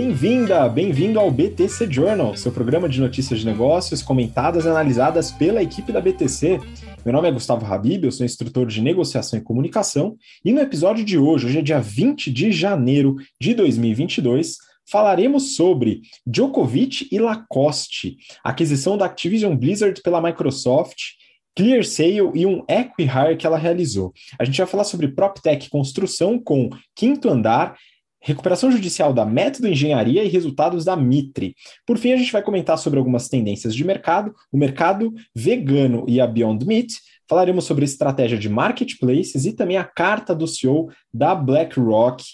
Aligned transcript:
Bem-vinda, 0.00 0.68
bem-vindo 0.68 1.18
ao 1.18 1.28
BTC 1.28 1.90
Journal, 1.90 2.36
seu 2.36 2.52
programa 2.52 2.88
de 2.88 3.00
notícias 3.00 3.40
de 3.40 3.44
negócios 3.44 4.00
comentadas 4.00 4.64
e 4.64 4.68
analisadas 4.68 5.32
pela 5.32 5.60
equipe 5.60 5.90
da 5.90 6.00
BTC. 6.00 6.60
Meu 7.04 7.12
nome 7.12 7.26
é 7.26 7.32
Gustavo 7.32 7.66
Habib, 7.66 8.04
eu 8.04 8.12
sou 8.12 8.24
instrutor 8.24 8.64
de 8.64 8.80
negociação 8.80 9.36
e 9.36 9.42
comunicação, 9.42 10.16
e 10.44 10.52
no 10.52 10.60
episódio 10.60 11.04
de 11.04 11.18
hoje, 11.18 11.46
hoje 11.46 11.58
é 11.58 11.62
dia 11.62 11.80
20 11.80 12.30
de 12.30 12.52
janeiro 12.52 13.16
de 13.40 13.54
2022, 13.54 14.58
falaremos 14.88 15.56
sobre 15.56 16.02
Djokovic 16.24 17.08
e 17.10 17.18
Lacoste, 17.18 18.18
aquisição 18.44 18.96
da 18.96 19.04
Activision 19.04 19.56
Blizzard 19.56 20.00
pela 20.00 20.22
Microsoft, 20.22 21.18
Clear 21.56 21.82
Sale 21.82 22.30
e 22.36 22.46
um 22.46 22.62
Equihire 22.68 23.36
que 23.36 23.44
ela 23.44 23.58
realizou. 23.58 24.12
A 24.38 24.44
gente 24.44 24.58
vai 24.58 24.66
falar 24.68 24.84
sobre 24.84 25.08
PropTech 25.08 25.68
construção 25.68 26.38
com 26.38 26.70
quinto 26.94 27.28
andar 27.28 27.74
recuperação 28.20 28.70
judicial 28.70 29.12
da 29.12 29.24
Método 29.24 29.68
Engenharia 29.68 30.24
e 30.24 30.28
resultados 30.28 30.84
da 30.84 30.96
Mitre. 30.96 31.54
Por 31.86 31.98
fim, 31.98 32.12
a 32.12 32.16
gente 32.16 32.32
vai 32.32 32.42
comentar 32.42 32.78
sobre 32.78 32.98
algumas 32.98 33.28
tendências 33.28 33.74
de 33.74 33.84
mercado, 33.84 34.34
o 34.52 34.58
mercado 34.58 35.12
vegano 35.34 36.04
e 36.08 36.20
a 36.20 36.26
Beyond 36.26 36.66
Meat. 36.66 36.94
Falaremos 37.28 37.64
sobre 37.64 37.84
estratégia 37.84 38.38
de 38.38 38.48
marketplaces 38.48 39.44
e 39.44 39.52
também 39.52 39.76
a 39.76 39.84
carta 39.84 40.34
do 40.34 40.46
CEO 40.46 40.88
da 41.12 41.34
BlackRock 41.34 42.24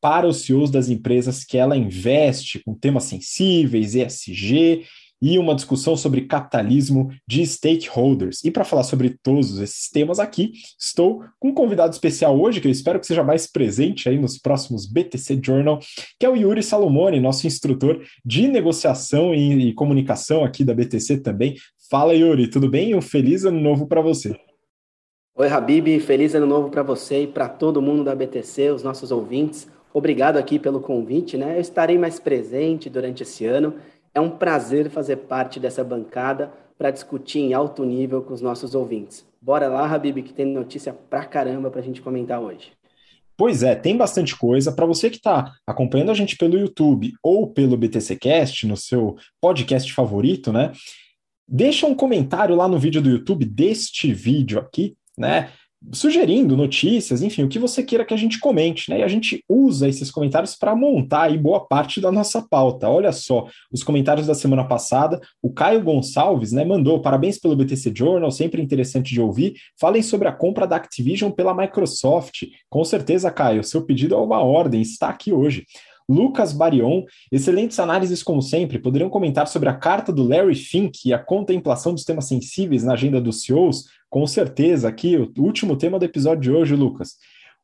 para 0.00 0.26
os 0.26 0.42
CEOs 0.42 0.70
das 0.70 0.88
empresas 0.88 1.44
que 1.44 1.58
ela 1.58 1.76
investe, 1.76 2.60
com 2.64 2.74
temas 2.74 3.04
sensíveis, 3.04 3.94
ESG 3.94 4.84
e 5.20 5.38
uma 5.38 5.54
discussão 5.54 5.96
sobre 5.96 6.22
capitalismo 6.22 7.10
de 7.26 7.44
stakeholders. 7.44 8.44
E 8.44 8.50
para 8.50 8.64
falar 8.64 8.84
sobre 8.84 9.10
todos 9.10 9.58
esses 9.58 9.88
temas 9.90 10.18
aqui, 10.18 10.52
estou 10.78 11.24
com 11.38 11.48
um 11.48 11.54
convidado 11.54 11.92
especial 11.92 12.38
hoje, 12.40 12.60
que 12.60 12.68
eu 12.68 12.72
espero 12.72 13.00
que 13.00 13.06
seja 13.06 13.24
mais 13.24 13.46
presente 13.46 14.08
aí 14.08 14.18
nos 14.18 14.38
próximos 14.38 14.86
BTC 14.86 15.40
Journal, 15.42 15.78
que 16.18 16.26
é 16.26 16.28
o 16.28 16.36
Yuri 16.36 16.62
Salomone, 16.62 17.20
nosso 17.20 17.46
instrutor 17.46 18.00
de 18.24 18.48
negociação 18.48 19.34
e, 19.34 19.68
e 19.68 19.74
comunicação 19.74 20.44
aqui 20.44 20.64
da 20.64 20.74
BTC 20.74 21.18
também. 21.18 21.56
Fala, 21.90 22.14
Yuri, 22.14 22.48
tudo 22.48 22.68
bem? 22.68 22.94
Um 22.94 23.02
feliz 23.02 23.44
ano 23.44 23.60
novo 23.60 23.86
para 23.86 24.00
você. 24.00 24.38
Oi, 25.34 25.48
Habib, 25.48 26.00
feliz 26.00 26.34
ano 26.34 26.46
novo 26.46 26.68
para 26.68 26.82
você 26.82 27.22
e 27.22 27.26
para 27.26 27.48
todo 27.48 27.80
mundo 27.80 28.02
da 28.02 28.14
BTC, 28.14 28.70
os 28.70 28.82
nossos 28.82 29.12
ouvintes. 29.12 29.68
Obrigado 29.94 30.36
aqui 30.36 30.58
pelo 30.58 30.80
convite, 30.80 31.36
né? 31.36 31.56
Eu 31.56 31.60
estarei 31.60 31.96
mais 31.96 32.18
presente 32.18 32.90
durante 32.90 33.22
esse 33.22 33.46
ano 33.46 33.74
é 34.14 34.20
um 34.20 34.30
prazer 34.30 34.90
fazer 34.90 35.16
parte 35.16 35.60
dessa 35.60 35.84
bancada 35.84 36.52
para 36.76 36.90
discutir 36.90 37.40
em 37.40 37.54
alto 37.54 37.84
nível 37.84 38.22
com 38.22 38.32
os 38.32 38.40
nossos 38.40 38.74
ouvintes. 38.74 39.26
Bora 39.40 39.68
lá, 39.68 39.86
Habib, 39.92 40.22
que 40.22 40.32
tem 40.32 40.46
notícia 40.46 40.92
pra 40.92 41.24
caramba 41.24 41.70
para 41.70 41.80
a 41.80 41.84
gente 41.84 42.00
comentar 42.00 42.40
hoje. 42.40 42.72
Pois 43.36 43.62
é, 43.62 43.74
tem 43.74 43.96
bastante 43.96 44.36
coisa. 44.36 44.72
Para 44.72 44.86
você 44.86 45.08
que 45.08 45.16
está 45.16 45.52
acompanhando 45.64 46.10
a 46.10 46.14
gente 46.14 46.36
pelo 46.36 46.58
YouTube 46.58 47.12
ou 47.22 47.48
pelo 47.48 47.76
BTCcast, 47.76 48.66
no 48.66 48.76
seu 48.76 49.16
podcast 49.40 49.92
favorito, 49.92 50.52
né? 50.52 50.72
Deixa 51.46 51.86
um 51.86 51.94
comentário 51.94 52.56
lá 52.56 52.66
no 52.66 52.78
vídeo 52.78 53.00
do 53.00 53.10
YouTube 53.10 53.44
deste 53.44 54.12
vídeo 54.12 54.58
aqui, 54.58 54.96
né? 55.16 55.50
Sugerindo 55.92 56.56
notícias, 56.56 57.22
enfim, 57.22 57.44
o 57.44 57.48
que 57.48 57.58
você 57.58 57.82
queira 57.82 58.04
que 58.04 58.12
a 58.12 58.16
gente 58.16 58.40
comente, 58.40 58.90
né? 58.90 59.00
E 59.00 59.02
a 59.02 59.08
gente 59.08 59.44
usa 59.48 59.88
esses 59.88 60.10
comentários 60.10 60.56
para 60.56 60.74
montar 60.74 61.22
aí 61.22 61.38
boa 61.38 61.60
parte 61.66 62.00
da 62.00 62.10
nossa 62.10 62.42
pauta. 62.42 62.88
Olha 62.88 63.12
só, 63.12 63.46
os 63.72 63.82
comentários 63.82 64.26
da 64.26 64.34
semana 64.34 64.64
passada, 64.64 65.20
o 65.42 65.52
Caio 65.52 65.82
Gonçalves, 65.82 66.52
né, 66.52 66.64
mandou 66.64 67.00
parabéns 67.00 67.38
pelo 67.38 67.56
BTC 67.56 67.92
Journal, 67.94 68.30
sempre 68.30 68.60
interessante 68.60 69.12
de 69.12 69.20
ouvir. 69.20 69.54
Falem 69.80 70.02
sobre 70.02 70.28
a 70.28 70.32
compra 70.32 70.66
da 70.66 70.76
Activision 70.76 71.30
pela 71.30 71.54
Microsoft. 71.54 72.46
Com 72.68 72.84
certeza, 72.84 73.30
Caio, 73.30 73.64
seu 73.64 73.82
pedido 73.82 74.14
é 74.14 74.18
uma 74.18 74.42
ordem, 74.42 74.82
está 74.82 75.08
aqui 75.08 75.32
hoje. 75.32 75.64
Lucas 76.08 76.52
Barion, 76.52 77.02
excelentes 77.30 77.78
análises 77.78 78.22
como 78.22 78.40
sempre, 78.40 78.78
poderiam 78.78 79.10
comentar 79.10 79.46
sobre 79.46 79.68
a 79.68 79.74
carta 79.74 80.10
do 80.10 80.26
Larry 80.26 80.54
Fink 80.54 81.00
e 81.04 81.12
a 81.12 81.18
contemplação 81.18 81.92
dos 81.92 82.04
temas 82.04 82.26
sensíveis 82.26 82.82
na 82.82 82.94
agenda 82.94 83.20
dos 83.20 83.42
CEOs? 83.42 83.84
Com 84.08 84.26
certeza, 84.26 84.88
aqui 84.88 85.16
o 85.16 85.30
último 85.38 85.76
tema 85.76 85.98
do 85.98 86.04
episódio 86.04 86.40
de 86.40 86.50
hoje, 86.50 86.74
Lucas. 86.74 87.16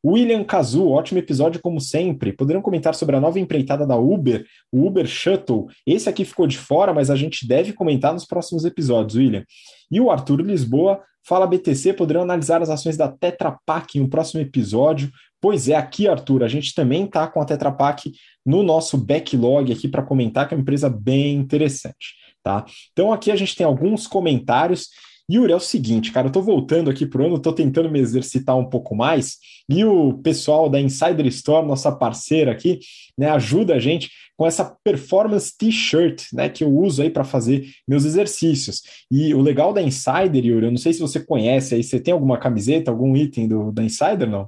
William 0.05 0.43
Kazu, 0.43 0.87
ótimo 0.87 1.17
episódio 1.17 1.59
como 1.59 1.81
sempre. 1.81 2.31
Poderiam 2.31 2.61
comentar 2.61 2.93
sobre 2.93 3.15
a 3.15 3.19
nova 3.19 3.39
empreitada 3.39 3.87
da 3.87 3.97
Uber, 3.97 4.45
o 4.71 4.85
Uber 4.85 5.07
Shuttle. 5.07 5.65
Esse 5.85 6.07
aqui 6.07 6.23
ficou 6.23 6.45
de 6.45 6.59
fora, 6.59 6.93
mas 6.93 7.09
a 7.09 7.15
gente 7.15 7.47
deve 7.47 7.73
comentar 7.73 8.13
nos 8.13 8.23
próximos 8.23 8.65
episódios, 8.65 9.15
William. 9.15 9.43
E 9.89 9.99
o 9.99 10.11
Arthur 10.11 10.41
Lisboa, 10.41 11.01
fala 11.27 11.47
BTC, 11.47 11.93
poderão 11.93 12.21
analisar 12.21 12.61
as 12.61 12.69
ações 12.69 12.95
da 12.95 13.07
Tetra 13.07 13.57
Pak 13.65 13.97
em 13.97 14.01
um 14.01 14.07
próximo 14.07 14.41
episódio. 14.41 15.09
Pois 15.41 15.67
é, 15.67 15.75
aqui, 15.75 16.07
Arthur, 16.07 16.43
a 16.43 16.47
gente 16.47 16.75
também 16.75 17.05
está 17.05 17.27
com 17.27 17.41
a 17.41 17.45
Tetra 17.45 17.71
Pak 17.71 18.11
no 18.45 18.61
nosso 18.61 18.99
backlog 18.99 19.71
aqui 19.71 19.87
para 19.87 20.03
comentar, 20.03 20.47
que 20.47 20.53
é 20.53 20.57
uma 20.57 20.61
empresa 20.61 20.87
bem 20.87 21.35
interessante, 21.35 22.13
tá? 22.43 22.63
Então 22.91 23.11
aqui 23.11 23.31
a 23.31 23.35
gente 23.35 23.55
tem 23.55 23.65
alguns 23.65 24.05
comentários 24.05 24.89
Yuri, 25.31 25.51
é 25.51 25.55
o 25.55 25.59
seguinte, 25.59 26.11
cara, 26.11 26.27
eu 26.27 26.31
tô 26.31 26.41
voltando 26.41 26.89
aqui 26.89 27.05
pro 27.05 27.25
ano, 27.25 27.39
tô 27.39 27.51
tentando 27.51 27.89
me 27.89 27.99
exercitar 27.99 28.55
um 28.55 28.69
pouco 28.69 28.95
mais, 28.95 29.37
e 29.67 29.83
o 29.83 30.19
pessoal 30.19 30.69
da 30.69 30.79
Insider 30.79 31.25
Store, 31.27 31.65
nossa 31.65 31.91
parceira 31.91 32.51
aqui, 32.51 32.79
né, 33.17 33.29
ajuda 33.29 33.73
a 33.73 33.79
gente 33.79 34.11
com 34.37 34.45
essa 34.45 34.77
performance 34.83 35.57
t-shirt, 35.57 36.25
né, 36.31 36.47
que 36.47 36.63
eu 36.63 36.69
uso 36.69 37.01
aí 37.01 37.09
para 37.09 37.23
fazer 37.23 37.65
meus 37.87 38.05
exercícios. 38.05 38.83
E 39.09 39.33
o 39.33 39.41
legal 39.41 39.73
da 39.73 39.81
Insider, 39.81 40.45
Yuri, 40.45 40.65
eu 40.67 40.71
não 40.71 40.77
sei 40.77 40.93
se 40.93 40.99
você 40.99 41.19
conhece 41.19 41.73
aí, 41.73 41.83
você 41.83 41.99
tem 41.99 42.13
alguma 42.13 42.37
camiseta, 42.37 42.91
algum 42.91 43.15
item 43.15 43.47
do, 43.47 43.71
da 43.71 43.83
Insider, 43.83 44.29
não? 44.29 44.47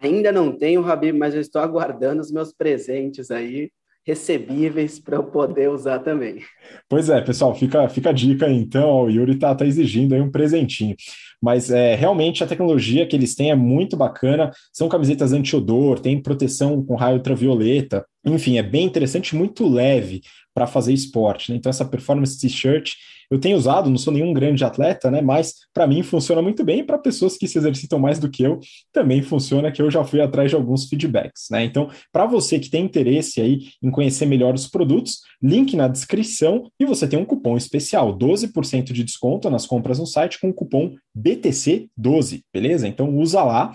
Ainda 0.00 0.30
não 0.30 0.56
tenho, 0.56 0.82
Rabi, 0.82 1.12
mas 1.12 1.34
eu 1.34 1.40
estou 1.40 1.62
aguardando 1.62 2.20
os 2.20 2.30
meus 2.30 2.52
presentes 2.52 3.30
aí 3.30 3.70
recebíveis 4.06 4.98
para 4.98 5.16
eu 5.16 5.24
poder 5.24 5.70
usar 5.70 6.00
também. 6.00 6.40
Pois 6.88 7.08
é, 7.08 7.20
pessoal, 7.20 7.54
fica, 7.54 7.88
fica 7.88 8.10
a 8.10 8.12
dica 8.12 8.50
então, 8.50 9.02
o 9.02 9.10
Yuri 9.10 9.32
está 9.32 9.54
tá 9.54 9.64
exigindo 9.64 10.14
aí 10.14 10.20
um 10.20 10.30
presentinho. 10.30 10.96
Mas 11.40 11.70
é, 11.70 11.94
realmente 11.94 12.42
a 12.42 12.46
tecnologia 12.46 13.06
que 13.06 13.16
eles 13.16 13.34
têm 13.34 13.50
é 13.50 13.54
muito 13.54 13.96
bacana, 13.96 14.50
são 14.72 14.88
camisetas 14.88 15.32
anti-odor, 15.32 15.98
tem 15.98 16.20
proteção 16.20 16.84
com 16.84 16.94
raio 16.94 17.16
ultravioleta, 17.16 18.04
enfim, 18.24 18.58
é 18.58 18.62
bem 18.62 18.86
interessante, 18.86 19.34
muito 19.34 19.68
leve 19.68 20.22
para 20.54 20.66
fazer 20.66 20.92
esporte. 20.92 21.50
Né? 21.50 21.58
Então, 21.58 21.70
essa 21.70 21.84
performance 21.84 22.38
t-shirt 22.38 22.94
eu 23.32 23.38
tenho 23.38 23.56
usado, 23.56 23.88
não 23.88 23.96
sou 23.96 24.12
nenhum 24.12 24.34
grande 24.34 24.62
atleta, 24.62 25.10
né? 25.10 25.22
Mas 25.22 25.54
para 25.72 25.86
mim 25.86 26.02
funciona 26.02 26.42
muito 26.42 26.62
bem. 26.62 26.84
Para 26.84 26.98
pessoas 26.98 27.34
que 27.34 27.48
se 27.48 27.56
exercitam 27.56 27.98
mais 27.98 28.18
do 28.18 28.28
que 28.28 28.42
eu, 28.42 28.60
também 28.92 29.22
funciona, 29.22 29.72
que 29.72 29.80
eu 29.80 29.90
já 29.90 30.04
fui 30.04 30.20
atrás 30.20 30.50
de 30.50 30.54
alguns 30.54 30.86
feedbacks, 30.86 31.46
né? 31.50 31.64
Então, 31.64 31.88
para 32.12 32.26
você 32.26 32.58
que 32.58 32.68
tem 32.68 32.84
interesse 32.84 33.40
aí 33.40 33.60
em 33.82 33.90
conhecer 33.90 34.26
melhor 34.26 34.54
os 34.54 34.68
produtos, 34.68 35.20
link 35.42 35.74
na 35.74 35.88
descrição 35.88 36.70
e 36.78 36.84
você 36.84 37.08
tem 37.08 37.18
um 37.18 37.24
cupom 37.24 37.56
especial, 37.56 38.14
12% 38.14 38.92
de 38.92 39.02
desconto 39.02 39.48
nas 39.48 39.64
compras 39.64 39.98
no 39.98 40.06
site 40.06 40.38
com 40.38 40.50
o 40.50 40.54
cupom 40.54 40.94
BTC12, 41.16 42.42
beleza? 42.52 42.86
Então 42.86 43.16
usa 43.16 43.42
lá. 43.42 43.72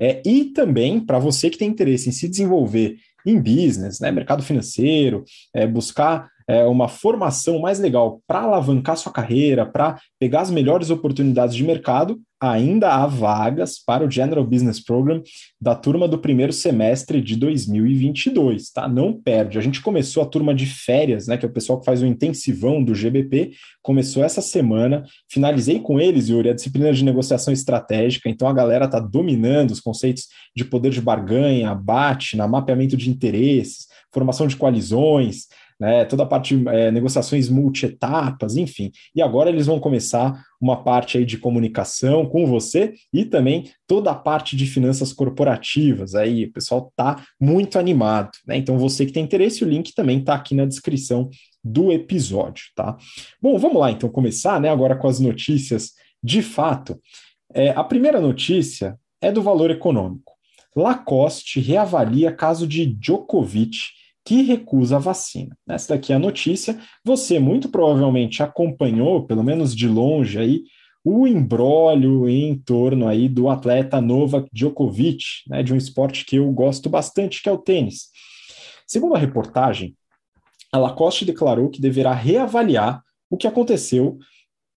É, 0.00 0.22
e 0.24 0.44
também, 0.44 1.00
para 1.00 1.18
você 1.18 1.50
que 1.50 1.58
tem 1.58 1.68
interesse 1.68 2.08
em 2.08 2.12
se 2.12 2.28
desenvolver 2.28 2.96
em 3.24 3.40
business, 3.40 4.00
né, 4.00 4.10
mercado 4.10 4.42
financeiro, 4.42 5.24
é, 5.54 5.66
buscar 5.66 6.30
é, 6.50 6.64
uma 6.64 6.88
formação 6.88 7.60
mais 7.60 7.78
legal 7.78 8.20
para 8.26 8.40
alavancar 8.40 8.96
sua 8.96 9.12
carreira, 9.12 9.64
para 9.64 10.00
pegar 10.18 10.40
as 10.40 10.50
melhores 10.50 10.90
oportunidades 10.90 11.54
de 11.54 11.62
mercado, 11.62 12.20
ainda 12.40 12.92
há 12.92 13.06
vagas 13.06 13.78
para 13.78 14.04
o 14.04 14.10
General 14.10 14.44
Business 14.44 14.82
Program 14.82 15.22
da 15.60 15.76
turma 15.76 16.08
do 16.08 16.18
primeiro 16.18 16.52
semestre 16.52 17.20
de 17.20 17.36
2022, 17.36 18.70
tá? 18.72 18.88
Não 18.88 19.12
perde. 19.12 19.58
A 19.58 19.60
gente 19.60 19.80
começou 19.80 20.24
a 20.24 20.26
turma 20.26 20.52
de 20.52 20.66
férias, 20.66 21.28
né, 21.28 21.36
que 21.36 21.46
é 21.46 21.48
o 21.48 21.52
pessoal 21.52 21.78
que 21.78 21.84
faz 21.84 22.02
o 22.02 22.06
intensivão 22.06 22.82
do 22.82 22.96
GBP, 22.96 23.52
começou 23.80 24.24
essa 24.24 24.40
semana. 24.40 25.04
Finalizei 25.30 25.78
com 25.78 26.00
eles, 26.00 26.30
Yuri, 26.30 26.48
a 26.48 26.54
disciplina 26.54 26.92
de 26.92 27.04
negociação 27.04 27.52
estratégica. 27.52 28.28
Então 28.28 28.48
a 28.48 28.52
galera 28.52 28.86
está 28.86 28.98
dominando 28.98 29.70
os 29.70 29.78
conceitos 29.78 30.24
de 30.56 30.64
poder 30.64 30.90
de 30.90 31.00
barganha, 31.00 31.70
abate, 31.70 32.36
na 32.36 32.48
mapeamento 32.48 32.96
de 32.96 33.08
interesses, 33.08 33.86
formação 34.12 34.46
de 34.46 34.56
coalizões, 34.56 35.46
né, 35.80 36.04
toda 36.04 36.24
a 36.24 36.26
parte 36.26 36.54
de 36.54 36.68
é, 36.68 36.90
negociações 36.90 37.48
multietapas, 37.48 38.56
enfim. 38.56 38.92
E 39.14 39.22
agora 39.22 39.48
eles 39.48 39.66
vão 39.66 39.80
começar 39.80 40.42
uma 40.60 40.84
parte 40.84 41.16
aí 41.16 41.24
de 41.24 41.38
comunicação 41.38 42.26
com 42.26 42.44
você 42.44 42.92
e 43.10 43.24
também 43.24 43.70
toda 43.86 44.10
a 44.10 44.14
parte 44.14 44.54
de 44.54 44.66
finanças 44.66 45.10
corporativas. 45.10 46.14
Aí 46.14 46.44
o 46.44 46.52
pessoal 46.52 46.92
tá 46.94 47.24
muito 47.40 47.78
animado, 47.78 48.30
né? 48.46 48.58
Então 48.58 48.78
você 48.78 49.06
que 49.06 49.12
tem 49.12 49.24
interesse, 49.24 49.64
o 49.64 49.68
link 49.68 49.94
também 49.94 50.18
está 50.18 50.34
aqui 50.34 50.54
na 50.54 50.66
descrição 50.66 51.30
do 51.64 51.90
episódio, 51.90 52.64
tá? 52.76 52.96
Bom, 53.40 53.58
vamos 53.58 53.80
lá 53.80 53.90
então 53.90 54.10
começar, 54.10 54.60
né? 54.60 54.68
Agora 54.68 54.94
com 54.94 55.08
as 55.08 55.18
notícias 55.18 55.92
de 56.22 56.42
fato. 56.42 57.00
É, 57.54 57.70
a 57.70 57.82
primeira 57.82 58.20
notícia 58.20 58.98
é 59.20 59.32
do 59.32 59.42
valor 59.42 59.70
econômico. 59.70 60.32
Lacoste 60.76 61.58
reavalia 61.58 62.30
caso 62.30 62.66
de 62.66 62.86
Djokovic 62.86 63.78
que 64.30 64.42
recusa 64.42 64.94
a 64.94 65.00
vacina. 65.00 65.58
Essa 65.68 65.94
daqui 65.94 66.12
é 66.12 66.14
a 66.14 66.18
notícia. 66.20 66.78
Você 67.04 67.40
muito 67.40 67.68
provavelmente 67.68 68.44
acompanhou, 68.44 69.26
pelo 69.26 69.42
menos 69.42 69.74
de 69.74 69.88
longe 69.88 70.38
aí, 70.38 70.62
o 71.04 71.26
embrólio 71.26 72.28
em 72.28 72.56
torno 72.56 73.08
aí 73.08 73.28
do 73.28 73.48
atleta 73.48 74.00
Novak 74.00 74.48
Djokovic, 74.52 75.24
né, 75.48 75.64
de 75.64 75.74
um 75.74 75.76
esporte 75.76 76.24
que 76.24 76.36
eu 76.36 76.48
gosto 76.52 76.88
bastante, 76.88 77.42
que 77.42 77.48
é 77.48 77.52
o 77.52 77.58
tênis. 77.58 78.10
Segundo 78.86 79.16
a 79.16 79.18
reportagem, 79.18 79.96
a 80.72 80.78
Lacoste 80.78 81.24
declarou 81.24 81.68
que 81.68 81.80
deverá 81.80 82.14
reavaliar 82.14 83.02
o 83.28 83.36
que 83.36 83.48
aconteceu 83.48 84.16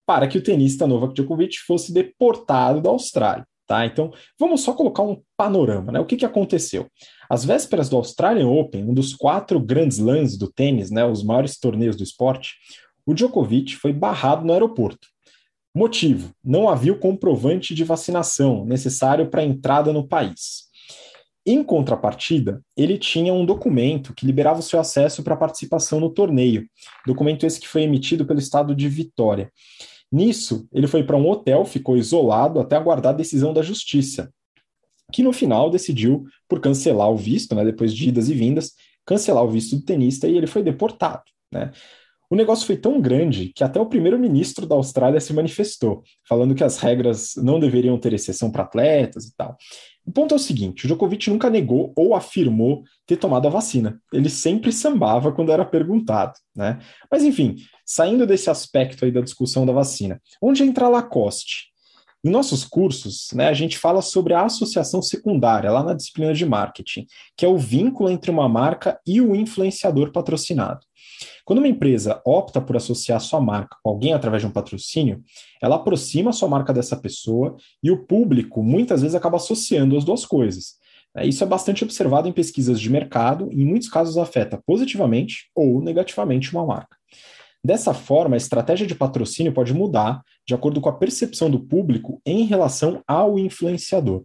para 0.06 0.30
que 0.30 0.38
o 0.38 0.44
tenista 0.44 0.88
Novak 0.88 1.14
Djokovic 1.14 1.58
fosse 1.68 1.94
deportado 1.94 2.80
da 2.80 2.90
Austrália. 2.90 3.46
Tá? 3.68 3.86
Então, 3.86 4.14
vamos 4.40 4.62
só 4.62 4.72
colocar 4.74 5.04
um 5.04 5.22
panorama. 5.42 5.92
Né? 5.92 6.00
O 6.00 6.06
que, 6.06 6.18
que 6.18 6.26
aconteceu? 6.26 6.86
Às 7.28 7.44
vésperas 7.44 7.90
do 7.90 7.96
Australian 7.96 8.48
Open, 8.48 8.84
um 8.84 8.94
dos 8.94 9.16
quatro 9.16 9.60
grandes 9.60 9.98
lãs 9.98 10.38
do 10.38 10.48
tênis, 10.48 10.92
né, 10.92 11.04
os 11.04 11.24
maiores 11.24 11.60
torneios 11.60 11.96
do 11.96 12.04
esporte, 12.04 12.54
o 13.08 13.12
Djokovic 13.16 13.76
foi 13.76 13.92
barrado 13.92 14.46
no 14.46 14.54
aeroporto. 14.54 15.08
Motivo: 15.74 16.32
não 16.44 16.70
havia 16.70 16.94
o 16.94 17.00
comprovante 17.00 17.74
de 17.74 17.84
vacinação 17.84 18.64
necessário 18.66 19.32
para 19.32 19.42
a 19.42 19.44
entrada 19.44 19.92
no 19.92 20.08
país. 20.08 20.70
Em 21.44 21.64
contrapartida, 21.64 22.62
ele 22.78 23.00
tinha 23.00 23.34
um 23.34 23.44
documento 23.44 24.14
que 24.14 24.28
liberava 24.28 24.60
o 24.60 24.64
seu 24.64 24.80
acesso 24.80 25.24
para 25.24 25.36
participação 25.36 26.00
no 26.00 26.12
torneio, 26.12 26.68
documento 27.04 27.48
esse 27.48 27.60
que 27.60 27.68
foi 27.68 27.82
emitido 27.82 28.28
pelo 28.28 28.38
estado 28.38 28.76
de 28.76 28.88
Vitória. 28.88 29.52
Nisso, 30.12 30.68
ele 30.72 30.86
foi 30.86 31.04
para 31.04 31.18
um 31.18 31.28
hotel, 31.28 31.66
ficou 31.66 31.98
isolado 31.98 32.60
até 32.60 32.76
aguardar 32.76 33.14
a 33.14 33.18
decisão 33.18 33.52
da 33.54 33.64
justiça, 33.64 34.30
que 35.12 35.24
no 35.24 35.34
final 35.34 35.70
decidiu 35.70 36.26
por 36.48 36.60
cancelar 36.60 37.10
o 37.10 37.18
visto, 37.18 37.54
né, 37.56 37.64
depois 37.66 37.94
de 37.94 38.10
idas 38.10 38.30
e 38.30 38.34
vindas, 38.34 38.74
cancelar 39.06 39.44
o 39.44 39.50
visto 39.50 39.76
do 39.76 39.84
tenista 39.84 40.28
e 40.28 40.38
ele 40.38 40.48
foi 40.48 40.64
deportado. 40.64 41.24
Né? 41.52 41.72
O 42.32 42.36
negócio 42.36 42.66
foi 42.66 42.78
tão 42.78 43.02
grande 43.02 43.52
que 43.54 43.62
até 43.62 43.78
o 43.78 43.86
primeiro-ministro 43.86 44.66
da 44.66 44.74
Austrália 44.74 45.20
se 45.20 45.34
manifestou, 45.34 46.02
falando 46.26 46.56
que 46.56 46.64
as 46.64 46.78
regras 46.78 47.34
não 47.36 47.60
deveriam 47.60 47.98
ter 47.98 48.14
exceção 48.14 48.50
para 48.50 48.64
atletas 48.64 49.26
e 49.26 49.36
tal. 49.36 49.58
O 50.06 50.12
ponto 50.14 50.34
é 50.34 50.38
o 50.38 50.40
seguinte: 50.40 50.86
o 50.86 50.88
Djokovic 50.88 51.30
nunca 51.30 51.50
negou 51.50 51.92
ou 51.94 52.16
afirmou 52.16 52.84
ter 53.06 53.18
tomado 53.18 53.48
a 53.48 53.52
vacina. 53.52 54.00
Ele 54.14 54.30
sempre 54.30 54.72
sambava 54.72 55.34
quando 55.34 55.52
era 55.52 55.66
perguntado, 55.66 56.34
né? 56.56 56.80
Mas 57.12 57.24
enfim, 57.24 57.58
saindo 57.86 58.26
desse 58.26 58.50
aspecto 58.50 59.04
aí 59.04 59.12
da 59.12 59.20
discussão 59.20 59.66
da 59.66 59.74
vacina, 59.74 60.22
onde 60.42 60.64
entra 60.64 60.86
a 60.86 60.90
Lacoste? 60.90 61.71
Em 62.24 62.30
nossos 62.30 62.64
cursos, 62.64 63.30
né, 63.34 63.48
a 63.48 63.54
gente 63.54 63.80
fala 63.80 64.00
sobre 64.00 64.36
a 64.36 64.46
associação 64.46 65.02
secundária, 65.02 65.72
lá 65.72 65.82
na 65.84 65.96
disciplina 65.96 66.34
de 66.36 66.46
marketing, 66.46 67.08
que 67.36 67.44
é 67.44 67.50
o 67.50 67.58
vínculo 67.58 68.12
entre 68.12 68.30
uma 68.30 68.48
marca 68.48 69.00
e 69.08 69.20
o 69.20 69.36
influenciador 69.36 70.12
patrocinado. 70.12 70.82
Quando 71.44 71.58
uma 71.58 71.68
empresa 71.68 72.22
opta 72.24 72.62
por 72.62 72.78
associar 72.78 73.20
sua 73.20 73.42
marca 73.42 73.76
com 73.82 73.90
alguém 73.90 74.14
através 74.14 74.44
de 74.44 74.48
um 74.48 74.52
patrocínio, 74.52 75.24
ela 75.60 75.78
aproxima 75.78 76.32
sua 76.32 76.48
marca 76.48 76.72
dessa 76.72 76.96
pessoa 76.96 77.56
e 77.82 77.90
o 77.90 78.06
público 78.06 78.62
muitas 78.62 79.02
vezes 79.02 79.16
acaba 79.16 79.38
associando 79.38 79.98
as 79.98 80.06
duas 80.06 80.24
coisas. 80.24 80.76
É, 81.16 81.26
isso 81.26 81.44
é 81.44 81.48
bastante 81.48 81.84
observado 81.84 82.28
em 82.28 82.32
pesquisas 82.32 82.80
de 82.80 82.90
mercado 82.90 83.50
e, 83.52 83.64
em 83.64 83.66
muitos 83.66 83.90
casos, 83.90 84.18
afeta 84.18 84.62
positivamente 84.66 85.50
ou 85.56 85.82
negativamente 85.82 86.52
uma 86.54 86.66
marca. 86.66 86.96
Dessa 87.64 87.94
forma, 87.94 88.36
a 88.36 88.38
estratégia 88.38 88.88
de 88.88 88.96
patrocínio 88.96 89.54
pode 89.54 89.74
mudar 89.74 90.24
de 90.48 90.56
acordo 90.56 90.82
com 90.82 90.90
a 90.90 90.98
percepção 90.98 91.50
do 91.50 91.60
público 91.60 92.20
em 92.26 92.46
relação 92.46 93.04
ao 93.08 93.38
influenciador. 93.38 94.24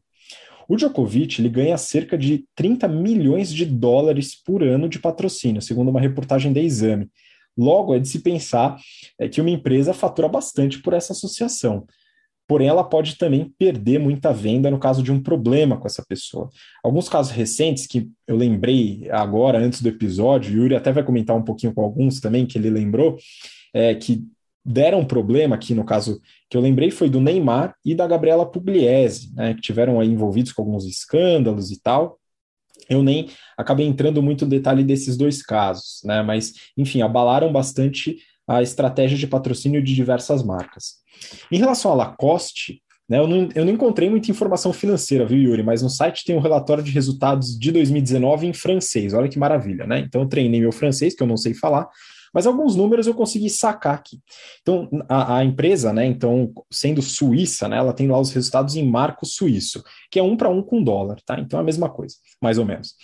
O 0.69 0.75
Djokovic 0.75 1.41
ele 1.41 1.49
ganha 1.49 1.77
cerca 1.77 2.17
de 2.19 2.45
30 2.57 2.89
milhões 2.89 3.53
de 3.53 3.65
dólares 3.65 4.35
por 4.35 4.63
ano 4.63 4.89
de 4.89 4.99
patrocínio, 4.99 5.63
segundo 5.63 5.91
uma 5.91 6.01
reportagem 6.01 6.53
da 6.53 6.61
Exame. 6.61 7.09
Logo, 7.57 7.95
é 7.95 7.99
de 7.99 8.09
se 8.09 8.21
pensar 8.21 8.77
é, 9.19 9.29
que 9.29 9.41
uma 9.41 9.51
empresa 9.51 9.95
fatura 9.95 10.29
bastante 10.29 10.81
por 10.83 10.93
essa 10.93 11.13
associação. 11.13 11.87
Porém, 12.49 12.69
ela 12.69 12.85
pode 12.85 13.17
também 13.17 13.53
perder 13.59 13.99
muita 13.99 14.33
venda 14.33 14.71
no 14.71 14.79
caso 14.79 15.03
de 15.03 15.11
um 15.11 15.21
problema 15.21 15.77
com 15.77 15.87
essa 15.87 16.05
pessoa. 16.09 16.49
Alguns 16.83 17.09
casos 17.09 17.33
recentes 17.33 17.87
que 17.87 18.09
eu 18.27 18.37
lembrei 18.37 19.09
agora, 19.11 19.59
antes 19.59 19.83
do 19.83 19.89
episódio, 19.89 20.53
o 20.53 20.63
Yuri 20.63 20.77
até 20.77 20.93
vai 20.93 21.03
comentar 21.03 21.37
um 21.37 21.43
pouquinho 21.43 21.75
com 21.75 21.83
alguns 21.83 22.21
também, 22.21 22.47
que 22.47 22.57
ele 22.57 22.71
lembrou, 22.71 23.17
é, 23.75 23.95
que 23.95 24.25
deram 24.65 25.05
problema 25.05 25.55
aqui, 25.55 25.75
no 25.75 25.85
caso 25.85 26.21
que 26.51 26.57
eu 26.57 26.61
lembrei, 26.61 26.91
foi 26.91 27.09
do 27.09 27.21
Neymar 27.21 27.75
e 27.85 27.95
da 27.95 28.07
Gabriela 28.07 28.45
Pugliese, 28.45 29.33
né, 29.35 29.55
que 29.55 29.61
tiveram 29.61 30.01
aí 30.01 30.09
envolvidos 30.09 30.53
com 30.53 30.63
alguns 30.63 30.85
escândalos 30.85 31.71
e 31.71 31.81
tal. 31.81 32.19
Eu 32.89 33.03
nem 33.03 33.29
acabei 33.57 33.87
entrando 33.87 34.23
muito 34.23 34.45
no 34.45 34.51
detalhe 34.51 34.83
desses 34.83 35.17
dois 35.17 35.41
casos, 35.41 36.01
né, 36.05 36.21
mas, 36.23 36.53
enfim, 36.77 37.01
abalaram 37.01 37.53
bastante 37.53 38.19
a 38.47 38.63
estratégia 38.63 39.19
de 39.19 39.27
patrocínio 39.27 39.83
de 39.83 39.95
diversas 39.95 40.43
marcas. 40.43 40.97
Em 41.51 41.59
relação 41.59 41.91
à 41.91 41.95
Lacoste, 41.95 42.83
né, 43.09 43.19
eu, 43.19 43.27
não, 43.27 43.49
eu 43.55 43.65
não 43.65 43.73
encontrei 43.73 44.11
muita 44.11 44.31
informação 44.31 44.73
financeira, 44.73 45.27
viu, 45.27 45.39
Yuri? 45.39 45.63
Mas 45.63 45.83
no 45.83 45.91
site 45.91 46.25
tem 46.25 46.37
um 46.37 46.41
relatório 46.41 46.83
de 46.83 46.91
resultados 46.91 47.59
de 47.59 47.71
2019 47.71 48.47
em 48.47 48.53
francês. 48.53 49.15
Olha 49.15 49.29
que 49.29 49.39
maravilha, 49.39 49.87
né? 49.87 50.01
Então 50.01 50.23
eu 50.23 50.29
treinei 50.29 50.61
meu 50.61 50.73
francês, 50.73 51.15
que 51.15 51.23
eu 51.23 51.27
não 51.27 51.37
sei 51.37 51.55
falar, 51.55 51.89
mas 52.35 52.47
alguns 52.47 52.77
números 52.77 53.07
eu 53.07 53.15
consegui 53.15 53.49
sacar 53.49 53.95
aqui. 53.95 54.19
Então, 54.61 54.91
a, 55.09 55.39
a, 55.39 55.45
empresa, 55.45 55.93
né, 55.93 56.05
então, 56.05 56.53
sendo 56.71 57.01
suíça, 57.01 57.69
né, 57.69 57.79
ela 57.79 57.93
tem 57.93 58.09
lá 58.09 58.21
os 58.21 58.31
resultados 58.33 58.77
em 58.77 58.87
marco 58.87 59.25
suíço, 59.25 59.83
que 60.11 60.19
é 60.19 60.23
um 60.23 60.37
para 60.37 60.51
um 60.51 60.63
com 60.63 60.83
dólar, 60.83 61.19
tá? 61.25 61.39
Então 61.41 61.59
é 61.59 61.63
a 61.63 61.65
mesma 61.65 61.89
coisa, 61.89 62.17
mais 62.43 62.59
ou 62.59 62.67
menos. 62.67 62.95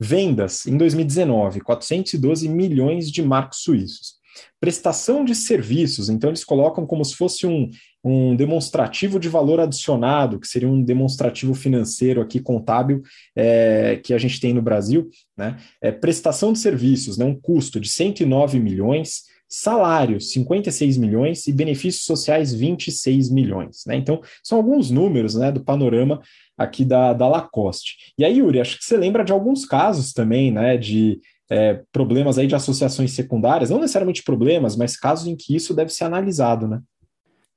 Vendas 0.00 0.66
em 0.66 0.76
2019, 0.76 1.60
412 1.60 2.48
milhões 2.48 3.10
de 3.10 3.22
marcos 3.22 3.62
suíços. 3.62 4.19
Prestação 4.60 5.24
de 5.24 5.34
serviços, 5.34 6.08
então 6.08 6.30
eles 6.30 6.44
colocam 6.44 6.86
como 6.86 7.04
se 7.04 7.14
fosse 7.14 7.46
um, 7.46 7.70
um 8.04 8.34
demonstrativo 8.34 9.18
de 9.18 9.28
valor 9.28 9.60
adicionado, 9.60 10.38
que 10.38 10.46
seria 10.46 10.68
um 10.68 10.82
demonstrativo 10.82 11.54
financeiro 11.54 12.20
aqui 12.20 12.40
contábil 12.40 13.02
é, 13.36 14.00
que 14.02 14.14
a 14.14 14.18
gente 14.18 14.40
tem 14.40 14.52
no 14.52 14.62
Brasil, 14.62 15.08
né? 15.36 15.58
É, 15.80 15.92
prestação 15.92 16.52
de 16.52 16.58
serviços, 16.58 17.16
né? 17.18 17.24
um 17.24 17.34
custo 17.34 17.78
de 17.80 17.88
109 17.88 18.58
milhões, 18.58 19.22
salários 19.50 20.30
56 20.32 20.96
milhões 20.96 21.48
e 21.48 21.52
benefícios 21.52 22.04
sociais 22.04 22.54
26 22.54 23.30
milhões. 23.30 23.82
Né? 23.84 23.96
Então, 23.96 24.22
são 24.44 24.56
alguns 24.56 24.90
números 24.90 25.34
né, 25.34 25.50
do 25.50 25.64
panorama 25.64 26.22
aqui 26.56 26.84
da, 26.84 27.12
da 27.12 27.26
Lacoste. 27.26 28.12
E 28.16 28.24
aí, 28.24 28.38
Yuri, 28.38 28.60
acho 28.60 28.78
que 28.78 28.84
você 28.84 28.96
lembra 28.96 29.24
de 29.24 29.32
alguns 29.32 29.66
casos 29.66 30.12
também, 30.12 30.52
né, 30.52 30.76
de 30.76 31.18
é, 31.50 31.82
problemas 31.90 32.38
aí 32.38 32.46
de 32.46 32.54
associações 32.54 33.12
secundárias, 33.12 33.70
não 33.70 33.80
necessariamente 33.80 34.22
problemas, 34.22 34.76
mas 34.76 34.96
casos 34.96 35.26
em 35.26 35.36
que 35.36 35.54
isso 35.54 35.74
deve 35.74 35.90
ser 35.90 36.04
analisado, 36.04 36.68
né? 36.68 36.80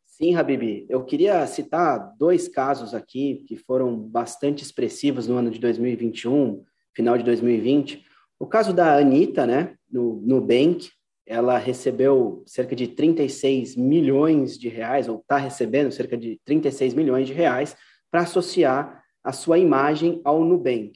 Sim, 0.05 0.35
Habibi. 0.35 0.85
Eu 0.89 1.03
queria 1.03 1.45
citar 1.47 2.13
dois 2.17 2.47
casos 2.47 2.93
aqui 2.93 3.43
que 3.47 3.55
foram 3.55 3.95
bastante 3.95 4.63
expressivos 4.63 5.27
no 5.27 5.37
ano 5.37 5.51
de 5.51 5.59
2021, 5.59 6.63
final 6.93 7.17
de 7.17 7.23
2020. 7.23 8.03
O 8.39 8.47
caso 8.47 8.73
da 8.73 8.97
Anitta, 8.97 9.45
né, 9.45 9.75
no 9.91 10.21
Nubank, 10.25 10.89
ela 11.25 11.57
recebeu 11.57 12.43
cerca 12.45 12.75
de 12.75 12.87
36 12.87 13.75
milhões 13.75 14.57
de 14.57 14.69
reais, 14.69 15.07
ou 15.07 15.19
está 15.19 15.37
recebendo 15.37 15.91
cerca 15.91 16.17
de 16.17 16.39
36 16.45 16.93
milhões 16.93 17.27
de 17.27 17.33
reais, 17.33 17.75
para 18.11 18.21
associar 18.21 19.03
a 19.23 19.31
sua 19.31 19.57
imagem 19.57 20.21
ao 20.23 20.43
Nubank. 20.43 20.93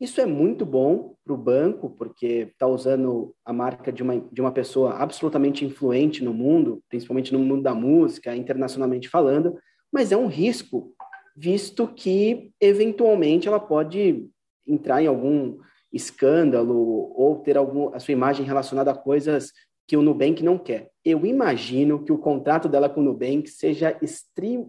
Isso 0.00 0.18
é 0.18 0.24
muito 0.24 0.64
bom 0.64 1.14
para 1.22 1.34
o 1.34 1.36
banco, 1.36 1.90
porque 1.90 2.48
está 2.50 2.66
usando 2.66 3.34
a 3.44 3.52
marca 3.52 3.92
de 3.92 4.02
uma, 4.02 4.18
de 4.18 4.40
uma 4.40 4.50
pessoa 4.50 4.94
absolutamente 4.94 5.62
influente 5.62 6.24
no 6.24 6.32
mundo, 6.32 6.82
principalmente 6.88 7.32
no 7.34 7.38
mundo 7.38 7.62
da 7.62 7.74
música, 7.74 8.34
internacionalmente 8.34 9.10
falando, 9.10 9.58
mas 9.92 10.10
é 10.10 10.16
um 10.16 10.26
risco, 10.26 10.94
visto 11.36 11.86
que, 11.86 12.50
eventualmente, 12.58 13.46
ela 13.46 13.60
pode 13.60 14.26
entrar 14.66 15.02
em 15.02 15.06
algum 15.06 15.58
escândalo 15.92 17.12
ou 17.14 17.36
ter 17.40 17.58
algum, 17.58 17.94
a 17.94 17.98
sua 17.98 18.12
imagem 18.12 18.46
relacionada 18.46 18.90
a 18.92 18.96
coisas 18.96 19.52
que 19.86 19.98
o 19.98 20.02
Nubank 20.02 20.42
não 20.42 20.56
quer. 20.56 20.90
Eu 21.04 21.26
imagino 21.26 22.02
que 22.02 22.12
o 22.12 22.18
contrato 22.18 22.68
dela 22.68 22.88
com 22.88 23.00
o 23.00 23.04
Nubank 23.04 23.50
seja 23.50 23.98
extre 24.00 24.64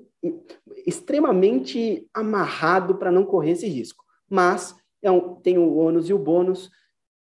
extremamente 0.86 2.08
amarrado 2.14 2.96
para 2.96 3.12
não 3.12 3.24
correr 3.24 3.52
esse 3.52 3.68
risco. 3.68 4.04
Mas 4.30 4.76
é 5.02 5.12
um, 5.12 5.36
tem 5.36 5.58
o 5.58 5.76
ônus 5.78 6.10
e 6.10 6.14
o 6.14 6.20
bônus. 6.20 6.70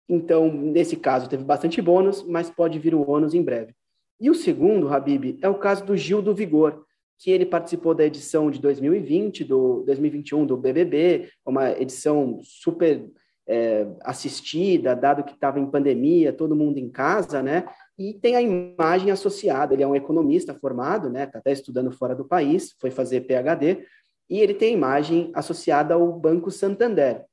Então, 0.09 0.53
nesse 0.53 0.97
caso, 0.97 1.29
teve 1.29 1.45
bastante 1.45 1.83
bônus, 1.83 2.23
mas 2.23 2.49
pode 2.49 2.79
vir 2.79 2.95
o 2.95 3.09
ônus 3.09 3.35
em 3.35 3.43
breve. 3.43 3.75
E 4.21 4.31
o 4.31 4.35
segundo, 4.35 4.89
Habib, 4.89 5.39
é 5.43 5.49
o 5.49 5.59
caso 5.59 5.85
do 5.85 5.97
Gil 5.97 6.23
do 6.23 6.35
Vigor, 6.35 6.85
que 7.19 7.31
ele 7.31 7.45
participou 7.45 7.95
da 7.95 8.05
edição 8.05 8.51
de 8.51 8.61
2020, 8.61 9.45
do 9.45 9.83
2021 9.85 10.47
do 10.47 10.57
BBB, 10.57 11.29
uma 11.45 11.71
edição 11.73 12.41
super 12.43 13.11
é, 13.47 13.87
assistida, 14.03 14.95
dado 14.95 15.25
que 15.25 15.33
estava 15.33 15.61
em 15.61 15.71
pandemia, 15.71 16.33
todo 16.33 16.57
mundo 16.57 16.79
em 16.79 16.89
casa, 16.89 17.43
né? 17.43 17.67
E 17.99 18.13
tem 18.13 18.37
a 18.37 18.43
imagem 18.43 19.11
associada. 19.11 19.73
Ele 19.73 19.83
é 19.83 19.87
um 19.87 19.97
economista 19.97 20.55
formado, 20.55 21.09
né? 21.09 21.25
Está 21.25 21.39
até 21.39 21.53
estudando 21.53 21.91
fora 21.91 22.15
do 22.15 22.25
país, 22.25 22.75
foi 22.81 22.91
fazer 22.91 23.23
PhD, 23.23 23.87
e 24.29 24.41
ele 24.41 24.55
tem 24.55 24.71
a 24.71 24.77
imagem 24.77 25.31
associada 25.35 25.95
ao 25.95 26.13
Banco 26.13 26.51
Santander. 26.51 27.25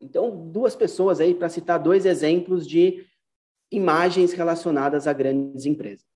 Então, 0.00 0.50
duas 0.50 0.76
pessoas 0.76 1.20
aí 1.20 1.34
para 1.34 1.48
citar 1.48 1.78
dois 1.78 2.06
exemplos 2.06 2.66
de 2.66 3.04
imagens 3.70 4.32
relacionadas 4.32 5.06
a 5.06 5.12
grandes 5.12 5.66
empresas. 5.66 6.06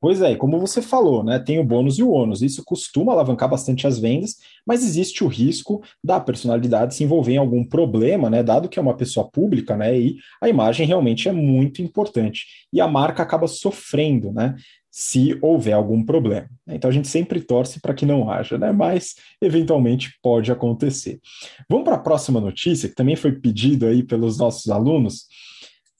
Pois 0.00 0.22
é, 0.22 0.36
como 0.36 0.60
você 0.60 0.80
falou, 0.80 1.24
né, 1.24 1.40
tem 1.40 1.58
o 1.58 1.64
bônus 1.64 1.98
e 1.98 2.04
o 2.04 2.10
ônus. 2.10 2.40
Isso 2.40 2.62
costuma 2.64 3.12
alavancar 3.12 3.48
bastante 3.48 3.84
as 3.84 3.98
vendas, 3.98 4.36
mas 4.64 4.84
existe 4.84 5.24
o 5.24 5.26
risco 5.26 5.82
da 6.02 6.20
personalidade 6.20 6.94
se 6.94 7.02
envolver 7.02 7.32
em 7.32 7.38
algum 7.38 7.64
problema, 7.64 8.30
né, 8.30 8.40
dado 8.40 8.68
que 8.68 8.78
é 8.78 8.82
uma 8.82 8.96
pessoa 8.96 9.28
pública, 9.28 9.76
né, 9.76 9.98
e 9.98 10.16
a 10.40 10.48
imagem 10.48 10.86
realmente 10.86 11.28
é 11.28 11.32
muito 11.32 11.82
importante. 11.82 12.46
E 12.72 12.80
a 12.80 12.86
marca 12.86 13.24
acaba 13.24 13.48
sofrendo, 13.48 14.32
né, 14.32 14.54
se 14.90 15.38
houver 15.42 15.74
algum 15.74 16.02
problema. 16.02 16.48
Então 16.66 16.90
a 16.90 16.92
gente 16.92 17.08
sempre 17.08 17.40
torce 17.40 17.80
para 17.80 17.94
que 17.94 18.06
não 18.06 18.30
haja, 18.30 18.58
né, 18.58 18.72
mas 18.72 19.14
eventualmente 19.40 20.12
pode 20.22 20.50
acontecer. 20.50 21.20
Vamos 21.68 21.84
para 21.84 21.96
a 21.96 22.00
próxima 22.00 22.40
notícia, 22.40 22.88
que 22.88 22.94
também 22.94 23.16
foi 23.16 23.32
pedido 23.32 23.86
aí 23.86 24.02
pelos 24.02 24.38
nossos 24.38 24.70
alunos. 24.70 25.26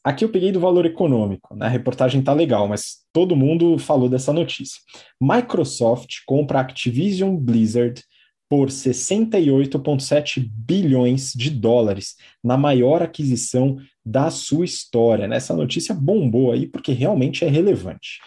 Aqui 0.02 0.24
eu 0.24 0.30
peguei 0.30 0.52
do 0.52 0.60
valor 0.60 0.86
econômico, 0.86 1.54
né? 1.54 1.66
A 1.66 1.68
reportagem 1.68 2.22
tá 2.22 2.32
legal, 2.32 2.66
mas 2.66 2.98
todo 3.12 3.36
mundo 3.36 3.78
falou 3.78 4.08
dessa 4.08 4.32
notícia. 4.32 4.80
Microsoft 5.20 6.20
compra 6.24 6.60
Activision 6.60 7.36
Blizzard 7.36 8.02
por 8.48 8.68
68,7 8.68 10.48
bilhões 10.50 11.32
de 11.34 11.50
dólares, 11.50 12.16
na 12.42 12.56
maior 12.56 13.02
aquisição 13.02 13.76
da 14.04 14.30
sua 14.30 14.64
história. 14.64 15.28
Né? 15.28 15.36
Essa 15.36 15.54
notícia 15.54 15.94
bombou 15.94 16.52
aí 16.52 16.66
porque 16.66 16.92
realmente 16.92 17.44
é 17.44 17.48
relevante. 17.48 18.20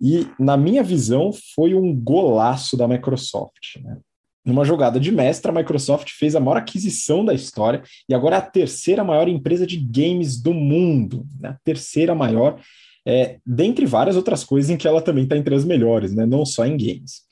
E, 0.00 0.26
na 0.38 0.56
minha 0.56 0.82
visão, 0.82 1.32
foi 1.54 1.74
um 1.74 1.94
golaço 1.94 2.76
da 2.76 2.86
Microsoft. 2.86 3.76
Né? 3.82 3.98
Numa 4.44 4.64
jogada 4.64 4.98
de 5.00 5.10
mestra, 5.10 5.50
a 5.50 5.54
Microsoft 5.54 6.10
fez 6.12 6.34
a 6.34 6.40
maior 6.40 6.56
aquisição 6.56 7.24
da 7.24 7.34
história 7.34 7.82
e 8.08 8.14
agora 8.14 8.36
é 8.36 8.38
a 8.38 8.42
terceira 8.42 9.04
maior 9.04 9.28
empresa 9.28 9.66
de 9.66 9.76
games 9.76 10.40
do 10.40 10.54
mundo, 10.54 11.26
né? 11.38 11.50
a 11.50 11.58
terceira 11.64 12.14
maior, 12.14 12.60
é, 13.06 13.38
dentre 13.44 13.84
várias 13.84 14.16
outras 14.16 14.44
coisas 14.44 14.70
em 14.70 14.76
que 14.76 14.86
ela 14.86 15.02
também 15.02 15.24
está 15.24 15.36
entre 15.36 15.54
as 15.54 15.64
melhores, 15.64 16.14
né? 16.14 16.24
não 16.24 16.46
só 16.46 16.64
em 16.64 16.76
games. 16.76 17.26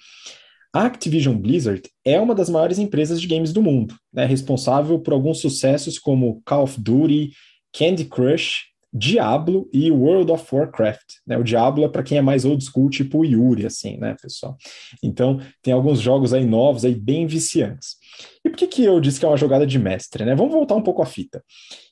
A 0.74 0.84
Activision 0.84 1.34
Blizzard 1.38 1.82
é 2.04 2.20
uma 2.20 2.34
das 2.34 2.50
maiores 2.50 2.78
empresas 2.78 3.20
de 3.20 3.26
games 3.26 3.52
do 3.52 3.62
mundo, 3.62 3.94
né? 4.12 4.26
responsável 4.26 4.98
por 4.98 5.14
alguns 5.14 5.40
sucessos 5.40 5.98
como 5.98 6.42
Call 6.44 6.64
of 6.64 6.80
Duty, 6.80 7.30
Candy 7.72 8.04
Crush 8.04 8.75
Diablo 8.96 9.68
e 9.72 9.90
World 9.90 10.32
of 10.32 10.54
Warcraft. 10.54 11.16
Né? 11.26 11.36
O 11.36 11.44
Diablo 11.44 11.84
é 11.84 11.88
para 11.88 12.02
quem 12.02 12.18
é 12.18 12.22
mais 12.22 12.44
old 12.44 12.64
school, 12.64 12.88
tipo 12.88 13.24
Yuri, 13.24 13.66
assim, 13.66 13.98
né, 13.98 14.16
pessoal? 14.20 14.56
Então, 15.02 15.38
tem 15.62 15.74
alguns 15.74 16.00
jogos 16.00 16.32
aí 16.32 16.44
novos, 16.44 16.84
aí 16.84 16.94
bem 16.94 17.26
viciantes. 17.26 17.96
E 18.44 18.50
por 18.50 18.56
que, 18.56 18.66
que 18.66 18.84
eu 18.84 19.00
disse 19.00 19.18
que 19.18 19.26
é 19.26 19.28
uma 19.28 19.36
jogada 19.36 19.66
de 19.66 19.78
mestre, 19.78 20.24
né? 20.24 20.34
Vamos 20.34 20.52
voltar 20.52 20.74
um 20.74 20.82
pouco 20.82 21.02
à 21.02 21.06
fita. 21.06 21.42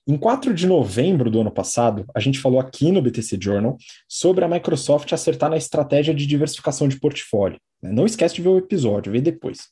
Em 0.06 0.16
4 0.16 0.52
de 0.52 0.66
novembro 0.66 1.30
do 1.30 1.40
ano 1.40 1.50
passado, 1.50 2.04
a 2.14 2.20
gente 2.20 2.38
falou 2.38 2.60
aqui 2.60 2.92
no 2.92 3.00
BTC 3.00 3.38
Journal 3.40 3.76
sobre 4.08 4.44
a 4.44 4.48
Microsoft 4.48 5.12
acertar 5.12 5.48
na 5.48 5.56
estratégia 5.56 6.14
de 6.14 6.26
diversificação 6.26 6.86
de 6.86 7.00
portfólio. 7.00 7.58
Né? 7.82 7.92
Não 7.92 8.06
esquece 8.06 8.34
de 8.34 8.42
ver 8.42 8.48
o 8.48 8.58
episódio, 8.58 9.12
vê 9.12 9.20
depois. 9.20 9.68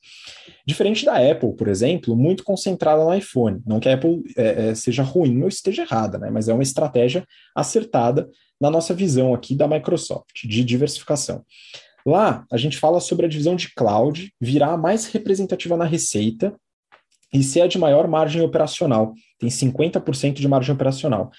Diferente 0.66 1.04
da 1.04 1.16
Apple, 1.16 1.54
por 1.56 1.68
exemplo, 1.68 2.16
muito 2.16 2.44
concentrada 2.44 3.04
no 3.04 3.14
iPhone. 3.14 3.60
Não 3.66 3.80
que 3.80 3.88
a 3.88 3.94
Apple 3.94 4.22
é, 4.36 4.68
é, 4.68 4.74
seja 4.74 5.02
ruim 5.02 5.42
ou 5.42 5.48
esteja 5.48 5.82
errada, 5.82 6.18
né? 6.18 6.30
mas 6.30 6.48
é 6.48 6.54
uma 6.54 6.62
estratégia 6.62 7.26
acertada 7.54 8.28
na 8.60 8.70
nossa 8.70 8.94
visão 8.94 9.34
aqui 9.34 9.56
da 9.56 9.66
Microsoft, 9.66 10.44
de 10.44 10.64
diversificação. 10.64 11.44
Lá, 12.04 12.44
a 12.50 12.56
gente 12.56 12.78
fala 12.78 13.00
sobre 13.00 13.26
a 13.26 13.28
divisão 13.28 13.54
de 13.54 13.72
cloud 13.74 14.32
virar 14.40 14.72
a 14.72 14.76
mais 14.76 15.06
representativa 15.06 15.76
na 15.76 15.84
receita 15.84 16.54
e 17.32 17.42
ser 17.42 17.62
a 17.62 17.66
de 17.66 17.78
maior 17.78 18.06
margem 18.06 18.42
operacional, 18.42 19.14
tem 19.38 19.48
50% 19.48 20.34
de 20.34 20.48
margem 20.48 20.74
operacional. 20.74 21.30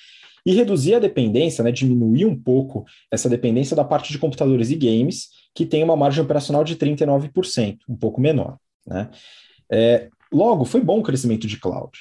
E 0.45 0.53
reduzir 0.53 0.95
a 0.95 0.99
dependência, 0.99 1.63
né, 1.63 1.71
diminuir 1.71 2.25
um 2.25 2.37
pouco 2.37 2.83
essa 3.11 3.29
dependência 3.29 3.75
da 3.75 3.83
parte 3.83 4.11
de 4.11 4.17
computadores 4.17 4.71
e 4.71 4.75
games, 4.75 5.29
que 5.53 5.65
tem 5.65 5.83
uma 5.83 5.95
margem 5.95 6.23
operacional 6.23 6.63
de 6.63 6.75
39%, 6.75 7.77
um 7.87 7.95
pouco 7.95 8.19
menor. 8.19 8.57
Né? 8.85 9.09
É, 9.71 10.09
logo, 10.31 10.65
foi 10.65 10.81
bom 10.81 10.99
o 10.99 11.03
crescimento 11.03 11.47
de 11.47 11.59
cloud. 11.59 11.97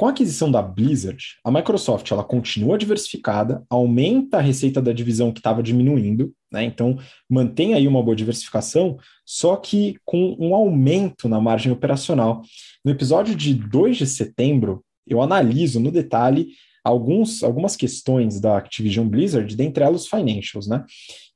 Com 0.00 0.06
a 0.06 0.10
aquisição 0.12 0.50
da 0.50 0.62
Blizzard, 0.62 1.22
a 1.44 1.50
Microsoft 1.50 2.10
ela 2.10 2.24
continua 2.24 2.78
diversificada, 2.78 3.62
aumenta 3.68 4.38
a 4.38 4.40
receita 4.40 4.80
da 4.80 4.94
divisão 4.94 5.30
que 5.30 5.40
estava 5.40 5.62
diminuindo, 5.62 6.32
né? 6.50 6.64
então 6.64 6.98
mantém 7.28 7.74
aí 7.74 7.86
uma 7.86 8.02
boa 8.02 8.16
diversificação, 8.16 8.96
só 9.26 9.56
que 9.56 9.98
com 10.02 10.34
um 10.40 10.54
aumento 10.54 11.28
na 11.28 11.38
margem 11.38 11.70
operacional. 11.70 12.40
No 12.82 12.90
episódio 12.90 13.36
de 13.36 13.52
2 13.52 13.98
de 13.98 14.06
setembro, 14.06 14.82
eu 15.06 15.20
analiso 15.20 15.78
no 15.78 15.92
detalhe 15.92 16.48
alguns, 16.82 17.42
algumas 17.42 17.76
questões 17.76 18.40
da 18.40 18.56
Activision 18.56 19.06
Blizzard, 19.06 19.54
dentre 19.54 19.84
elas 19.84 20.04
os 20.04 20.08
financials, 20.08 20.66
né? 20.66 20.82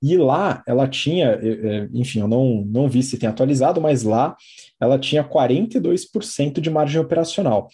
E 0.02 0.16
lá 0.16 0.62
ela 0.66 0.88
tinha, 0.88 1.38
enfim, 1.92 2.21
eu 2.21 2.28
não, 2.28 2.64
não 2.64 2.88
vi 2.88 3.02
se 3.02 3.18
tem 3.18 3.28
atualizado, 3.28 3.78
mas 3.78 4.04
lá 4.04 4.35
ela 4.80 4.99
tinha 4.99 5.23
42% 5.23 6.62
de 6.62 6.71
margem 6.71 6.99
operacional. 6.99 7.68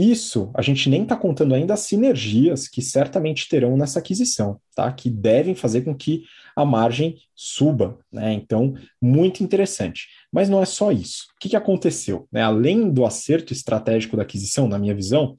Isso 0.00 0.50
a 0.54 0.62
gente 0.62 0.88
nem 0.88 1.02
está 1.02 1.14
contando 1.14 1.54
ainda 1.54 1.74
as 1.74 1.80
sinergias 1.80 2.66
que 2.66 2.80
certamente 2.80 3.46
terão 3.46 3.76
nessa 3.76 3.98
aquisição, 3.98 4.58
tá? 4.74 4.90
Que 4.90 5.10
devem 5.10 5.54
fazer 5.54 5.82
com 5.82 5.94
que 5.94 6.24
a 6.56 6.64
margem 6.64 7.18
suba, 7.34 7.98
né? 8.10 8.32
Então, 8.32 8.74
muito 9.00 9.42
interessante. 9.42 10.08
Mas 10.32 10.48
não 10.48 10.62
é 10.62 10.64
só 10.64 10.90
isso. 10.90 11.24
O 11.36 11.38
que, 11.38 11.50
que 11.50 11.56
aconteceu? 11.56 12.26
Né? 12.32 12.40
Além 12.40 12.90
do 12.90 13.04
acerto 13.04 13.52
estratégico 13.52 14.16
da 14.16 14.22
aquisição, 14.22 14.66
na 14.66 14.78
minha 14.78 14.94
visão, 14.94 15.36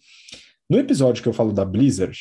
no 0.70 0.77
episódio 0.77 1.24
que 1.24 1.30
eu 1.30 1.34
falo 1.34 1.51
da 1.51 1.65
Blizzard, 1.65 2.15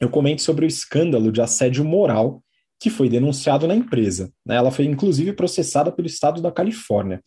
eu 0.00 0.10
comento 0.10 0.42
sobre 0.42 0.66
o 0.66 0.68
escândalo 0.68 1.30
de 1.30 1.40
assédio 1.40 1.84
moral 1.84 2.42
que 2.80 2.90
foi 2.90 3.08
denunciado 3.08 3.68
na 3.68 3.76
empresa. 3.76 4.32
Né? 4.44 4.56
Ela 4.56 4.72
foi 4.72 4.86
inclusive 4.86 5.32
processada 5.34 5.92
pelo 5.92 6.08
estado 6.08 6.42
da 6.42 6.50
Califórnia. 6.50 7.22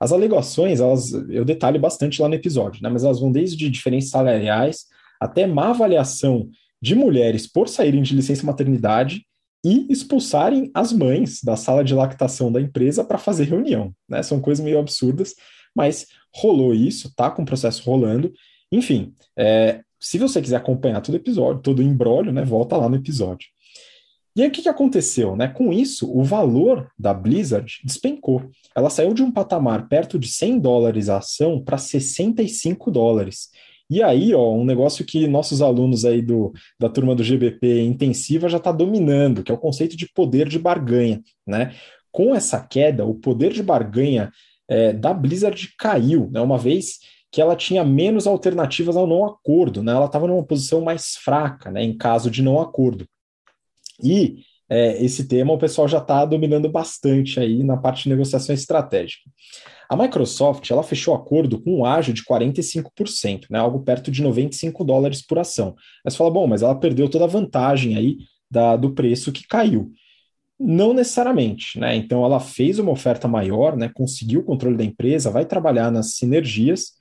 As 0.00 0.12
alegações, 0.12 0.80
elas, 0.80 1.12
eu 1.28 1.44
detalho 1.44 1.78
bastante 1.78 2.22
lá 2.22 2.28
no 2.28 2.34
episódio, 2.34 2.82
né? 2.82 2.88
mas 2.88 3.04
elas 3.04 3.20
vão 3.20 3.30
desde 3.30 3.68
diferenças 3.68 4.10
salariais 4.10 4.86
até 5.20 5.46
má 5.46 5.68
avaliação 5.68 6.48
de 6.80 6.94
mulheres 6.94 7.46
por 7.46 7.68
saírem 7.68 8.02
de 8.02 8.16
licença 8.16 8.46
maternidade 8.46 9.26
e 9.64 9.86
expulsarem 9.90 10.70
as 10.72 10.92
mães 10.92 11.40
da 11.44 11.54
sala 11.54 11.84
de 11.84 11.94
lactação 11.94 12.50
da 12.50 12.60
empresa 12.60 13.04
para 13.04 13.18
fazer 13.18 13.44
reunião. 13.44 13.94
Né? 14.08 14.22
São 14.22 14.40
coisas 14.40 14.64
meio 14.64 14.78
absurdas, 14.78 15.34
mas 15.76 16.06
rolou 16.34 16.72
isso, 16.72 17.14
tá 17.14 17.30
com 17.30 17.42
o 17.42 17.44
processo 17.44 17.82
rolando. 17.84 18.32
Enfim, 18.72 19.12
é, 19.36 19.82
se 20.00 20.16
você 20.16 20.40
quiser 20.40 20.56
acompanhar 20.56 21.02
todo 21.02 21.14
o 21.14 21.18
episódio, 21.18 21.60
todo 21.60 21.80
o 21.80 21.82
embrólio, 21.82 22.32
né, 22.32 22.42
volta 22.42 22.76
lá 22.76 22.88
no 22.88 22.96
episódio. 22.96 23.48
E 24.40 24.42
aí 24.42 24.48
o 24.48 24.50
que, 24.50 24.62
que 24.62 24.70
aconteceu? 24.70 25.36
Né? 25.36 25.48
Com 25.48 25.70
isso, 25.70 26.10
o 26.10 26.24
valor 26.24 26.90
da 26.98 27.12
Blizzard 27.12 27.78
despencou. 27.84 28.48
Ela 28.74 28.88
saiu 28.88 29.12
de 29.12 29.22
um 29.22 29.30
patamar 29.30 29.86
perto 29.86 30.18
de 30.18 30.28
100 30.28 30.60
dólares 30.60 31.10
a 31.10 31.18
ação 31.18 31.62
para 31.62 31.76
65 31.76 32.90
dólares. 32.90 33.50
E 33.90 34.02
aí, 34.02 34.32
ó, 34.32 34.54
um 34.54 34.64
negócio 34.64 35.04
que 35.04 35.26
nossos 35.26 35.60
alunos 35.60 36.06
aí 36.06 36.22
do, 36.22 36.54
da 36.78 36.88
turma 36.88 37.14
do 37.14 37.22
GBP 37.22 37.82
intensiva 37.82 38.48
já 38.48 38.56
está 38.56 38.72
dominando, 38.72 39.42
que 39.42 39.52
é 39.52 39.54
o 39.54 39.58
conceito 39.58 39.94
de 39.94 40.10
poder 40.10 40.48
de 40.48 40.58
barganha. 40.58 41.20
Né? 41.46 41.74
Com 42.10 42.34
essa 42.34 42.66
queda, 42.66 43.04
o 43.04 43.14
poder 43.14 43.52
de 43.52 43.62
barganha 43.62 44.32
é, 44.66 44.90
da 44.90 45.12
Blizzard 45.12 45.68
caiu, 45.78 46.30
né? 46.32 46.40
uma 46.40 46.56
vez 46.56 46.98
que 47.30 47.42
ela 47.42 47.54
tinha 47.54 47.84
menos 47.84 48.26
alternativas 48.26 48.96
ao 48.96 49.06
não 49.06 49.22
acordo, 49.26 49.82
né? 49.82 49.92
ela 49.92 50.06
estava 50.06 50.26
numa 50.26 50.42
posição 50.42 50.80
mais 50.80 51.14
fraca 51.16 51.70
né? 51.70 51.84
em 51.84 51.94
caso 51.94 52.30
de 52.30 52.42
não 52.42 52.58
acordo. 52.58 53.06
E 54.02 54.44
é, 54.68 55.02
esse 55.04 55.26
tema 55.26 55.52
o 55.52 55.58
pessoal 55.58 55.88
já 55.88 55.98
está 55.98 56.24
dominando 56.24 56.68
bastante 56.68 57.40
aí 57.40 57.64
na 57.64 57.76
parte 57.76 58.04
de 58.04 58.10
negociação 58.10 58.54
estratégica. 58.54 59.28
A 59.88 59.96
Microsoft 59.96 60.70
ela 60.70 60.84
fechou 60.84 61.12
acordo 61.12 61.60
com 61.60 61.78
um 61.78 61.84
ágio 61.84 62.14
de 62.14 62.24
45%, 62.24 63.46
né, 63.50 63.58
algo 63.58 63.80
perto 63.80 64.10
de 64.12 64.22
95 64.22 64.84
dólares 64.84 65.20
por 65.20 65.40
ação. 65.40 65.74
Mas 66.04 66.14
fala, 66.14 66.30
bom, 66.30 66.46
mas 66.46 66.62
ela 66.62 66.78
perdeu 66.78 67.08
toda 67.08 67.24
a 67.24 67.28
vantagem 67.28 67.96
aí 67.96 68.18
da, 68.48 68.76
do 68.76 68.92
preço 68.92 69.32
que 69.32 69.46
caiu. 69.48 69.90
Não 70.58 70.92
necessariamente, 70.92 71.78
né? 71.78 71.96
Então 71.96 72.24
ela 72.24 72.38
fez 72.38 72.78
uma 72.78 72.92
oferta 72.92 73.26
maior, 73.26 73.76
né? 73.76 73.90
Conseguiu 73.92 74.40
o 74.40 74.44
controle 74.44 74.76
da 74.76 74.84
empresa, 74.84 75.30
vai 75.30 75.46
trabalhar 75.46 75.90
nas 75.90 76.14
sinergias. 76.16 76.92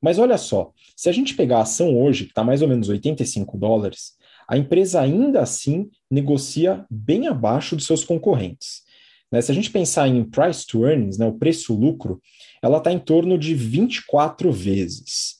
Mas 0.00 0.18
olha 0.18 0.36
só, 0.36 0.70
se 0.94 1.08
a 1.08 1.12
gente 1.12 1.34
pegar 1.34 1.58
a 1.58 1.62
ação 1.62 1.98
hoje, 1.98 2.24
que 2.24 2.30
está 2.30 2.44
mais 2.44 2.60
ou 2.60 2.68
menos 2.68 2.88
85 2.88 3.56
dólares, 3.56 4.17
a 4.48 4.56
empresa 4.56 5.00
ainda 5.00 5.42
assim 5.42 5.90
negocia 6.10 6.86
bem 6.90 7.26
abaixo 7.26 7.76
dos 7.76 7.84
seus 7.84 8.02
concorrentes. 8.02 8.82
Né? 9.30 9.42
Se 9.42 9.52
a 9.52 9.54
gente 9.54 9.70
pensar 9.70 10.08
em 10.08 10.24
price 10.24 10.66
to 10.66 10.86
earnings, 10.86 11.18
né, 11.18 11.26
o 11.26 11.38
preço-lucro, 11.38 12.20
ela 12.62 12.78
está 12.78 12.90
em 12.90 12.98
torno 12.98 13.36
de 13.36 13.54
24 13.54 14.50
vezes. 14.50 15.36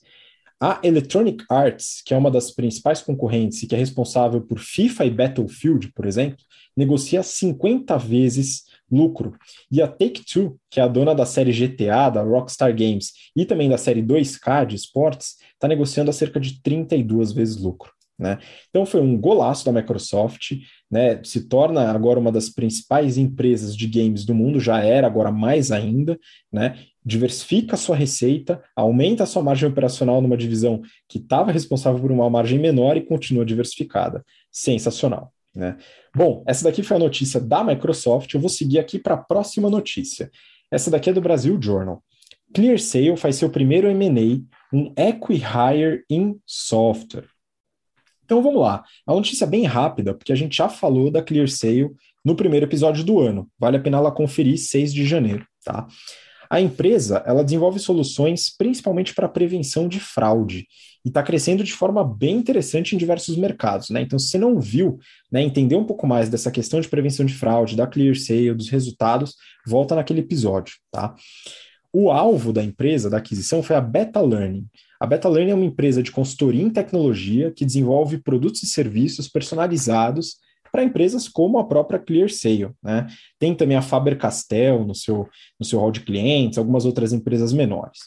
A 0.61 0.79
Electronic 0.83 1.43
Arts, 1.49 2.01
que 2.05 2.13
é 2.13 2.17
uma 2.17 2.29
das 2.29 2.51
principais 2.51 3.01
concorrentes 3.01 3.63
e 3.63 3.67
que 3.67 3.73
é 3.73 3.77
responsável 3.77 4.41
por 4.41 4.59
FIFA 4.59 5.05
e 5.05 5.09
Battlefield, 5.09 5.91
por 5.93 6.05
exemplo, 6.05 6.37
negocia 6.75 7.23
50 7.23 7.97
vezes 7.97 8.65
lucro. 8.91 9.35
E 9.71 9.81
a 9.81 9.87
Take-Two, 9.87 10.59
que 10.69 10.79
é 10.79 10.83
a 10.83 10.87
dona 10.87 11.15
da 11.15 11.25
série 11.25 11.51
GTA, 11.51 12.09
da 12.09 12.21
Rockstar 12.21 12.75
Games 12.75 13.13
e 13.35 13.45
também 13.45 13.69
da 13.69 13.77
série 13.77 14.03
2K 14.03 14.65
de 14.65 14.75
esportes, 14.75 15.37
está 15.53 15.67
negociando 15.67 16.09
a 16.09 16.13
cerca 16.13 16.39
de 16.39 16.61
32 16.61 17.31
vezes 17.31 17.55
lucro. 17.55 17.91
Né? 18.19 18.37
Então 18.69 18.85
foi 18.85 18.99
um 18.99 19.17
golaço 19.17 19.63
da 19.63 19.71
Microsoft, 19.71 20.51
né? 20.91 21.23
se 21.23 21.47
torna 21.47 21.89
agora 21.89 22.19
uma 22.19 22.33
das 22.33 22.49
principais 22.49 23.17
empresas 23.17 23.77
de 23.77 23.87
games 23.87 24.25
do 24.25 24.35
mundo, 24.35 24.59
já 24.59 24.83
era, 24.83 25.07
agora 25.07 25.31
mais 25.31 25.71
ainda, 25.71 26.19
né? 26.51 26.77
diversifica 27.05 27.75
a 27.75 27.77
sua 27.77 27.95
receita, 27.95 28.61
aumenta 28.75 29.23
a 29.23 29.25
sua 29.25 29.41
margem 29.41 29.69
operacional 29.69 30.21
numa 30.21 30.35
divisão 30.35 30.81
que 31.07 31.17
estava 31.17 31.51
responsável 31.51 32.01
por 32.01 32.11
uma 32.11 32.29
margem 32.29 32.59
menor 32.59 32.97
e 32.97 33.01
continua 33.05 33.45
diversificada. 33.45 34.23
Sensacional. 34.51 35.31
Né? 35.55 35.77
Bom, 36.13 36.43
essa 36.45 36.65
daqui 36.65 36.83
foi 36.83 36.97
a 36.97 36.99
notícia 36.99 37.39
da 37.39 37.63
Microsoft, 37.63 38.33
eu 38.33 38.39
vou 38.41 38.49
seguir 38.49 38.79
aqui 38.79 38.99
para 38.99 39.13
a 39.13 39.17
próxima 39.17 39.69
notícia. 39.69 40.29
Essa 40.69 40.91
daqui 40.91 41.09
é 41.09 41.13
do 41.13 41.21
Brasil 41.21 41.57
Journal. 41.59 42.03
ClearSale 42.53 43.15
faz 43.15 43.37
seu 43.37 43.49
primeiro 43.49 43.87
M&A, 43.87 44.75
um 44.75 44.93
Equi-Hire 44.97 46.03
in 46.09 46.37
Software. 46.45 47.25
Então 48.29 48.43
vamos 48.43 48.61
lá. 48.61 48.83
A 49.07 49.13
notícia 49.15 49.43
é 49.43 49.47
bem 49.47 49.63
rápida, 49.65 50.13
porque 50.13 50.31
a 50.31 50.35
gente 50.35 50.55
já 50.55 50.69
falou 50.69 51.09
da 51.09 51.19
ClearSale 51.19 51.89
no 52.23 52.35
primeiro 52.35 52.67
episódio 52.67 53.03
do 53.03 53.19
ano. 53.19 53.49
Vale 53.57 53.77
a 53.77 53.79
pena 53.79 53.97
ela 53.97 54.11
conferir 54.11 54.55
6 54.55 54.93
de 54.93 55.03
janeiro, 55.03 55.43
tá? 55.65 55.87
A 56.47 56.61
empresa, 56.61 57.23
ela 57.25 57.43
desenvolve 57.43 57.79
soluções 57.79 58.55
principalmente 58.55 59.15
para 59.15 59.27
prevenção 59.27 59.87
de 59.87 59.99
fraude 59.99 60.67
e 61.03 61.07
está 61.07 61.23
crescendo 61.23 61.63
de 61.63 61.73
forma 61.73 62.03
bem 62.03 62.35
interessante 62.35 62.93
em 62.93 62.99
diversos 62.99 63.35
mercados, 63.35 63.89
né? 63.89 64.03
Então, 64.03 64.19
se 64.19 64.27
você 64.27 64.37
não 64.37 64.59
viu, 64.59 64.99
né, 65.31 65.41
entender 65.41 65.75
um 65.75 65.85
pouco 65.85 66.05
mais 66.05 66.29
dessa 66.29 66.51
questão 66.51 66.79
de 66.79 66.87
prevenção 66.87 67.25
de 67.25 67.33
fraude, 67.33 67.75
da 67.75 67.87
ClearSale, 67.87 68.53
dos 68.53 68.69
resultados, 68.69 69.33
volta 69.65 69.95
naquele 69.95 70.19
episódio, 70.19 70.75
tá? 70.91 71.15
O 71.91 72.11
alvo 72.11 72.53
da 72.53 72.63
empresa, 72.63 73.09
da 73.09 73.17
aquisição, 73.17 73.63
foi 73.63 73.75
a 73.75 73.81
Beta 73.81 74.21
Learning. 74.21 74.67
A 74.99 75.07
Beta 75.07 75.29
Learning 75.29 75.51
é 75.51 75.55
uma 75.55 75.65
empresa 75.65 76.03
de 76.03 76.11
consultoria 76.11 76.61
em 76.61 76.69
tecnologia 76.69 77.51
que 77.51 77.65
desenvolve 77.65 78.17
produtos 78.17 78.63
e 78.63 78.67
serviços 78.67 79.29
personalizados 79.29 80.35
para 80.71 80.83
empresas 80.83 81.27
como 81.27 81.57
a 81.57 81.63
própria 81.63 81.99
ClearSale. 81.99 82.71
Né? 82.83 83.07
Tem 83.39 83.55
também 83.55 83.77
a 83.77 83.81
Faber-Castell 83.81 84.85
no 84.85 84.93
seu, 84.93 85.27
no 85.57 85.65
seu 85.65 85.79
hall 85.79 85.91
de 85.91 86.01
clientes, 86.01 86.57
algumas 86.57 86.85
outras 86.85 87.13
empresas 87.13 87.53
menores. 87.53 87.99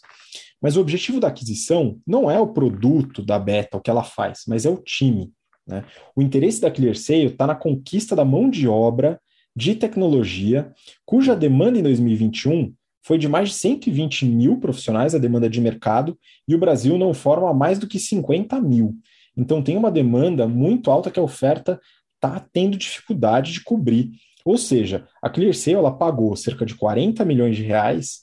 Mas 0.61 0.76
o 0.76 0.80
objetivo 0.80 1.18
da 1.18 1.28
aquisição 1.28 1.99
não 2.06 2.30
é 2.30 2.38
o 2.38 2.52
produto 2.52 3.22
da 3.22 3.38
Beta, 3.38 3.78
o 3.78 3.80
que 3.80 3.90
ela 3.90 4.04
faz, 4.04 4.42
mas 4.46 4.66
é 4.66 4.70
o 4.70 4.76
time. 4.76 5.32
Né? 5.66 5.84
O 6.14 6.22
interesse 6.22 6.61
da 6.61 6.70
ClearSale 6.70 7.26
está 7.26 7.46
na 7.46 7.54
conquista 7.54 8.14
da 8.14 8.25
mão 8.25 8.50
de 8.50 8.68
obra 8.68 9.20
de 9.56 9.75
tecnologia, 9.75 10.72
cuja 11.04 11.34
demanda 11.34 11.78
em 11.78 11.82
2021 11.82 12.72
foi 13.02 13.18
de 13.18 13.28
mais 13.28 13.50
de 13.50 13.54
120 13.56 14.25
mil 14.25 14.59
profissionais 14.59 15.14
a 15.14 15.18
demanda 15.18 15.50
de 15.50 15.61
mercado, 15.61 16.18
e 16.47 16.54
o 16.54 16.59
Brasil 16.59 16.97
não 16.97 17.12
forma 17.12 17.52
mais 17.52 17.78
do 17.78 17.87
que 17.87 17.99
50 17.99 18.61
mil. 18.61 18.97
Então 19.37 19.62
tem 19.62 19.76
uma 19.76 19.90
demanda 19.90 20.47
muito 20.47 20.90
alta 20.90 21.11
que 21.11 21.18
a 21.18 21.23
oferta 21.23 21.80
está 22.14 22.38
tendo 22.52 22.78
dificuldade 22.78 23.52
de 23.52 23.62
cobrir. 23.62 24.11
Ou 24.44 24.56
seja, 24.56 25.06
a 25.21 25.28
ClearSale 25.28 25.76
ela 25.76 25.97
pagou 25.97 26.37
cerca 26.37 26.64
de 26.64 26.75
40 26.75 27.25
milhões 27.25 27.56
de 27.56 27.62
reais 27.62 28.21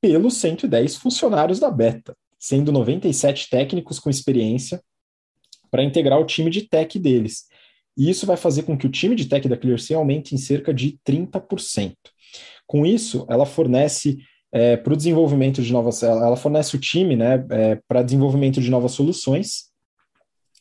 pelos 0.00 0.34
110 0.34 0.96
funcionários 0.96 1.60
da 1.60 1.70
Beta, 1.70 2.16
sendo 2.38 2.72
97 2.72 3.48
técnicos 3.48 4.00
com 4.00 4.10
experiência 4.10 4.82
para 5.70 5.84
integrar 5.84 6.20
o 6.20 6.26
time 6.26 6.50
de 6.50 6.62
tech 6.62 6.98
deles. 6.98 7.44
E 7.96 8.10
isso 8.10 8.26
vai 8.26 8.36
fazer 8.36 8.62
com 8.62 8.76
que 8.76 8.86
o 8.86 8.90
time 8.90 9.14
de 9.14 9.26
tech 9.26 9.46
da 9.48 9.56
ClearSale 9.56 9.98
aumente 9.98 10.34
em 10.34 10.38
cerca 10.38 10.72
de 10.72 10.98
30%. 11.06 11.94
Com 12.72 12.86
isso, 12.86 13.26
ela 13.28 13.44
fornece 13.44 14.16
é, 14.50 14.78
para 14.78 14.94
o 14.94 14.96
desenvolvimento 14.96 15.60
de 15.60 15.70
novas, 15.70 16.02
ela 16.02 16.36
fornece 16.38 16.74
o 16.74 16.80
time 16.80 17.14
né, 17.14 17.44
é, 17.50 17.78
para 17.86 18.02
desenvolvimento 18.02 18.62
de 18.62 18.70
novas 18.70 18.92
soluções, 18.92 19.64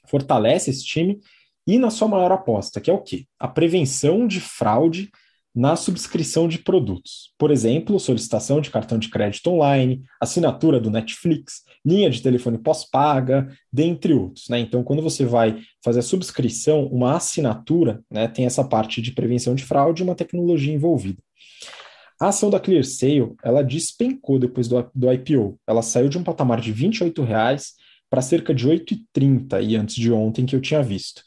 fortalece 0.07 0.69
esse 0.69 0.83
time 0.83 1.21
e 1.65 1.79
na 1.79 1.89
sua 1.89 2.09
maior 2.09 2.29
aposta, 2.29 2.81
que 2.81 2.89
é 2.89 2.93
o 2.93 2.99
quê? 2.99 3.27
A 3.39 3.47
prevenção 3.47 4.27
de 4.27 4.41
fraude 4.41 5.09
na 5.55 5.77
subscrição 5.77 6.49
de 6.49 6.57
produtos. 6.57 7.33
Por 7.37 7.49
exemplo, 7.49 7.97
solicitação 7.97 8.59
de 8.59 8.69
cartão 8.69 8.99
de 8.99 9.07
crédito 9.07 9.49
online, 9.49 10.03
assinatura 10.19 10.81
do 10.81 10.91
Netflix, 10.91 11.61
linha 11.85 12.09
de 12.09 12.21
telefone 12.21 12.57
pós-paga, 12.57 13.47
dentre 13.71 14.13
outros. 14.13 14.49
Né? 14.49 14.59
Então, 14.59 14.83
quando 14.83 15.01
você 15.01 15.23
vai 15.23 15.61
fazer 15.81 15.99
a 15.99 16.03
subscrição, 16.03 16.87
uma 16.87 17.15
assinatura, 17.15 18.03
né, 18.11 18.27
tem 18.27 18.45
essa 18.45 18.65
parte 18.65 19.01
de 19.01 19.13
prevenção 19.13 19.55
de 19.55 19.63
fraude 19.63 20.01
e 20.01 20.05
uma 20.05 20.13
tecnologia 20.13 20.73
envolvida. 20.73 21.23
A 22.21 22.27
ação 22.27 22.51
da 22.51 22.59
ClearSale, 22.59 23.33
ela 23.43 23.63
despencou 23.63 24.37
depois 24.37 24.67
do, 24.67 24.87
do 24.93 25.11
IPO. 25.11 25.59
Ela 25.65 25.81
saiu 25.81 26.07
de 26.07 26.19
um 26.19 26.23
patamar 26.23 26.61
de 26.61 26.71
R$ 26.71 26.87
28,00 26.87 27.63
para 28.07 28.21
cerca 28.21 28.53
de 28.53 28.67
R$ 28.67 28.77
8,30 28.77 29.63
e 29.67 29.75
antes 29.75 29.95
de 29.95 30.11
ontem 30.11 30.45
que 30.45 30.55
eu 30.55 30.61
tinha 30.61 30.83
visto. 30.83 31.23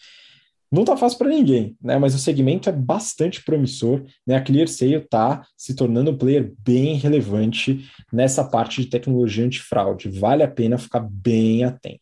Não 0.70 0.82
está 0.82 0.96
fácil 0.96 1.18
para 1.18 1.30
ninguém, 1.30 1.76
né? 1.82 1.98
Mas 1.98 2.14
o 2.14 2.18
segmento 2.18 2.68
é 2.68 2.72
bastante 2.72 3.42
promissor, 3.42 4.04
né? 4.24 4.36
A 4.36 4.40
ClearSale 4.40 4.94
está 4.94 5.44
se 5.56 5.74
tornando 5.74 6.12
um 6.12 6.16
player 6.16 6.52
bem 6.60 6.94
relevante 6.94 7.90
nessa 8.12 8.44
parte 8.44 8.80
de 8.80 8.88
tecnologia 8.88 9.44
antifraude. 9.44 10.08
Vale 10.08 10.44
a 10.44 10.48
pena 10.48 10.78
ficar 10.78 11.00
bem 11.00 11.64
atento. 11.64 12.00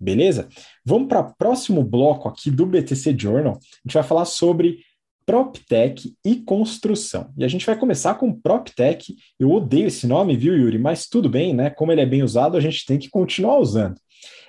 Beleza? 0.00 0.48
Vamos 0.82 1.08
para 1.08 1.20
o 1.20 1.34
próximo 1.36 1.84
bloco 1.84 2.30
aqui 2.30 2.50
do 2.50 2.64
BTC 2.64 3.14
Journal. 3.18 3.58
A 3.60 3.86
gente 3.86 3.94
vai 3.94 4.02
falar 4.02 4.24
sobre 4.24 4.78
PropTech 5.26 6.14
e 6.24 6.36
construção. 6.36 7.32
E 7.36 7.44
a 7.44 7.48
gente 7.48 7.66
vai 7.66 7.78
começar 7.78 8.14
com 8.14 8.32
PropTech. 8.32 9.14
Eu 9.38 9.50
odeio 9.50 9.86
esse 9.86 10.06
nome, 10.06 10.36
viu, 10.36 10.56
Yuri? 10.56 10.78
Mas 10.78 11.06
tudo 11.06 11.28
bem, 11.28 11.54
né? 11.54 11.70
Como 11.70 11.92
ele 11.92 12.00
é 12.00 12.06
bem 12.06 12.22
usado, 12.22 12.56
a 12.56 12.60
gente 12.60 12.84
tem 12.86 12.98
que 12.98 13.10
continuar 13.10 13.58
usando. 13.58 13.96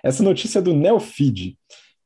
Essa 0.03 0.23
notícia 0.23 0.59
é 0.59 0.61
do 0.61 0.73
Neofeed. 0.73 1.57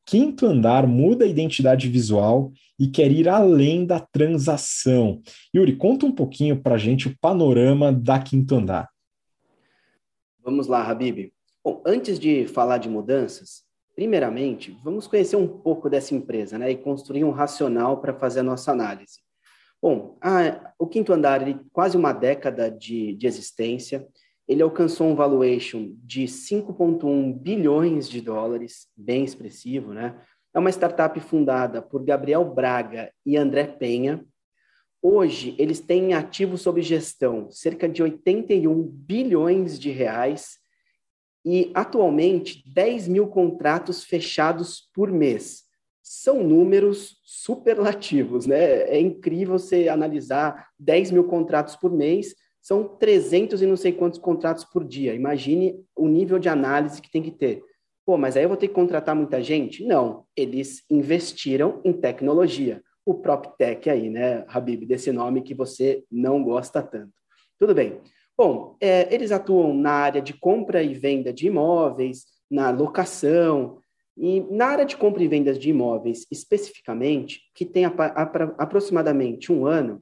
Quinto 0.06 0.46
andar 0.46 0.86
muda 0.86 1.24
a 1.24 1.28
identidade 1.28 1.88
visual 1.88 2.50
e 2.78 2.88
quer 2.88 3.10
ir 3.10 3.28
além 3.28 3.84
da 3.84 4.00
transação. 4.00 5.20
Yuri, 5.54 5.76
conta 5.76 6.06
um 6.06 6.12
pouquinho 6.12 6.62
para 6.62 6.76
a 6.76 6.78
gente 6.78 7.08
o 7.08 7.18
panorama 7.20 7.92
da 7.92 8.18
Quinto 8.18 8.54
Andar. 8.54 8.88
Vamos 10.42 10.66
lá, 10.66 10.88
Habib. 10.88 11.30
Bom, 11.62 11.82
antes 11.84 12.18
de 12.18 12.46
falar 12.46 12.78
de 12.78 12.88
mudanças, 12.88 13.67
Primeiramente, 13.98 14.78
vamos 14.84 15.08
conhecer 15.08 15.34
um 15.34 15.48
pouco 15.48 15.90
dessa 15.90 16.14
empresa 16.14 16.56
né, 16.56 16.70
e 16.70 16.76
construir 16.76 17.24
um 17.24 17.32
racional 17.32 18.00
para 18.00 18.14
fazer 18.14 18.38
a 18.38 18.44
nossa 18.44 18.70
análise. 18.70 19.18
Bom, 19.82 20.16
a, 20.20 20.72
o 20.78 20.86
Quinto 20.86 21.12
Andar, 21.12 21.42
ele, 21.42 21.58
quase 21.72 21.96
uma 21.96 22.12
década 22.12 22.70
de, 22.70 23.16
de 23.16 23.26
existência, 23.26 24.06
ele 24.46 24.62
alcançou 24.62 25.08
um 25.08 25.16
valuation 25.16 25.96
de 26.04 26.26
5,1 26.26 27.36
bilhões 27.40 28.08
de 28.08 28.20
dólares, 28.20 28.86
bem 28.96 29.24
expressivo, 29.24 29.92
né? 29.92 30.14
É 30.54 30.60
uma 30.60 30.70
startup 30.70 31.18
fundada 31.18 31.82
por 31.82 32.04
Gabriel 32.04 32.44
Braga 32.44 33.12
e 33.26 33.36
André 33.36 33.64
Penha. 33.66 34.24
Hoje, 35.02 35.56
eles 35.58 35.80
têm 35.80 36.14
ativos 36.14 36.60
sob 36.60 36.80
gestão 36.82 37.50
cerca 37.50 37.88
de 37.88 38.00
81 38.00 38.80
bilhões 38.80 39.76
de 39.76 39.90
reais 39.90 40.57
e, 41.44 41.70
atualmente, 41.74 42.62
10 42.72 43.08
mil 43.08 43.28
contratos 43.28 44.04
fechados 44.04 44.88
por 44.94 45.10
mês. 45.10 45.64
São 46.02 46.42
números 46.42 47.18
superlativos, 47.24 48.46
né? 48.46 48.82
É 48.82 49.00
incrível 49.00 49.58
você 49.58 49.88
analisar 49.88 50.68
10 50.78 51.10
mil 51.10 51.24
contratos 51.24 51.76
por 51.76 51.92
mês, 51.92 52.34
são 52.60 52.84
300 52.84 53.62
e 53.62 53.66
não 53.66 53.76
sei 53.76 53.92
quantos 53.92 54.18
contratos 54.18 54.64
por 54.64 54.84
dia. 54.84 55.14
Imagine 55.14 55.82
o 55.96 56.08
nível 56.08 56.38
de 56.38 56.48
análise 56.48 57.00
que 57.00 57.10
tem 57.10 57.22
que 57.22 57.30
ter. 57.30 57.62
Pô, 58.04 58.16
mas 58.16 58.36
aí 58.36 58.44
eu 58.44 58.48
vou 58.48 58.56
ter 58.56 58.68
que 58.68 58.74
contratar 58.74 59.14
muita 59.14 59.42
gente? 59.42 59.84
Não, 59.84 60.24
eles 60.36 60.82
investiram 60.90 61.80
em 61.84 61.92
tecnologia. 61.92 62.82
O 63.04 63.14
PropTech 63.14 63.88
aí, 63.88 64.10
né, 64.10 64.44
Habib, 64.48 64.86
desse 64.86 65.12
nome 65.12 65.42
que 65.42 65.54
você 65.54 66.04
não 66.10 66.42
gosta 66.42 66.82
tanto. 66.82 67.12
Tudo 67.58 67.74
bem. 67.74 68.00
Bom, 68.40 68.76
é, 68.80 69.12
eles 69.12 69.32
atuam 69.32 69.74
na 69.74 69.90
área 69.90 70.22
de 70.22 70.32
compra 70.32 70.80
e 70.80 70.94
venda 70.94 71.32
de 71.32 71.48
imóveis, 71.48 72.24
na 72.48 72.70
locação, 72.70 73.80
e 74.16 74.40
na 74.48 74.66
área 74.66 74.84
de 74.84 74.96
compra 74.96 75.24
e 75.24 75.26
vendas 75.26 75.58
de 75.58 75.70
imóveis, 75.70 76.24
especificamente, 76.30 77.40
que 77.52 77.64
tem 77.64 77.84
a, 77.84 77.88
a, 77.88 78.22
aproximadamente 78.62 79.52
um 79.52 79.66
ano, 79.66 80.00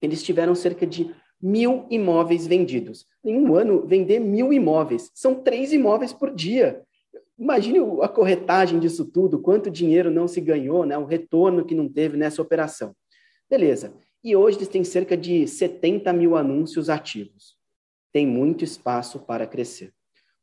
eles 0.00 0.22
tiveram 0.22 0.54
cerca 0.54 0.86
de 0.86 1.12
mil 1.42 1.84
imóveis 1.90 2.46
vendidos. 2.46 3.06
Em 3.24 3.36
um 3.36 3.56
ano, 3.56 3.84
vender 3.84 4.20
mil 4.20 4.52
imóveis. 4.52 5.10
São 5.12 5.34
três 5.34 5.72
imóveis 5.72 6.12
por 6.12 6.32
dia. 6.32 6.80
Imagine 7.36 7.80
a 8.02 8.08
corretagem 8.08 8.78
disso 8.78 9.04
tudo, 9.04 9.40
quanto 9.40 9.68
dinheiro 9.68 10.12
não 10.12 10.28
se 10.28 10.40
ganhou, 10.40 10.86
né? 10.86 10.96
o 10.96 11.04
retorno 11.04 11.64
que 11.64 11.74
não 11.74 11.88
teve 11.88 12.16
nessa 12.16 12.40
operação. 12.40 12.94
Beleza. 13.50 13.92
E 14.22 14.36
hoje 14.36 14.58
eles 14.58 14.68
têm 14.68 14.84
cerca 14.84 15.16
de 15.16 15.46
70 15.48 16.12
mil 16.12 16.36
anúncios 16.36 16.88
ativos 16.88 17.53
tem 18.14 18.24
muito 18.24 18.62
espaço 18.62 19.18
para 19.18 19.44
crescer. 19.44 19.92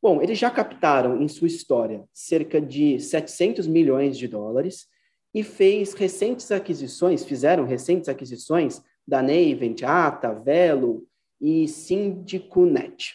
Bom, 0.02 0.22
eles 0.22 0.38
já 0.38 0.52
captaram 0.52 1.22
em 1.22 1.28
sua 1.30 1.48
história 1.48 2.04
cerca 2.12 2.60
de 2.60 3.00
700 3.00 3.66
milhões 3.66 4.18
de 4.18 4.28
dólares 4.28 4.88
e 5.34 5.42
fez 5.42 5.94
recentes 5.94 6.52
aquisições, 6.52 7.24
fizeram 7.24 7.64
recentes 7.64 8.10
aquisições 8.10 8.82
da 9.08 9.22
Navent, 9.22 9.84
Ata, 9.84 10.34
Velo 10.34 11.08
e 11.40 11.66
Syndicunet. 11.66 13.14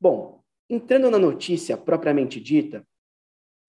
Bom, 0.00 0.42
entrando 0.68 1.08
na 1.08 1.18
notícia 1.18 1.76
propriamente 1.76 2.40
dita, 2.40 2.84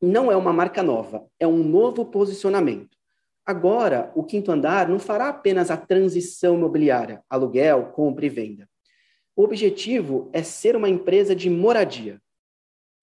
não 0.01 0.31
é 0.31 0.35
uma 0.35 0.51
marca 0.51 0.81
nova, 0.81 1.27
é 1.39 1.45
um 1.45 1.63
novo 1.63 2.05
posicionamento. 2.05 2.97
Agora, 3.45 4.11
o 4.15 4.23
quinto 4.23 4.51
andar 4.51 4.89
não 4.89 4.97
fará 4.97 5.29
apenas 5.29 5.69
a 5.69 5.77
transição 5.77 6.55
imobiliária, 6.55 7.21
aluguel, 7.29 7.91
compra 7.91 8.25
e 8.25 8.29
venda. 8.29 8.67
O 9.35 9.43
objetivo 9.43 10.29
é 10.31 10.43
ser 10.43 10.75
uma 10.75 10.89
empresa 10.89 11.35
de 11.35 11.49
moradia, 11.49 12.21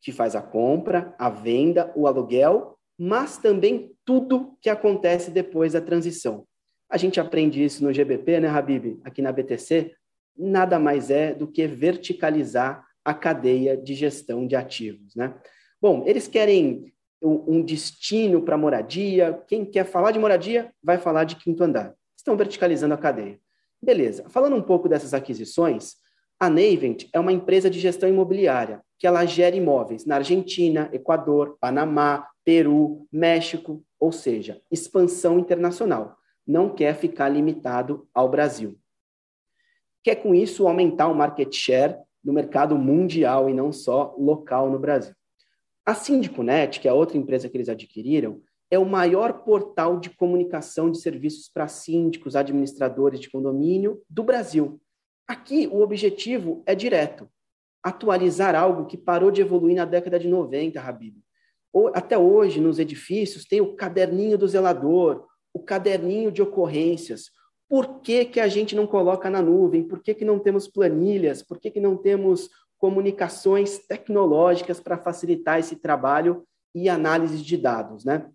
que 0.01 0.13
faz 0.13 0.35
a 0.37 0.43
compra, 0.43 1.15
a 1.19 1.29
venda, 1.29 1.93
o 1.97 2.07
aluguel, 2.07 2.79
mas 2.99 3.37
também 3.37 3.93
tudo 4.05 4.57
que 4.61 4.71
acontece 4.71 5.31
depois 5.31 5.73
da 5.73 5.81
transição. 5.81 6.47
A 6.89 6.97
gente 6.97 7.21
aprende 7.21 7.63
isso 7.63 7.83
no 7.83 7.93
GBP, 7.93 8.41
né, 8.41 8.49
Habib? 8.49 9.01
Aqui 9.05 9.23
na 9.23 9.33
BTC, 9.33 9.93
nada 10.37 10.79
mais 10.79 11.11
é 11.11 11.35
do 11.35 11.47
que 11.47 11.67
verticalizar 11.67 12.85
a 13.05 13.15
cadeia 13.15 13.77
de 13.77 13.95
gestão 13.95 14.47
de 14.47 14.57
ativos, 14.57 15.15
né? 15.15 15.35
Bom, 15.81 16.05
eles 16.07 16.29
querem 16.29 16.93
um 17.23 17.63
destino 17.63 18.43
para 18.43 18.57
moradia. 18.57 19.43
Quem 19.47 19.65
quer 19.65 19.85
falar 19.85 20.11
de 20.11 20.19
moradia 20.19 20.73
vai 20.83 20.99
falar 20.99 21.25
de 21.25 21.37
quinto 21.37 21.63
andar. 21.63 21.95
Estão 22.17 22.37
verticalizando 22.37 22.95
a 22.95 22.99
cadeia. 22.99 23.39
Beleza. 23.83 24.29
Falando 24.29 24.57
um 24.57 24.63
pouco 24.63 24.89
dessas 24.89 25.15
aquisições, 25.15 25.97
a 26.41 26.49
Navent 26.49 27.07
é 27.13 27.21
uma 27.21 27.33
empresa 27.33 27.69
de 27.69 27.79
gestão 27.79 28.09
imobiliária 28.09 28.83
que 28.99 29.07
ela 29.07 29.27
gera 29.27 29.55
imóveis 29.55 30.07
na 30.07 30.17
Argentina, 30.17 30.89
Equador, 30.91 31.59
Panamá, 31.61 32.27
Peru, 32.43 33.07
México, 33.13 33.85
ou 33.99 34.11
seja, 34.11 34.61
expansão 34.71 35.39
internacional. 35.39 36.17
Não 36.47 36.75
quer 36.75 36.97
ficar 36.97 37.29
limitado 37.29 38.09
ao 38.15 38.29
Brasil. 38.29 38.79
Quer 40.03 40.17
com 40.17 40.35
isso 40.35 40.67
aumentar 40.67 41.09
o 41.09 41.15
market 41.15 41.55
share 41.55 41.99
no 42.25 42.33
mercado 42.33 42.77
mundial 42.77 43.51
e 43.51 43.55
não 43.55 43.71
só 43.71 44.15
local 44.19 44.71
no 44.71 44.79
Brasil. 44.79 45.15
A 45.85 45.95
SíndicoNet, 45.95 46.81
que 46.81 46.89
é 46.89 46.91
a 46.91 46.95
outra 46.95 47.19
empresa 47.19 47.51
que 47.51 47.57
eles 47.57 47.69
adquiriram, 47.69 48.41
é 48.71 48.79
o 48.79 48.87
maior 48.87 49.45
portal 49.45 49.99
de 50.01 50.09
comunicação 50.09 50.91
de 50.91 51.01
serviços 51.01 51.51
para 51.53 51.69
síndicos, 51.69 52.35
administradores 52.35 53.21
de 53.21 53.31
condomínio 53.31 54.01
do 54.09 54.23
Brasil. 54.23 54.81
Aqui, 55.31 55.69
o 55.71 55.81
objetivo 55.81 56.61
é 56.67 56.75
direto: 56.75 57.31
atualizar 57.81 58.57
algo 58.57 58.87
que 58.87 58.99
parou 58.99 59.31
de 59.31 59.41
evoluir 59.41 59.77
na 59.77 59.85
década 59.85 60.19
de 60.19 60.27
90, 60.27 60.81
Habib. 60.81 61.19
Até 61.95 62.19
hoje, 62.19 62.61
nos 62.61 62.81
edifícios, 62.81 63.45
tem 63.45 63.61
o 63.61 63.77
caderninho 63.77 64.37
do 64.37 64.49
zelador, 64.49 65.25
o 65.55 65.61
caderninho 65.61 66.33
de 66.33 66.43
ocorrências. 66.43 67.31
Por 67.69 68.01
que, 68.01 68.25
que 68.25 68.41
a 68.41 68.49
gente 68.49 68.75
não 68.75 68.89
coloca 68.89 69.31
na 69.31 69.41
nuvem? 69.41 69.85
Por 69.85 70.03
que, 70.03 70.15
que 70.15 70.25
não 70.25 70.37
temos 70.37 70.67
planilhas? 70.67 71.45
Por 71.45 71.61
que, 71.61 71.71
que 71.71 71.81
não 71.81 71.97
temos 71.97 72.51
comunicações 72.77 73.79
tecnológicas 73.87 74.81
para 74.81 74.99
facilitar 74.99 75.61
esse 75.61 75.77
trabalho 75.77 76.45
e 76.75 76.89
análise 76.89 77.41
de 77.41 77.57
dados, 77.57 78.05
né? 78.05 78.29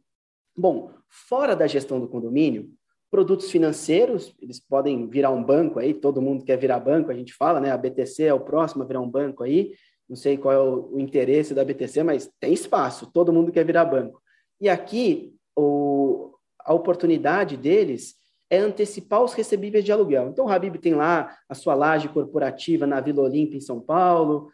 Bom, 0.55 0.93
fora 1.09 1.57
da 1.57 1.67
gestão 1.67 1.99
do 1.99 2.07
condomínio, 2.07 2.73
produtos 3.15 3.49
financeiros, 3.49 4.35
eles 4.41 4.59
podem 4.59 5.07
virar 5.07 5.31
um 5.31 5.41
banco 5.41 5.79
aí, 5.79 5.93
todo 5.93 6.21
mundo 6.21 6.43
quer 6.43 6.57
virar 6.57 6.81
banco, 6.81 7.09
a 7.09 7.13
gente 7.13 7.33
fala, 7.33 7.61
né? 7.61 7.71
A 7.71 7.77
BTC 7.77 8.23
é 8.23 8.33
o 8.33 8.41
próximo 8.41 8.83
a 8.83 8.85
virar 8.85 8.99
um 8.99 9.09
banco 9.09 9.41
aí, 9.41 9.71
não 10.09 10.17
sei 10.17 10.37
qual 10.37 10.53
é 10.53 10.59
o, 10.59 10.89
o 10.91 10.99
interesse 10.99 11.53
da 11.53 11.63
BTC, 11.63 12.03
mas 12.03 12.29
tem 12.41 12.51
espaço, 12.51 13.09
todo 13.13 13.31
mundo 13.31 13.53
quer 13.53 13.63
virar 13.63 13.85
banco. 13.85 14.21
E 14.59 14.67
aqui, 14.67 15.33
o, 15.57 16.33
a 16.59 16.73
oportunidade 16.73 17.55
deles 17.55 18.15
é 18.49 18.57
antecipar 18.57 19.23
os 19.23 19.31
recebíveis 19.31 19.85
de 19.85 19.93
aluguel. 19.93 20.27
Então, 20.27 20.47
o 20.47 20.49
Habib 20.49 20.75
tem 20.75 20.93
lá 20.93 21.37
a 21.47 21.55
sua 21.55 21.73
laje 21.73 22.09
corporativa 22.09 22.85
na 22.85 22.99
Vila 22.99 23.23
Olímpia, 23.23 23.55
em 23.55 23.61
São 23.61 23.79
Paulo, 23.79 24.51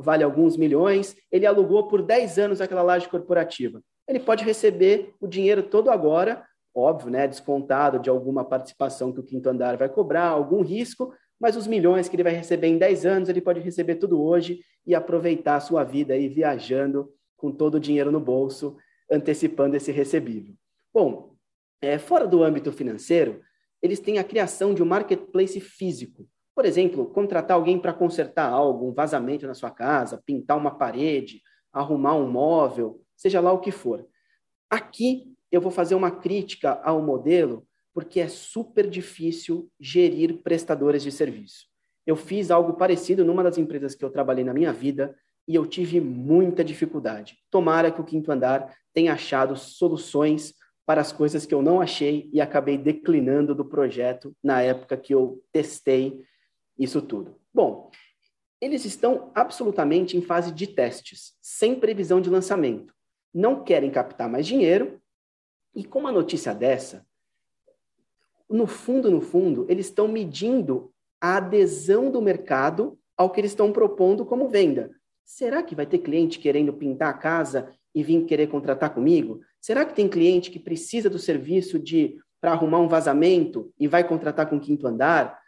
vale 0.00 0.24
alguns 0.24 0.56
milhões. 0.56 1.16
Ele 1.30 1.46
alugou 1.46 1.86
por 1.86 2.02
10 2.02 2.40
anos 2.40 2.60
aquela 2.60 2.82
laje 2.82 3.08
corporativa. 3.08 3.80
Ele 4.08 4.18
pode 4.18 4.44
receber 4.44 5.14
o 5.20 5.28
dinheiro 5.28 5.62
todo 5.62 5.92
agora, 5.92 6.44
óbvio, 6.74 7.10
né, 7.10 7.26
descontado 7.26 7.98
de 7.98 8.08
alguma 8.08 8.44
participação 8.44 9.12
que 9.12 9.20
o 9.20 9.24
quinto 9.24 9.48
andar 9.48 9.76
vai 9.76 9.88
cobrar, 9.88 10.28
algum 10.28 10.62
risco, 10.62 11.12
mas 11.38 11.56
os 11.56 11.66
milhões 11.66 12.08
que 12.08 12.16
ele 12.16 12.22
vai 12.22 12.34
receber 12.34 12.68
em 12.68 12.78
10 12.78 13.06
anos, 13.06 13.28
ele 13.28 13.40
pode 13.40 13.60
receber 13.60 13.96
tudo 13.96 14.22
hoje 14.22 14.60
e 14.86 14.94
aproveitar 14.94 15.56
a 15.56 15.60
sua 15.60 15.84
vida 15.84 16.14
aí 16.14 16.28
viajando 16.28 17.10
com 17.36 17.50
todo 17.50 17.76
o 17.76 17.80
dinheiro 17.80 18.12
no 18.12 18.20
bolso, 18.20 18.76
antecipando 19.10 19.76
esse 19.76 19.90
recebível. 19.90 20.54
Bom, 20.92 21.34
é, 21.80 21.98
fora 21.98 22.26
do 22.26 22.42
âmbito 22.42 22.70
financeiro, 22.70 23.40
eles 23.82 23.98
têm 23.98 24.18
a 24.18 24.24
criação 24.24 24.74
de 24.74 24.82
um 24.82 24.86
marketplace 24.86 25.58
físico. 25.58 26.28
Por 26.54 26.66
exemplo, 26.66 27.06
contratar 27.06 27.56
alguém 27.56 27.78
para 27.78 27.94
consertar 27.94 28.50
algo, 28.50 28.88
um 28.88 28.92
vazamento 28.92 29.46
na 29.46 29.54
sua 29.54 29.70
casa, 29.70 30.22
pintar 30.26 30.58
uma 30.58 30.76
parede, 30.76 31.40
arrumar 31.72 32.14
um 32.14 32.30
móvel, 32.30 33.00
seja 33.16 33.40
lá 33.40 33.50
o 33.52 33.60
que 33.60 33.70
for. 33.70 34.06
Aqui 34.68 35.29
eu 35.50 35.60
vou 35.60 35.70
fazer 35.70 35.94
uma 35.94 36.10
crítica 36.10 36.80
ao 36.82 37.02
modelo, 37.02 37.66
porque 37.92 38.20
é 38.20 38.28
super 38.28 38.88
difícil 38.88 39.70
gerir 39.78 40.42
prestadores 40.42 41.02
de 41.02 41.10
serviço. 41.10 41.66
Eu 42.06 42.16
fiz 42.16 42.50
algo 42.50 42.74
parecido 42.74 43.24
numa 43.24 43.42
das 43.42 43.58
empresas 43.58 43.94
que 43.94 44.04
eu 44.04 44.10
trabalhei 44.10 44.44
na 44.44 44.54
minha 44.54 44.72
vida 44.72 45.16
e 45.46 45.54
eu 45.54 45.66
tive 45.66 46.00
muita 46.00 46.62
dificuldade. 46.62 47.38
Tomara 47.50 47.90
que 47.90 48.00
o 48.00 48.04
quinto 48.04 48.30
andar 48.30 48.74
tenha 48.92 49.12
achado 49.12 49.56
soluções 49.56 50.54
para 50.86 51.00
as 51.00 51.12
coisas 51.12 51.46
que 51.46 51.54
eu 51.54 51.62
não 51.62 51.80
achei 51.80 52.28
e 52.32 52.40
acabei 52.40 52.76
declinando 52.76 53.54
do 53.54 53.64
projeto 53.64 54.34
na 54.42 54.60
época 54.62 54.96
que 54.96 55.14
eu 55.14 55.42
testei 55.52 56.24
isso 56.78 57.00
tudo. 57.00 57.36
Bom, 57.52 57.90
eles 58.60 58.84
estão 58.84 59.30
absolutamente 59.34 60.16
em 60.16 60.22
fase 60.22 60.52
de 60.52 60.66
testes, 60.66 61.34
sem 61.40 61.78
previsão 61.78 62.20
de 62.20 62.28
lançamento. 62.28 62.94
Não 63.32 63.62
querem 63.62 63.90
captar 63.90 64.28
mais 64.28 64.46
dinheiro. 64.46 64.99
E 65.74 65.84
com 65.84 66.00
uma 66.00 66.12
notícia 66.12 66.54
dessa, 66.54 67.06
no 68.48 68.66
fundo, 68.66 69.10
no 69.10 69.20
fundo, 69.20 69.64
eles 69.68 69.86
estão 69.86 70.08
medindo 70.08 70.92
a 71.20 71.36
adesão 71.36 72.10
do 72.10 72.20
mercado 72.20 72.98
ao 73.16 73.30
que 73.30 73.40
eles 73.40 73.52
estão 73.52 73.72
propondo 73.72 74.26
como 74.26 74.48
venda. 74.48 74.90
Será 75.24 75.62
que 75.62 75.74
vai 75.74 75.86
ter 75.86 75.98
cliente 75.98 76.38
querendo 76.38 76.72
pintar 76.72 77.10
a 77.10 77.16
casa 77.16 77.72
e 77.94 78.02
vir 78.02 78.24
querer 78.24 78.48
contratar 78.48 78.92
comigo? 78.92 79.40
Será 79.60 79.84
que 79.84 79.94
tem 79.94 80.08
cliente 80.08 80.50
que 80.50 80.58
precisa 80.58 81.08
do 81.08 81.18
serviço 81.18 81.78
de 81.78 82.18
para 82.40 82.52
arrumar 82.52 82.80
um 82.80 82.88
vazamento 82.88 83.70
e 83.78 83.86
vai 83.86 84.02
contratar 84.02 84.48
com 84.48 84.58
quinto 84.58 84.86
andar? 84.86 85.38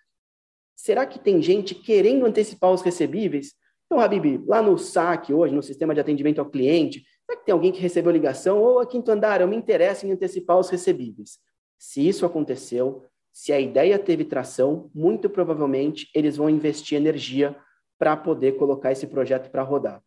Será 0.76 1.06
que 1.06 1.18
tem 1.18 1.40
gente 1.40 1.74
querendo 1.74 2.26
antecipar 2.26 2.70
os 2.70 2.82
recebíveis? 2.82 3.54
Então, 3.86 3.98
Habib, 3.98 4.44
lá 4.46 4.62
no 4.62 4.78
SAC 4.78 5.32
hoje, 5.32 5.54
no 5.54 5.62
sistema 5.62 5.94
de 5.94 6.00
atendimento 6.00 6.38
ao 6.38 6.50
cliente, 6.50 7.04
será 7.32 7.36
que 7.36 7.46
tem 7.46 7.52
alguém 7.52 7.72
que 7.72 7.80
recebeu 7.80 8.12
ligação? 8.12 8.60
Ou 8.60 8.80
a 8.80 8.86
quinto 8.86 9.10
andar, 9.10 9.40
eu 9.40 9.48
me 9.48 9.56
interesso 9.56 10.06
em 10.06 10.12
antecipar 10.12 10.58
os 10.58 10.68
recebíveis. 10.68 11.38
Se 11.78 12.06
isso 12.06 12.26
aconteceu, 12.26 13.06
se 13.32 13.52
a 13.52 13.58
ideia 13.58 13.98
teve 13.98 14.24
tração, 14.24 14.90
muito 14.94 15.28
provavelmente 15.30 16.10
eles 16.14 16.36
vão 16.36 16.50
investir 16.50 16.98
energia 16.98 17.56
para 17.98 18.16
poder 18.16 18.52
colocar 18.52 18.92
esse 18.92 19.06
projeto 19.06 19.50
para 19.50 19.62
rodar. 19.62 20.02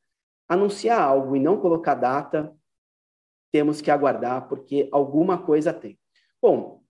Anunciar 0.48 1.02
algo 1.02 1.36
e 1.36 1.40
não 1.40 1.60
colocar 1.60 1.96
data 1.96 2.56
temos 3.52 3.82
que 3.82 3.90
aguardar, 3.90 4.48
porque 4.48 4.88
alguma 4.92 5.38
coisa 5.38 5.74
tem. 5.74 5.98
Bom, 6.42 6.84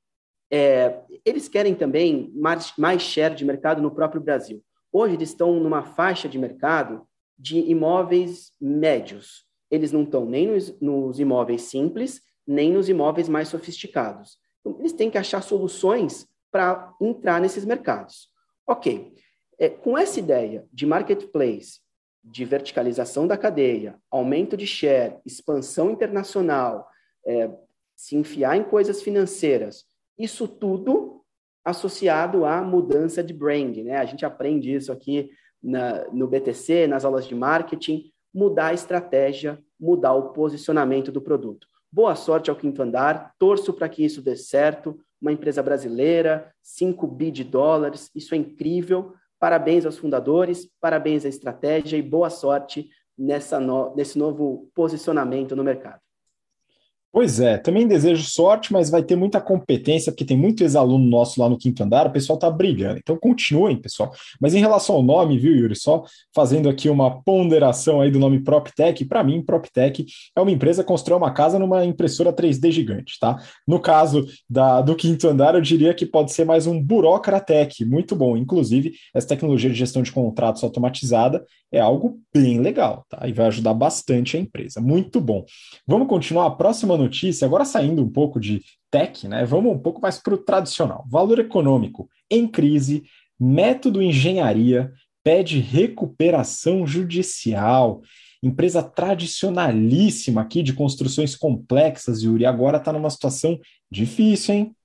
é, 0.52 1.04
eles 1.24 1.48
querem 1.48 1.74
também 1.74 2.32
mais, 2.36 2.74
mais 2.78 3.02
share 3.02 3.36
de 3.36 3.46
mercado 3.46 3.82
no 3.82 3.92
próprio 3.92 4.22
Brasil. 4.22 4.64
Hoje 4.92 5.16
eles 5.16 5.30
estão 5.30 5.60
numa 5.60 5.84
faixa 5.84 6.28
de 6.28 6.38
mercado 6.38 7.08
de 7.38 7.60
imóveis 7.60 8.52
médios. 8.60 9.45
Eles 9.76 9.92
não 9.92 10.04
estão 10.04 10.26
nem 10.26 10.48
nos, 10.48 10.80
nos 10.80 11.20
imóveis 11.20 11.64
simples, 11.64 12.22
nem 12.48 12.72
nos 12.72 12.90
imóveis 12.90 13.30
mais 13.30 13.48
sofisticados. 13.48 14.38
Então, 14.62 14.80
eles 14.80 14.94
têm 14.94 15.10
que 15.10 15.18
achar 15.18 15.42
soluções 15.42 16.28
para 16.52 16.94
entrar 17.02 17.42
nesses 17.42 17.66
mercados. 17.66 18.30
Ok, 18.68 19.14
é, 19.60 19.70
com 19.70 19.98
essa 19.98 20.20
ideia 20.20 20.66
de 20.72 20.86
marketplace 20.86 21.80
de 22.24 22.44
verticalização 22.44 23.28
da 23.28 23.38
cadeia, 23.38 24.00
aumento 24.10 24.58
de 24.58 24.66
share, 24.66 25.18
expansão 25.24 25.92
internacional, 25.92 26.88
é, 27.26 27.52
se 27.96 28.16
enfiar 28.16 28.58
em 28.58 28.64
coisas 28.64 29.02
financeiras, 29.02 29.86
isso 30.18 30.48
tudo 30.48 31.24
associado 31.64 32.46
à 32.46 32.62
mudança 32.62 33.24
de 33.24 33.34
brand. 33.34 33.78
Né? 33.78 33.98
A 33.98 34.06
gente 34.06 34.26
aprende 34.26 34.74
isso 34.74 34.92
aqui 34.92 35.30
na, 35.62 36.06
no 36.12 36.28
BTC, 36.28 36.88
nas 36.88 37.06
aulas 37.06 37.28
de 37.28 37.36
marketing, 37.36 38.12
mudar 38.34 38.68
a 38.68 38.74
estratégia, 38.74 39.62
mudar 39.80 40.14
o 40.14 40.30
posicionamento 40.30 41.12
do 41.12 41.22
produto. 41.22 41.68
Boa 41.92 42.16
sorte 42.16 42.50
ao 42.50 42.56
quinto 42.56 42.82
andar, 42.82 43.34
torço 43.40 43.74
para 43.74 43.90
que 43.90 44.04
isso 44.04 44.22
dê 44.22 44.36
certo. 44.36 45.00
Uma 45.22 45.32
empresa 45.32 45.64
brasileira, 45.64 46.54
5 46.62 47.08
bi 47.08 47.32
de 47.32 47.44
dólares, 47.44 48.12
isso 48.14 48.36
é 48.36 48.38
incrível 48.38 49.14
Parabéns 49.40 49.86
aos 49.86 49.98
fundadores, 49.98 50.68
parabéns 50.80 51.26
à 51.26 51.30
estratégia 51.30 51.98
e 51.98 52.02
boa 52.02 52.30
sorte 52.30 52.90
nessa 53.18 53.60
no, 53.60 53.94
nesse 53.96 54.18
novo 54.18 54.70
posicionamento 54.74 55.56
no 55.56 55.64
mercado. 55.64 56.00
Pois 57.16 57.40
é, 57.40 57.58
também 57.58 57.88
desejo 57.88 58.30
sorte, 58.30 58.74
mas 58.74 58.90
vai 58.90 59.02
ter 59.02 59.16
muita 59.16 59.40
competência, 59.40 60.12
porque 60.12 60.26
tem 60.26 60.36
muito 60.36 60.62
ex-aluno 60.64 61.08
nosso 61.10 61.40
lá 61.40 61.48
no 61.48 61.58
quinto 61.58 61.82
andar, 61.82 62.08
o 62.08 62.12
pessoal 62.12 62.38
tá 62.38 62.52
brilhando. 62.52 62.98
Então 62.98 63.16
continuem, 63.16 63.78
pessoal. 63.78 64.12
Mas 64.38 64.54
em 64.54 64.60
relação 64.60 64.98
ao 64.98 65.02
nome, 65.02 65.40
viu, 65.40 65.56
Yuri, 65.56 65.78
só 65.78 66.04
fazendo 66.36 66.68
aqui 66.68 66.90
uma 66.90 67.22
ponderação 67.24 68.02
aí 68.02 68.12
do 68.12 68.20
nome 68.20 68.42
PropTech, 68.44 69.06
para 69.06 69.24
mim, 69.24 69.42
PropTech 69.42 70.06
é 70.36 70.42
uma 70.42 70.52
empresa 70.52 70.84
que 70.84 70.90
constrói 70.90 71.18
uma 71.18 71.32
casa 71.32 71.58
numa 71.58 71.86
impressora 71.86 72.34
3D 72.34 72.70
gigante, 72.70 73.18
tá? 73.18 73.42
No 73.66 73.80
caso 73.80 74.26
da, 74.50 74.82
do 74.82 74.94
quinto 74.94 75.26
andar, 75.30 75.56
eu 75.56 75.62
diria 75.62 75.94
que 75.94 76.06
pode 76.06 76.34
ser 76.34 76.44
mais 76.44 76.68
um 76.68 76.84
burocratec, 76.84 77.86
muito 77.86 78.14
bom. 78.14 78.36
Inclusive, 78.36 78.92
essa 79.14 79.30
tecnologia 79.30 79.70
de 79.70 79.78
gestão 79.78 80.02
de 80.02 80.12
contratos 80.12 80.66
automatizada 80.66 81.46
é 81.76 81.82
algo 81.82 82.22
bem 82.34 82.62
legal, 82.62 83.06
tá? 83.10 83.28
E 83.28 83.34
vai 83.34 83.48
ajudar 83.48 83.74
bastante 83.74 84.38
a 84.38 84.40
empresa. 84.40 84.80
Muito 84.80 85.20
bom. 85.20 85.44
Vamos 85.86 86.08
continuar 86.08 86.46
a 86.46 86.52
próxima 86.52 86.96
notícia, 86.98 87.46
agora 87.46 87.66
saindo 87.66 88.02
um 88.02 88.10
pouco 88.10 88.40
de 88.40 88.62
tech, 88.90 89.28
né? 89.28 89.44
Vamos 89.46 89.74
um 89.74 89.80
pouco 89.80 90.02
mais 90.02 90.18
para 90.18 90.34
o 90.34 90.38
tradicional. 90.38 91.06
Valor 91.10 91.38
econômico 91.40 92.10
em 92.32 92.48
crise, 92.48 93.04
método 93.38 94.02
engenharia 94.02 94.94
pede 95.22 95.60
recuperação 95.60 96.88
judicial. 96.88 98.02
Empresa 98.42 98.82
tradicionalíssima 98.82 100.42
aqui 100.42 100.64
de 100.64 100.72
construções 100.72 101.36
complexas, 101.36 102.22
Yuri, 102.22 102.46
agora 102.46 102.78
está 102.78 102.94
numa 102.94 103.10
situação 103.10 103.60
difícil, 103.92 104.56
hein? 104.56 104.76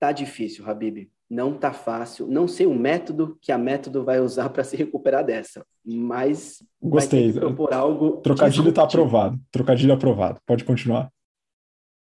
Tá 0.00 0.10
difícil, 0.10 0.64
Habib. 0.66 1.10
Não 1.28 1.54
tá 1.54 1.72
fácil. 1.72 2.26
Não 2.26 2.46
sei 2.46 2.66
o 2.66 2.74
método 2.74 3.38
que 3.40 3.50
a 3.50 3.58
método 3.58 4.04
vai 4.04 4.20
usar 4.20 4.50
para 4.50 4.62
se 4.62 4.76
recuperar 4.76 5.24
dessa, 5.24 5.64
mas 5.84 6.62
gostei. 6.80 7.32
Vai 7.32 7.40
propor 7.40 7.72
algo. 7.72 8.18
Trocadilho 8.18 8.68
está 8.68 8.84
aprovado. 8.84 9.40
Trocadilho 9.50 9.94
aprovado. 9.94 10.40
Pode 10.46 10.64
continuar. 10.64 11.10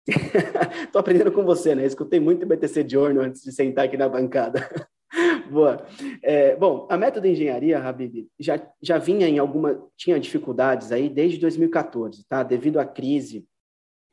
Tô 0.91 0.99
aprendendo 0.99 1.32
com 1.32 1.43
você, 1.43 1.75
né? 1.75 1.86
Escutei 1.86 2.19
muito 2.19 2.45
BTC 2.45 2.88
Journal 2.88 3.25
antes 3.25 3.43
de 3.43 3.51
sentar 3.51 3.86
aqui 3.86 3.97
na 3.97 4.08
bancada. 4.08 4.67
Boa. 5.51 5.86
É, 6.23 6.55
bom, 6.55 6.88
a 6.89 6.95
método 6.95 7.27
engenharia, 7.27 7.79
Habib, 7.79 8.27
já, 8.39 8.62
já 8.82 8.97
vinha 8.97 9.27
em 9.27 9.38
alguma. 9.38 9.84
tinha 9.97 10.19
dificuldades 10.19 10.91
aí 10.91 11.10
desde 11.10 11.39
2014, 11.39 12.25
tá? 12.27 12.41
Devido 12.41 12.79
à 12.79 12.86
crise 12.86 13.45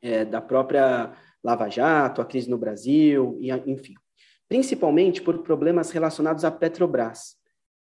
é, 0.01 0.25
da 0.25 0.41
própria 0.41 1.13
Lava 1.43 1.69
Jato, 1.69 2.21
a 2.21 2.25
crise 2.25 2.49
no 2.49 2.57
Brasil, 2.57 3.37
e, 3.39 3.51
enfim 3.51 3.93
principalmente 4.47 5.21
por 5.21 5.39
problemas 5.39 5.91
relacionados 5.91 6.45
à 6.45 6.51
Petrobras. 6.51 7.35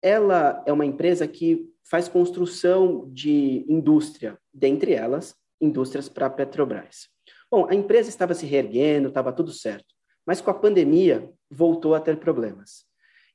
Ela 0.02 0.64
é 0.66 0.74
uma 0.74 0.86
empresa 0.86 1.28
que 1.28 1.70
faz 1.84 2.08
construção 2.08 3.10
de 3.12 3.66
indústria, 3.68 4.38
dentre 4.54 4.94
elas, 4.94 5.36
indústrias 5.60 6.10
para 6.10 6.28
a 6.28 6.30
Petrobras. 6.30 7.08
Bom, 7.50 7.68
a 7.70 7.76
empresa 7.76 8.10
estava 8.10 8.34
se 8.34 8.46
reerguendo, 8.46 9.10
estava 9.10 9.32
tudo 9.32 9.52
certo, 9.52 9.94
mas 10.26 10.42
com 10.42 10.50
a 10.50 10.54
pandemia 10.54 11.30
voltou 11.50 11.94
a 11.96 12.00
ter 12.00 12.18
problemas. 12.18 12.86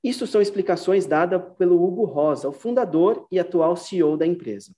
Isso 0.02 0.26
são 0.26 0.40
explicações 0.40 1.06
dadas 1.06 1.42
pelo 1.56 1.82
Hugo 1.82 2.04
Rosa, 2.04 2.48
o 2.48 2.52
fundador 2.52 3.26
e 3.30 3.38
atual 3.38 3.76
CEO 3.76 4.16
da 4.16 4.26
empresa. 4.26 4.72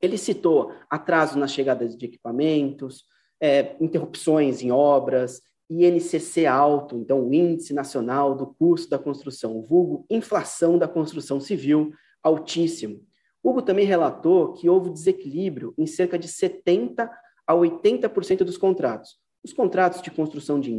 Ele 0.00 0.16
citou 0.16 0.72
atraso 0.88 1.38
na 1.38 1.46
chegada 1.46 1.86
de 1.86 2.04
equipamentos, 2.04 3.04
é, 3.40 3.76
interrupções 3.80 4.62
em 4.62 4.70
obras, 4.70 5.42
INCC 5.70 6.46
alto, 6.46 6.96
então 6.96 7.28
o 7.28 7.32
Índice 7.32 7.72
Nacional 7.72 8.34
do 8.34 8.46
Custo 8.46 8.90
da 8.90 8.98
Construção, 8.98 9.62
vulgo 9.62 10.04
inflação 10.10 10.76
da 10.76 10.88
construção 10.88 11.38
civil, 11.38 11.92
altíssimo. 12.22 13.00
Hugo 13.42 13.62
também 13.62 13.86
relatou 13.86 14.52
que 14.52 14.68
houve 14.68 14.90
desequilíbrio 14.90 15.72
em 15.78 15.86
cerca 15.86 16.18
de 16.18 16.28
70% 16.28 17.08
a 17.46 17.54
80% 17.54 18.44
dos 18.44 18.56
contratos. 18.56 19.18
Os 19.42 19.52
contratos 19.52 20.02
de 20.02 20.10
construção 20.10 20.60
de, 20.60 20.70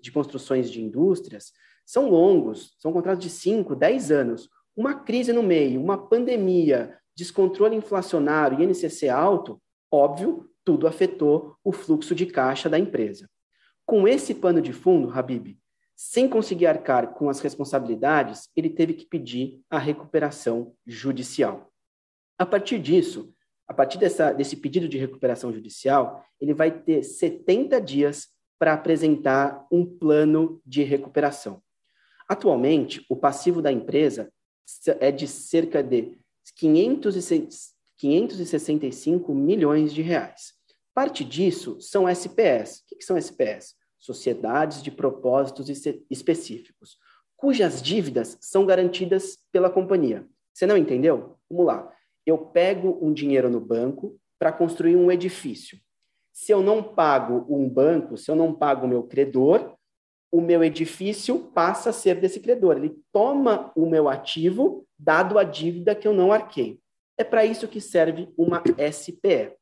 de 0.00 0.12
construções 0.12 0.70
de 0.70 0.82
indústrias 0.82 1.52
são 1.86 2.10
longos, 2.10 2.76
são 2.78 2.92
contratos 2.92 3.24
de 3.24 3.30
5, 3.30 3.74
10 3.74 4.10
anos. 4.10 4.48
Uma 4.76 4.94
crise 4.94 5.32
no 5.32 5.42
meio, 5.42 5.80
uma 5.80 5.96
pandemia, 5.96 6.96
descontrole 7.16 7.76
inflacionário 7.76 8.60
e 8.60 8.64
INCC 8.64 9.08
alto, 9.08 9.60
óbvio, 9.90 10.48
tudo 10.64 10.86
afetou 10.86 11.56
o 11.64 11.72
fluxo 11.72 12.14
de 12.14 12.26
caixa 12.26 12.68
da 12.68 12.78
empresa. 12.78 13.28
Com 13.84 14.06
esse 14.06 14.34
pano 14.34 14.62
de 14.62 14.72
fundo, 14.72 15.10
Habib, 15.10 15.58
sem 15.94 16.26
conseguir 16.28 16.66
arcar 16.66 17.14
com 17.14 17.28
as 17.28 17.40
responsabilidades, 17.40 18.48
ele 18.56 18.70
teve 18.70 18.94
que 18.94 19.06
pedir 19.06 19.60
a 19.70 19.78
recuperação 19.78 20.74
judicial. 20.86 21.70
A 22.38 22.46
partir 22.46 22.78
disso, 22.78 23.34
a 23.68 23.74
partir 23.74 23.98
dessa, 23.98 24.32
desse 24.32 24.56
pedido 24.56 24.88
de 24.88 24.96
recuperação 24.98 25.52
judicial, 25.52 26.24
ele 26.40 26.54
vai 26.54 26.70
ter 26.70 27.02
70 27.02 27.80
dias 27.80 28.28
para 28.58 28.74
apresentar 28.74 29.66
um 29.70 29.86
plano 29.86 30.60
de 30.64 30.82
recuperação. 30.82 31.62
Atualmente, 32.28 33.04
o 33.08 33.16
passivo 33.16 33.62
da 33.62 33.72
empresa 33.72 34.32
é 35.00 35.10
de 35.10 35.26
cerca 35.26 35.82
de 35.82 36.16
565 36.56 39.34
milhões 39.34 39.92
de 39.92 40.02
reais. 40.02 40.54
Parte 40.94 41.24
disso 41.24 41.80
são 41.80 42.06
SPS. 42.06 42.84
O 42.92 42.96
que 42.96 43.04
são 43.04 43.16
SPS? 43.16 43.74
Sociedades 43.98 44.82
de 44.82 44.90
propósitos 44.90 45.68
específicos, 46.10 46.98
cujas 47.36 47.80
dívidas 47.80 48.36
são 48.40 48.66
garantidas 48.66 49.38
pela 49.50 49.70
companhia. 49.70 50.26
Você 50.52 50.66
não 50.66 50.76
entendeu? 50.76 51.38
Vamos 51.48 51.66
lá. 51.66 51.90
Eu 52.26 52.36
pego 52.36 52.98
um 53.00 53.12
dinheiro 53.12 53.48
no 53.48 53.60
banco 53.60 54.18
para 54.38 54.52
construir 54.52 54.96
um 54.96 55.10
edifício. 55.10 55.78
Se 56.32 56.52
eu 56.52 56.62
não 56.62 56.82
pago 56.82 57.46
um 57.48 57.68
banco, 57.68 58.16
se 58.16 58.30
eu 58.30 58.36
não 58.36 58.52
pago 58.54 58.84
o 58.84 58.88
meu 58.88 59.02
credor, 59.04 59.76
o 60.30 60.40
meu 60.40 60.62
edifício 60.64 61.38
passa 61.54 61.90
a 61.90 61.92
ser 61.92 62.20
desse 62.20 62.40
credor. 62.40 62.76
Ele 62.76 62.98
toma 63.12 63.72
o 63.76 63.86
meu 63.86 64.08
ativo, 64.08 64.86
dado 64.98 65.38
a 65.38 65.44
dívida 65.44 65.94
que 65.94 66.08
eu 66.08 66.12
não 66.12 66.32
arquei. 66.32 66.80
É 67.16 67.24
para 67.24 67.44
isso 67.44 67.68
que 67.68 67.80
serve 67.80 68.32
uma 68.36 68.62
SPE. 68.90 69.56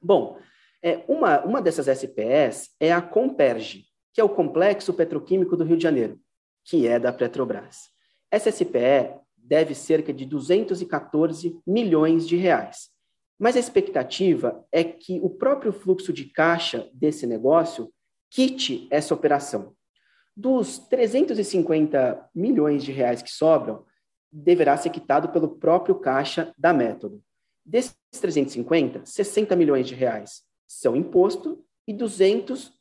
Bom, 0.00 0.38
é, 0.82 1.04
uma, 1.08 1.40
uma 1.44 1.62
dessas 1.62 1.88
SPS 1.88 2.70
é 2.78 2.92
a 2.92 3.02
Comperge, 3.02 3.84
que 4.12 4.20
é 4.20 4.24
o 4.24 4.28
Complexo 4.28 4.92
Petroquímico 4.94 5.56
do 5.56 5.64
Rio 5.64 5.76
de 5.76 5.82
Janeiro, 5.82 6.20
que 6.64 6.86
é 6.86 6.98
da 6.98 7.12
Petrobras. 7.12 7.88
Essa 8.30 8.50
SPE 8.50 9.14
deve 9.36 9.74
cerca 9.74 10.12
de 10.12 10.24
214 10.24 11.58
milhões 11.66 12.28
de 12.28 12.36
reais. 12.36 12.90
Mas 13.38 13.56
a 13.56 13.60
expectativa 13.60 14.64
é 14.72 14.82
que 14.84 15.20
o 15.20 15.30
próprio 15.30 15.72
fluxo 15.72 16.12
de 16.12 16.26
caixa 16.26 16.88
desse 16.92 17.26
negócio 17.26 17.92
quite 18.30 18.86
essa 18.90 19.14
operação. 19.14 19.74
Dos 20.36 20.78
350 20.78 22.30
milhões 22.34 22.84
de 22.84 22.92
reais 22.92 23.22
que 23.22 23.30
sobram, 23.30 23.84
deverá 24.30 24.76
ser 24.76 24.90
quitado 24.90 25.30
pelo 25.30 25.56
próprio 25.56 25.94
caixa 25.94 26.52
da 26.58 26.72
Método. 26.72 27.22
Desses 27.64 27.96
350, 28.20 29.06
60 29.06 29.56
milhões 29.56 29.86
de 29.86 29.94
reais 29.94 30.47
são 30.68 30.94
imposto 30.94 31.64
e 31.86 31.92
200 31.94 32.72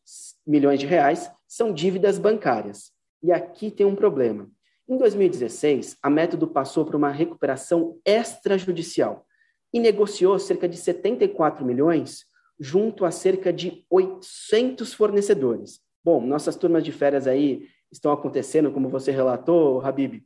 milhões 0.45 0.79
de 0.79 0.85
reais 0.85 1.31
são 1.47 1.73
dívidas 1.73 2.19
bancárias. 2.19 2.91
E 3.23 3.31
aqui 3.31 3.71
tem 3.71 3.85
um 3.85 3.95
problema. 3.95 4.51
Em 4.87 4.97
2016, 4.97 5.97
a 6.03 6.09
Método 6.09 6.47
passou 6.47 6.85
por 6.85 6.95
uma 6.95 7.09
recuperação 7.09 7.99
extrajudicial 8.05 9.25
e 9.73 9.79
negociou 9.79 10.37
cerca 10.37 10.67
de 10.67 10.77
74 10.77 11.65
milhões 11.65 12.25
junto 12.59 13.05
a 13.05 13.11
cerca 13.11 13.51
de 13.51 13.85
800 13.89 14.93
fornecedores. 14.93 15.79
Bom, 16.03 16.21
nossas 16.21 16.55
turmas 16.55 16.83
de 16.83 16.91
férias 16.91 17.27
aí 17.27 17.67
estão 17.91 18.11
acontecendo, 18.11 18.71
como 18.71 18.89
você 18.89 19.11
relatou, 19.11 19.81
Habib. 19.81 20.23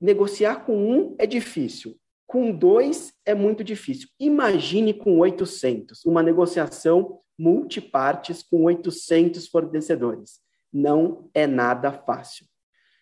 Negociar 0.00 0.64
com 0.64 0.76
um 0.76 1.14
é 1.18 1.26
difícil, 1.26 1.96
com 2.28 2.52
dois 2.52 3.14
é 3.24 3.34
muito 3.34 3.64
difícil. 3.64 4.06
Imagine 4.20 4.92
com 4.92 5.18
800, 5.18 6.04
uma 6.04 6.22
negociação 6.22 7.20
multipartes 7.38 8.42
com 8.42 8.64
800 8.64 9.48
fornecedores. 9.48 10.38
Não 10.70 11.30
é 11.32 11.46
nada 11.46 11.90
fácil. 11.90 12.44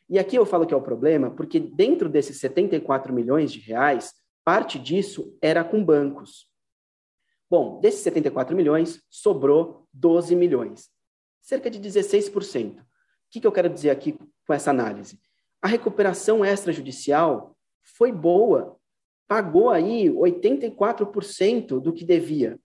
E 0.09 0.17
aqui 0.17 0.37
eu 0.37 0.47
falo 0.47 0.65
que 0.65 0.73
é 0.73 0.77
o 0.77 0.83
problema, 0.83 1.29
porque 1.29 1.59
dentro 1.59 2.09
desses 2.09 2.39
74 2.39 3.13
milhões 3.13 3.51
de 3.51 3.59
reais, 3.59 4.15
parte 4.45 4.79
disso 4.79 5.37
era 5.43 5.65
com 5.65 5.85
bancos. 5.85 6.49
Bom, 7.51 7.81
desses 7.81 8.03
74 8.03 8.55
milhões, 8.55 9.03
sobrou 9.11 9.89
12 9.93 10.37
milhões, 10.37 10.89
cerca 11.43 11.69
de 11.69 11.81
16%. 11.81 12.79
O 12.81 12.85
que, 13.29 13.45
eu 13.45 13.51
quero 13.51 13.69
dizer 13.69 13.91
aqui 13.91 14.17
com 14.47 14.55
essa 14.55 14.71
análise? 14.71 15.19
A 15.61 15.67
recuperação 15.67 16.45
extrajudicial 16.45 17.57
foi 17.83 18.13
boa 18.13 18.76
pagou 19.29 19.71
aí 19.71 20.09
84% 20.09 21.81
do 21.81 21.93
que 21.93 22.05
devia, 22.05 22.59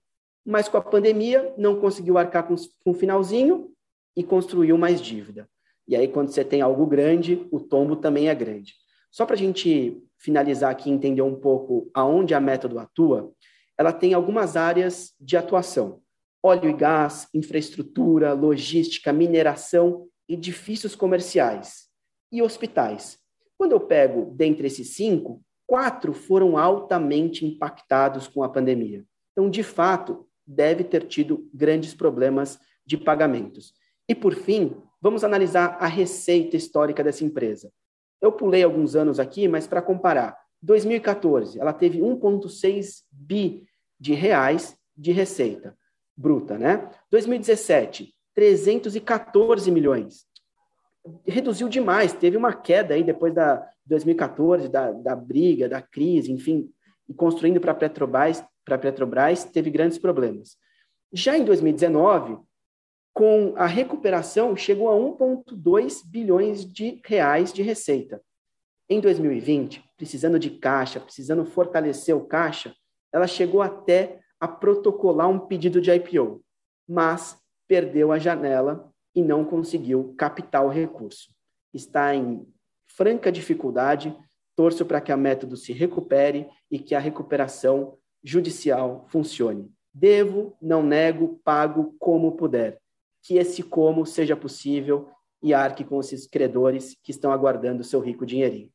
mas 0.45 0.67
com 0.67 0.77
a 0.77 0.81
pandemia 0.81 1.53
não 1.57 1.79
conseguiu 1.79 2.17
arcar 2.17 2.47
com, 2.47 2.55
com 2.55 2.91
o 2.91 2.93
finalzinho 2.93 3.71
e 4.15 4.23
construiu 4.23 4.77
mais 4.77 5.01
dívida. 5.01 5.49
E 5.87 5.95
aí, 5.95 6.07
quando 6.07 6.29
você 6.29 6.43
tem 6.43 6.61
algo 6.61 6.85
grande, 6.85 7.47
o 7.51 7.59
tombo 7.59 7.95
também 7.95 8.29
é 8.29 8.35
grande. 8.35 8.73
Só 9.11 9.25
para 9.25 9.35
a 9.35 9.37
gente 9.37 10.01
finalizar 10.17 10.71
aqui 10.71 10.89
e 10.89 10.93
entender 10.93 11.21
um 11.21 11.35
pouco 11.35 11.89
aonde 11.93 12.33
a 12.33 12.39
método 12.39 12.79
atua, 12.79 13.33
ela 13.77 13.91
tem 13.91 14.13
algumas 14.13 14.55
áreas 14.55 15.13
de 15.19 15.35
atuação. 15.35 16.01
óleo 16.43 16.69
e 16.69 16.73
gás, 16.73 17.27
infraestrutura, 17.33 18.33
logística, 18.33 19.13
mineração, 19.13 20.07
edifícios 20.27 20.95
comerciais 20.95 21.87
e 22.31 22.41
hospitais. 22.41 23.19
Quando 23.57 23.73
eu 23.73 23.79
pego 23.79 24.33
dentre 24.35 24.67
esses 24.67 24.95
cinco, 24.95 25.43
quatro 25.71 26.11
foram 26.11 26.57
altamente 26.57 27.45
impactados 27.45 28.27
com 28.27 28.43
a 28.43 28.49
pandemia. 28.49 29.05
Então, 29.31 29.49
de 29.49 29.63
fato, 29.63 30.27
deve 30.45 30.83
ter 30.83 31.07
tido 31.07 31.49
grandes 31.53 31.93
problemas 31.93 32.59
de 32.85 32.97
pagamentos. 32.97 33.73
E, 34.05 34.13
por 34.13 34.35
fim, 34.35 34.75
vamos 34.99 35.23
analisar 35.23 35.77
a 35.79 35.87
receita 35.87 36.57
histórica 36.57 37.01
dessa 37.01 37.23
empresa. 37.23 37.71
Eu 38.19 38.33
pulei 38.33 38.63
alguns 38.63 38.97
anos 38.97 39.17
aqui, 39.17 39.47
mas 39.47 39.65
para 39.65 39.81
comparar, 39.81 40.37
2014, 40.61 41.57
ela 41.57 41.71
teve 41.71 41.99
1,6 41.99 43.03
bi 43.09 43.65
de 43.97 44.11
reais 44.11 44.75
de 44.93 45.13
receita 45.13 45.73
bruta, 46.17 46.57
né? 46.57 46.91
2017, 47.09 48.13
314 48.35 49.71
milhões. 49.71 50.25
Reduziu 51.25 51.67
demais, 51.67 52.13
teve 52.13 52.37
uma 52.37 52.53
queda 52.53 52.93
aí 52.93 53.03
depois 53.03 53.33
da 53.33 53.67
2014, 53.85 54.69
da, 54.69 54.91
da 54.91 55.15
briga, 55.15 55.67
da 55.67 55.81
crise, 55.81 56.31
enfim, 56.31 56.71
e 57.09 57.13
construindo 57.13 57.59
para 57.59 57.73
Petrobras, 57.73 58.43
para 58.63 58.77
Petrobras, 58.77 59.43
teve 59.43 59.69
grandes 59.69 59.97
problemas. 59.97 60.57
Já 61.11 61.37
em 61.37 61.43
2019, 61.43 62.37
com 63.13 63.53
a 63.57 63.65
recuperação, 63.65 64.55
chegou 64.55 64.89
a 64.89 64.93
1,2 64.93 66.01
bilhões 66.05 66.65
de 66.65 67.01
reais 67.05 67.51
de 67.51 67.61
receita. 67.61 68.21
Em 68.89 68.99
2020, 68.99 69.83
precisando 69.97 70.37
de 70.37 70.51
caixa, 70.51 70.99
precisando 70.99 71.45
fortalecer 71.45 72.15
o 72.15 72.25
caixa, 72.25 72.73
ela 73.11 73.27
chegou 73.27 73.61
até 73.61 74.19
a 74.39 74.47
protocolar 74.47 75.29
um 75.29 75.39
pedido 75.39 75.81
de 75.81 75.91
IPO, 75.91 76.41
mas 76.87 77.37
perdeu 77.67 78.11
a 78.11 78.19
janela 78.19 78.90
e 79.15 79.21
não 79.21 79.43
conseguiu 79.43 80.13
captar 80.17 80.65
o 80.65 80.69
recurso. 80.69 81.29
Está 81.73 82.15
em 82.15 82.45
franca 82.87 83.31
dificuldade, 83.31 84.15
torço 84.55 84.85
para 84.85 85.01
que 85.01 85.11
a 85.11 85.17
método 85.17 85.55
se 85.55 85.73
recupere 85.73 86.47
e 86.69 86.79
que 86.79 86.95
a 86.95 86.99
recuperação 86.99 87.97
judicial 88.23 89.05
funcione. 89.09 89.71
Devo, 89.93 90.55
não 90.61 90.83
nego, 90.83 91.39
pago 91.43 91.95
como 91.99 92.33
puder. 92.33 92.79
Que 93.23 93.37
esse 93.37 93.61
como 93.63 94.05
seja 94.05 94.35
possível 94.35 95.09
e 95.41 95.53
arque 95.53 95.83
com 95.83 95.99
esses 95.99 96.27
credores 96.27 96.95
que 97.03 97.11
estão 97.11 97.31
aguardando 97.31 97.83
seu 97.83 97.99
rico 97.99 98.25
dinheirinho. 98.25 98.71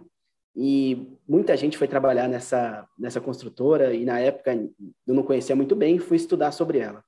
e 0.56 1.08
muita 1.30 1.56
gente 1.56 1.78
foi 1.78 1.88
trabalhar 1.88 2.28
nessa, 2.28 2.88
nessa 2.98 3.22
construtora, 3.22 3.94
e 3.94 4.04
na 4.04 4.20
época 4.20 4.56
eu 4.56 5.14
não 5.14 5.22
conhecia 5.22 5.56
muito 5.56 5.76
bem, 5.76 6.00
fui 6.00 6.18
estudar 6.18 6.52
sobre 6.52 6.80
ela. 6.80 7.04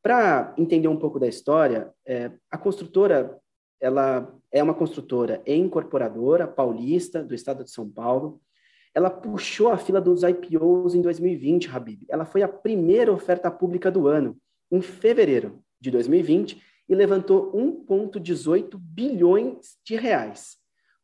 Para 0.00 0.54
entender 0.56 0.86
um 0.86 0.96
pouco 0.96 1.18
da 1.18 1.26
história, 1.26 1.92
é, 2.06 2.30
a 2.48 2.56
construtora 2.56 3.36
ela 3.80 4.32
é 4.52 4.62
uma 4.62 4.74
construtora 4.74 5.42
e 5.44 5.52
incorporadora 5.52 6.46
paulista 6.46 7.24
do 7.24 7.34
estado 7.34 7.64
de 7.64 7.72
São 7.72 7.90
Paulo, 7.90 8.40
ela 8.94 9.10
puxou 9.10 9.68
a 9.70 9.78
fila 9.78 10.00
dos 10.00 10.22
IPOs 10.22 10.94
em 10.94 11.00
2020, 11.00 11.70
Habib. 11.70 12.02
Ela 12.08 12.24
foi 12.24 12.42
a 12.42 12.48
primeira 12.48 13.12
oferta 13.12 13.50
pública 13.50 13.90
do 13.90 14.06
ano, 14.06 14.36
em 14.70 14.80
fevereiro 14.80 15.60
de 15.80 15.90
2020, 15.90 16.62
e 16.88 16.94
levantou 16.94 17.52
1,18 17.52 18.76
bilhões 18.78 19.78
de 19.84 19.96
reais. 19.96 20.56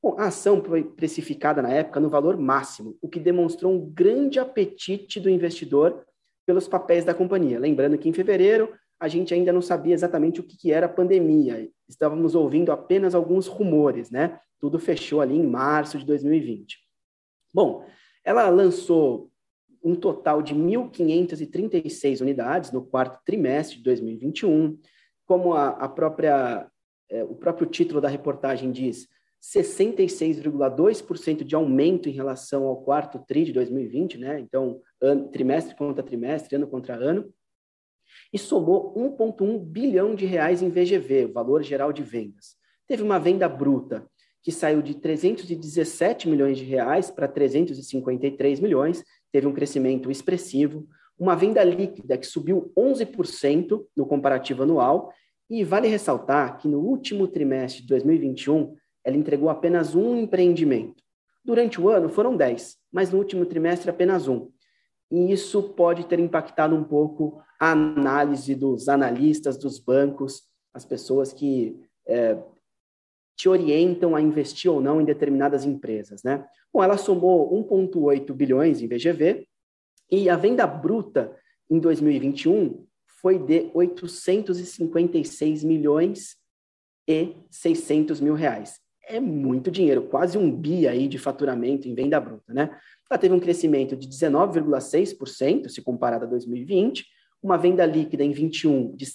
Bom, 0.02 0.16
a 0.18 0.26
ação 0.26 0.62
foi 0.62 0.84
precificada 0.84 1.62
na 1.62 1.70
época 1.70 1.98
no 1.98 2.08
valor 2.08 2.36
máximo, 2.36 2.96
o 3.00 3.08
que 3.08 3.18
demonstrou 3.18 3.72
um 3.72 3.90
grande 3.90 4.38
apetite 4.38 5.18
do 5.18 5.30
investidor 5.30 6.04
pelos 6.46 6.68
papéis 6.68 7.04
da 7.04 7.14
companhia. 7.14 7.58
Lembrando 7.58 7.98
que 7.98 8.08
em 8.08 8.12
fevereiro 8.12 8.72
a 9.00 9.08
gente 9.08 9.32
ainda 9.32 9.52
não 9.52 9.62
sabia 9.62 9.94
exatamente 9.94 10.40
o 10.40 10.42
que 10.42 10.72
era 10.72 10.86
a 10.86 10.88
pandemia, 10.88 11.68
estávamos 11.88 12.34
ouvindo 12.34 12.70
apenas 12.70 13.14
alguns 13.14 13.46
rumores, 13.46 14.10
né? 14.10 14.38
Tudo 14.60 14.78
fechou 14.78 15.20
ali 15.20 15.36
em 15.36 15.46
março 15.46 15.98
de 15.98 16.04
2020. 16.04 16.87
Bom, 17.52 17.84
ela 18.24 18.48
lançou 18.48 19.30
um 19.82 19.94
total 19.94 20.42
de 20.42 20.54
1.536 20.54 22.20
unidades 22.20 22.72
no 22.72 22.84
quarto 22.84 23.22
trimestre 23.24 23.78
de 23.78 23.84
2021. 23.84 24.78
Como 25.24 25.54
a, 25.54 25.68
a 25.68 25.88
própria, 25.88 26.68
é, 27.10 27.24
o 27.24 27.34
próprio 27.34 27.66
título 27.66 28.00
da 28.00 28.08
reportagem 28.08 28.70
diz, 28.70 29.08
66,2% 29.42 31.44
de 31.44 31.54
aumento 31.54 32.08
em 32.08 32.12
relação 32.12 32.66
ao 32.66 32.82
quarto 32.82 33.18
TRI 33.20 33.44
de 33.44 33.52
2020, 33.52 34.18
né? 34.18 34.40
Então, 34.40 34.80
ano, 35.00 35.28
trimestre 35.28 35.76
contra 35.76 36.02
trimestre, 36.02 36.56
ano 36.56 36.66
contra 36.66 36.96
ano. 36.96 37.32
E 38.32 38.38
somou 38.38 38.94
1,1 38.94 39.64
bilhão 39.64 40.14
de 40.14 40.26
reais 40.26 40.60
em 40.60 40.70
VGV, 40.70 41.26
valor 41.26 41.62
geral 41.62 41.92
de 41.92 42.02
vendas. 42.02 42.56
Teve 42.86 43.02
uma 43.02 43.18
venda 43.18 43.48
bruta 43.48 44.06
que 44.42 44.52
saiu 44.52 44.80
de 44.80 44.94
317 44.94 46.28
milhões 46.28 46.58
de 46.58 46.64
reais 46.64 47.10
para 47.10 47.28
353 47.28 48.60
milhões, 48.60 49.04
teve 49.32 49.46
um 49.46 49.52
crescimento 49.52 50.10
expressivo, 50.10 50.86
uma 51.18 51.34
venda 51.34 51.62
líquida 51.64 52.16
que 52.16 52.26
subiu 52.26 52.72
11% 52.78 53.84
no 53.96 54.06
comparativo 54.06 54.62
anual, 54.62 55.12
e 55.50 55.64
vale 55.64 55.88
ressaltar 55.88 56.58
que 56.58 56.68
no 56.68 56.78
último 56.78 57.26
trimestre 57.26 57.82
de 57.82 57.88
2021, 57.88 58.74
ela 59.04 59.16
entregou 59.16 59.48
apenas 59.48 59.94
um 59.94 60.16
empreendimento. 60.16 61.02
Durante 61.44 61.80
o 61.80 61.88
ano 61.88 62.08
foram 62.08 62.36
10, 62.36 62.76
mas 62.92 63.10
no 63.10 63.18
último 63.18 63.46
trimestre 63.46 63.88
apenas 63.88 64.28
um. 64.28 64.50
E 65.10 65.32
isso 65.32 65.62
pode 65.62 66.04
ter 66.06 66.20
impactado 66.20 66.76
um 66.76 66.84
pouco 66.84 67.40
a 67.58 67.72
análise 67.72 68.54
dos 68.54 68.88
analistas, 68.88 69.56
dos 69.56 69.78
bancos, 69.78 70.42
as 70.74 70.84
pessoas 70.84 71.32
que 71.32 71.80
é, 72.06 72.36
te 73.38 73.48
orientam 73.48 74.16
a 74.16 74.20
investir 74.20 74.68
ou 74.70 74.80
não 74.80 75.00
em 75.00 75.04
determinadas 75.04 75.64
empresas, 75.64 76.24
né? 76.24 76.44
Bom, 76.74 76.82
ela 76.82 76.96
somou 76.98 77.54
1,8 77.64 78.34
bilhões 78.34 78.82
em 78.82 78.88
VGV 78.88 79.46
e 80.10 80.28
a 80.28 80.36
venda 80.36 80.66
bruta 80.66 81.34
em 81.70 81.78
2021 81.78 82.84
foi 83.06 83.38
de 83.38 83.70
856 83.72 85.62
milhões 85.62 86.36
e 87.08 87.36
600 87.48 88.20
mil 88.20 88.34
reais. 88.34 88.80
é 89.10 89.20
muito 89.20 89.70
dinheiro, 89.70 90.02
quase 90.02 90.36
um 90.36 90.50
bi 90.54 90.86
aí 90.86 91.08
de 91.08 91.16
faturamento 91.16 91.88
em 91.88 91.94
venda 91.94 92.20
bruta, 92.20 92.52
né? 92.52 92.76
Ela 93.10 93.18
teve 93.18 93.34
um 93.34 93.40
crescimento 93.40 93.96
de 93.96 94.06
19,6% 94.06 95.68
se 95.70 95.80
comparado 95.80 96.26
a 96.26 96.28
2020, 96.28 97.06
uma 97.42 97.56
venda 97.56 97.86
líquida 97.86 98.22
em 98.22 98.32
21 98.32 98.94
de 98.94 99.06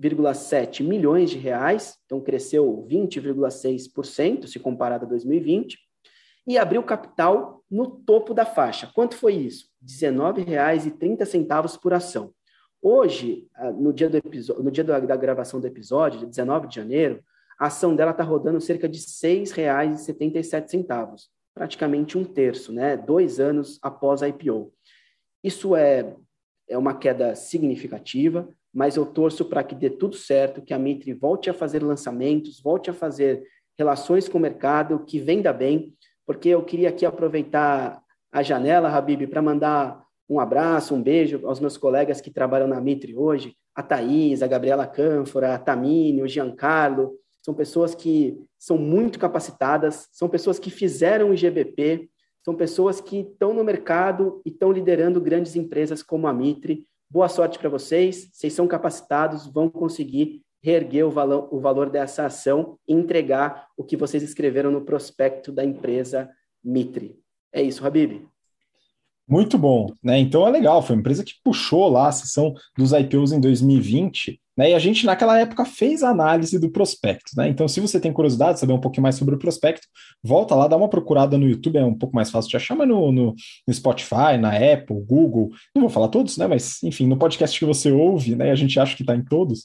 732,7 0.00 0.82
milhões 0.82 1.30
de 1.30 1.38
reais, 1.38 1.96
então 2.04 2.20
cresceu 2.20 2.86
20,6% 2.90 4.46
se 4.46 4.58
comparado 4.58 5.06
a 5.06 5.08
2020, 5.08 5.78
e 6.46 6.58
abriu 6.58 6.82
capital 6.82 7.64
no 7.70 7.86
topo 7.86 8.34
da 8.34 8.44
faixa. 8.44 8.90
Quanto 8.94 9.16
foi 9.16 9.32
isso? 9.34 9.70
R$ 9.80 9.88
19,30 9.88 11.80
por 11.80 11.94
ação. 11.94 12.34
Hoje, 12.82 13.48
ah, 13.54 13.72
no 13.72 13.90
dia, 13.92 14.10
do 14.10 14.20
no 14.62 14.70
dia 14.70 14.84
da, 14.84 15.00
da 15.00 15.16
gravação 15.16 15.58
do 15.58 15.66
episódio, 15.66 16.20
de 16.20 16.26
19 16.26 16.68
de 16.68 16.76
janeiro, 16.76 17.24
a 17.58 17.68
ação 17.68 17.96
dela 17.96 18.10
está 18.10 18.22
rodando 18.22 18.60
cerca 18.60 18.86
de 18.88 18.98
R$ 18.98 19.04
6,77, 19.04 21.28
praticamente 21.54 22.18
um 22.18 22.24
terço, 22.24 22.70
né? 22.72 22.96
dois 22.96 23.38
anos 23.40 23.78
após 23.80 24.22
a 24.22 24.28
IPO. 24.28 24.70
Isso 25.42 25.74
é, 25.74 26.14
é 26.68 26.76
uma 26.76 26.94
queda 26.94 27.34
significativa, 27.34 28.46
mas 28.74 28.96
eu 28.96 29.06
torço 29.06 29.44
para 29.44 29.62
que 29.62 29.74
dê 29.74 29.88
tudo 29.88 30.16
certo, 30.16 30.60
que 30.60 30.74
a 30.74 30.78
Mitre 30.78 31.12
volte 31.12 31.48
a 31.48 31.54
fazer 31.54 31.82
lançamentos, 31.82 32.60
volte 32.60 32.90
a 32.90 32.92
fazer 32.92 33.42
relações 33.78 34.28
com 34.28 34.38
o 34.38 34.40
mercado, 34.40 35.04
que 35.04 35.20
venda 35.20 35.52
bem, 35.52 35.94
porque 36.26 36.48
eu 36.48 36.62
queria 36.64 36.88
aqui 36.88 37.06
aproveitar 37.06 38.02
a 38.32 38.42
janela, 38.42 38.88
Habib, 38.88 39.28
para 39.28 39.40
mandar 39.40 40.02
um 40.28 40.40
abraço, 40.40 40.94
um 40.94 41.02
beijo 41.02 41.46
aos 41.46 41.60
meus 41.60 41.76
colegas 41.76 42.20
que 42.20 42.30
trabalham 42.30 42.66
na 42.66 42.80
Mitre 42.80 43.16
hoje, 43.16 43.54
a 43.74 43.82
Thaís, 43.82 44.42
a 44.42 44.46
Gabriela 44.46 44.86
Cânfora, 44.86 45.54
a 45.54 45.58
Tamini, 45.58 46.22
o 46.22 46.28
Giancarlo, 46.28 47.12
são 47.42 47.52
pessoas 47.52 47.94
que 47.94 48.38
são 48.58 48.78
muito 48.78 49.18
capacitadas, 49.18 50.08
são 50.12 50.28
pessoas 50.28 50.58
que 50.58 50.70
fizeram 50.70 51.30
o 51.30 51.34
IGBP, 51.34 52.08
são 52.42 52.54
pessoas 52.54 53.00
que 53.00 53.20
estão 53.20 53.52
no 53.52 53.62
mercado 53.62 54.40
e 54.44 54.50
estão 54.50 54.72
liderando 54.72 55.20
grandes 55.20 55.54
empresas 55.54 56.02
como 56.02 56.26
a 56.26 56.32
Mitre. 56.32 56.86
Boa 57.14 57.28
sorte 57.28 57.60
para 57.60 57.68
vocês, 57.68 58.28
vocês 58.32 58.52
são 58.52 58.66
capacitados, 58.66 59.46
vão 59.46 59.70
conseguir 59.70 60.42
reerguer 60.60 61.06
o 61.06 61.12
valor, 61.12 61.48
o 61.54 61.60
valor 61.60 61.88
dessa 61.88 62.26
ação 62.26 62.76
e 62.88 62.92
entregar 62.92 63.68
o 63.76 63.84
que 63.84 63.96
vocês 63.96 64.20
escreveram 64.20 64.68
no 64.72 64.84
prospecto 64.84 65.52
da 65.52 65.64
empresa 65.64 66.28
Mitre. 66.60 67.16
É 67.52 67.62
isso, 67.62 67.86
Habib. 67.86 68.26
Muito 69.26 69.56
bom, 69.56 69.90
né? 70.02 70.18
Então 70.18 70.46
é 70.46 70.50
legal, 70.50 70.82
foi 70.82 70.94
uma 70.94 71.00
empresa 71.00 71.24
que 71.24 71.32
puxou 71.42 71.88
lá 71.88 72.08
a 72.08 72.12
sessão 72.12 72.52
dos 72.76 72.92
IPOs 72.92 73.32
em 73.32 73.40
2020, 73.40 74.38
né? 74.56 74.70
E 74.70 74.74
a 74.74 74.78
gente 74.78 75.06
naquela 75.06 75.38
época 75.38 75.64
fez 75.64 76.02
a 76.02 76.10
análise 76.10 76.58
do 76.58 76.70
prospecto, 76.70 77.32
né? 77.36 77.48
Então, 77.48 77.66
se 77.66 77.80
você 77.80 77.98
tem 77.98 78.12
curiosidade 78.12 78.54
de 78.54 78.60
saber 78.60 78.74
um 78.74 78.80
pouquinho 78.80 79.02
mais 79.02 79.16
sobre 79.16 79.34
o 79.34 79.38
prospecto, 79.38 79.86
volta 80.22 80.54
lá, 80.54 80.68
dá 80.68 80.76
uma 80.76 80.88
procurada 80.88 81.38
no 81.38 81.48
YouTube, 81.48 81.78
é 81.78 81.84
um 81.84 81.96
pouco 81.96 82.14
mais 82.14 82.30
fácil 82.30 82.50
de 82.50 82.56
achar, 82.56 82.76
mas 82.76 82.86
no, 82.86 83.10
no, 83.10 83.34
no 83.66 83.74
Spotify, 83.74 84.36
na 84.38 84.50
Apple, 84.50 85.00
Google, 85.06 85.50
não 85.74 85.82
vou 85.82 85.90
falar 85.90 86.08
todos, 86.08 86.36
né? 86.36 86.46
Mas 86.46 86.82
enfim, 86.82 87.06
no 87.06 87.16
podcast 87.16 87.58
que 87.58 87.64
você 87.64 87.90
ouve, 87.90 88.36
né? 88.36 88.50
A 88.50 88.56
gente 88.56 88.78
acha 88.78 88.94
que 88.94 89.02
está 89.02 89.16
em 89.16 89.24
todos. 89.24 89.64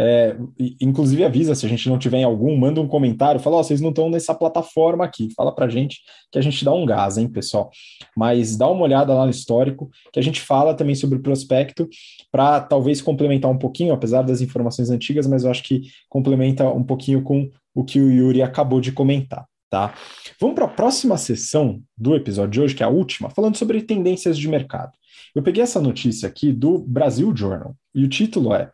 É, 0.00 0.36
inclusive 0.80 1.24
avisa 1.24 1.56
se 1.56 1.66
a 1.66 1.68
gente 1.68 1.88
não 1.88 1.98
tiver 1.98 2.18
em 2.18 2.24
algum, 2.24 2.56
manda 2.56 2.80
um 2.80 2.86
comentário, 2.86 3.40
fala, 3.40 3.56
oh, 3.56 3.64
vocês 3.64 3.80
não 3.80 3.88
estão 3.88 4.08
nessa 4.08 4.32
plataforma 4.32 5.04
aqui, 5.04 5.28
fala 5.34 5.52
pra 5.52 5.68
gente 5.68 6.02
que 6.30 6.38
a 6.38 6.40
gente 6.40 6.64
dá 6.64 6.72
um 6.72 6.86
gás, 6.86 7.18
hein, 7.18 7.28
pessoal. 7.28 7.68
Mas 8.16 8.56
dá 8.56 8.68
uma 8.68 8.84
olhada 8.84 9.12
lá 9.12 9.24
no 9.24 9.30
histórico, 9.30 9.90
que 10.12 10.20
a 10.20 10.22
gente 10.22 10.40
fala 10.40 10.72
também 10.72 10.94
sobre 10.94 11.18
o 11.18 11.22
prospecto, 11.22 11.88
para 12.30 12.60
talvez 12.60 13.02
complementar 13.02 13.50
um 13.50 13.58
pouquinho, 13.58 13.92
apesar 13.92 14.22
das 14.22 14.40
informações 14.40 14.88
antigas, 14.88 15.26
mas 15.26 15.42
eu 15.42 15.50
acho 15.50 15.64
que 15.64 15.82
complementa 16.08 16.68
um 16.68 16.84
pouquinho 16.84 17.20
com 17.22 17.50
o 17.74 17.84
que 17.84 18.00
o 18.00 18.08
Yuri 18.08 18.40
acabou 18.40 18.80
de 18.80 18.92
comentar. 18.92 19.46
Tá? 19.68 19.94
Vamos 20.40 20.54
para 20.54 20.64
a 20.64 20.68
próxima 20.68 21.18
sessão 21.18 21.82
do 21.96 22.14
episódio 22.14 22.52
de 22.52 22.60
hoje, 22.60 22.74
que 22.74 22.82
é 22.84 22.86
a 22.86 22.88
última, 22.88 23.30
falando 23.30 23.56
sobre 23.56 23.82
tendências 23.82 24.38
de 24.38 24.48
mercado. 24.48 24.92
Eu 25.34 25.42
peguei 25.42 25.62
essa 25.62 25.80
notícia 25.80 26.28
aqui 26.28 26.52
do 26.52 26.78
Brasil 26.78 27.36
Journal 27.36 27.74
e 27.94 28.04
o 28.04 28.08
título 28.08 28.54
é 28.54 28.70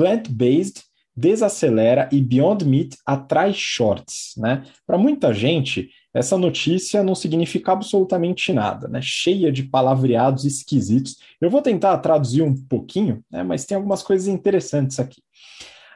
plant-based 0.00 0.82
desacelera 1.14 2.08
e 2.10 2.22
Beyond 2.22 2.64
Meat 2.64 2.96
atrai 3.04 3.52
shorts, 3.52 4.32
né? 4.38 4.64
Para 4.86 4.96
muita 4.96 5.34
gente, 5.34 5.90
essa 6.14 6.38
notícia 6.38 7.02
não 7.02 7.14
significa 7.14 7.72
absolutamente 7.72 8.50
nada, 8.50 8.88
né? 8.88 9.00
Cheia 9.02 9.52
de 9.52 9.64
palavreados 9.64 10.46
esquisitos. 10.46 11.16
Eu 11.38 11.50
vou 11.50 11.60
tentar 11.60 11.98
traduzir 11.98 12.40
um 12.40 12.56
pouquinho, 12.56 13.22
né? 13.30 13.42
Mas 13.42 13.66
tem 13.66 13.76
algumas 13.76 14.02
coisas 14.02 14.26
interessantes 14.26 14.98
aqui. 14.98 15.20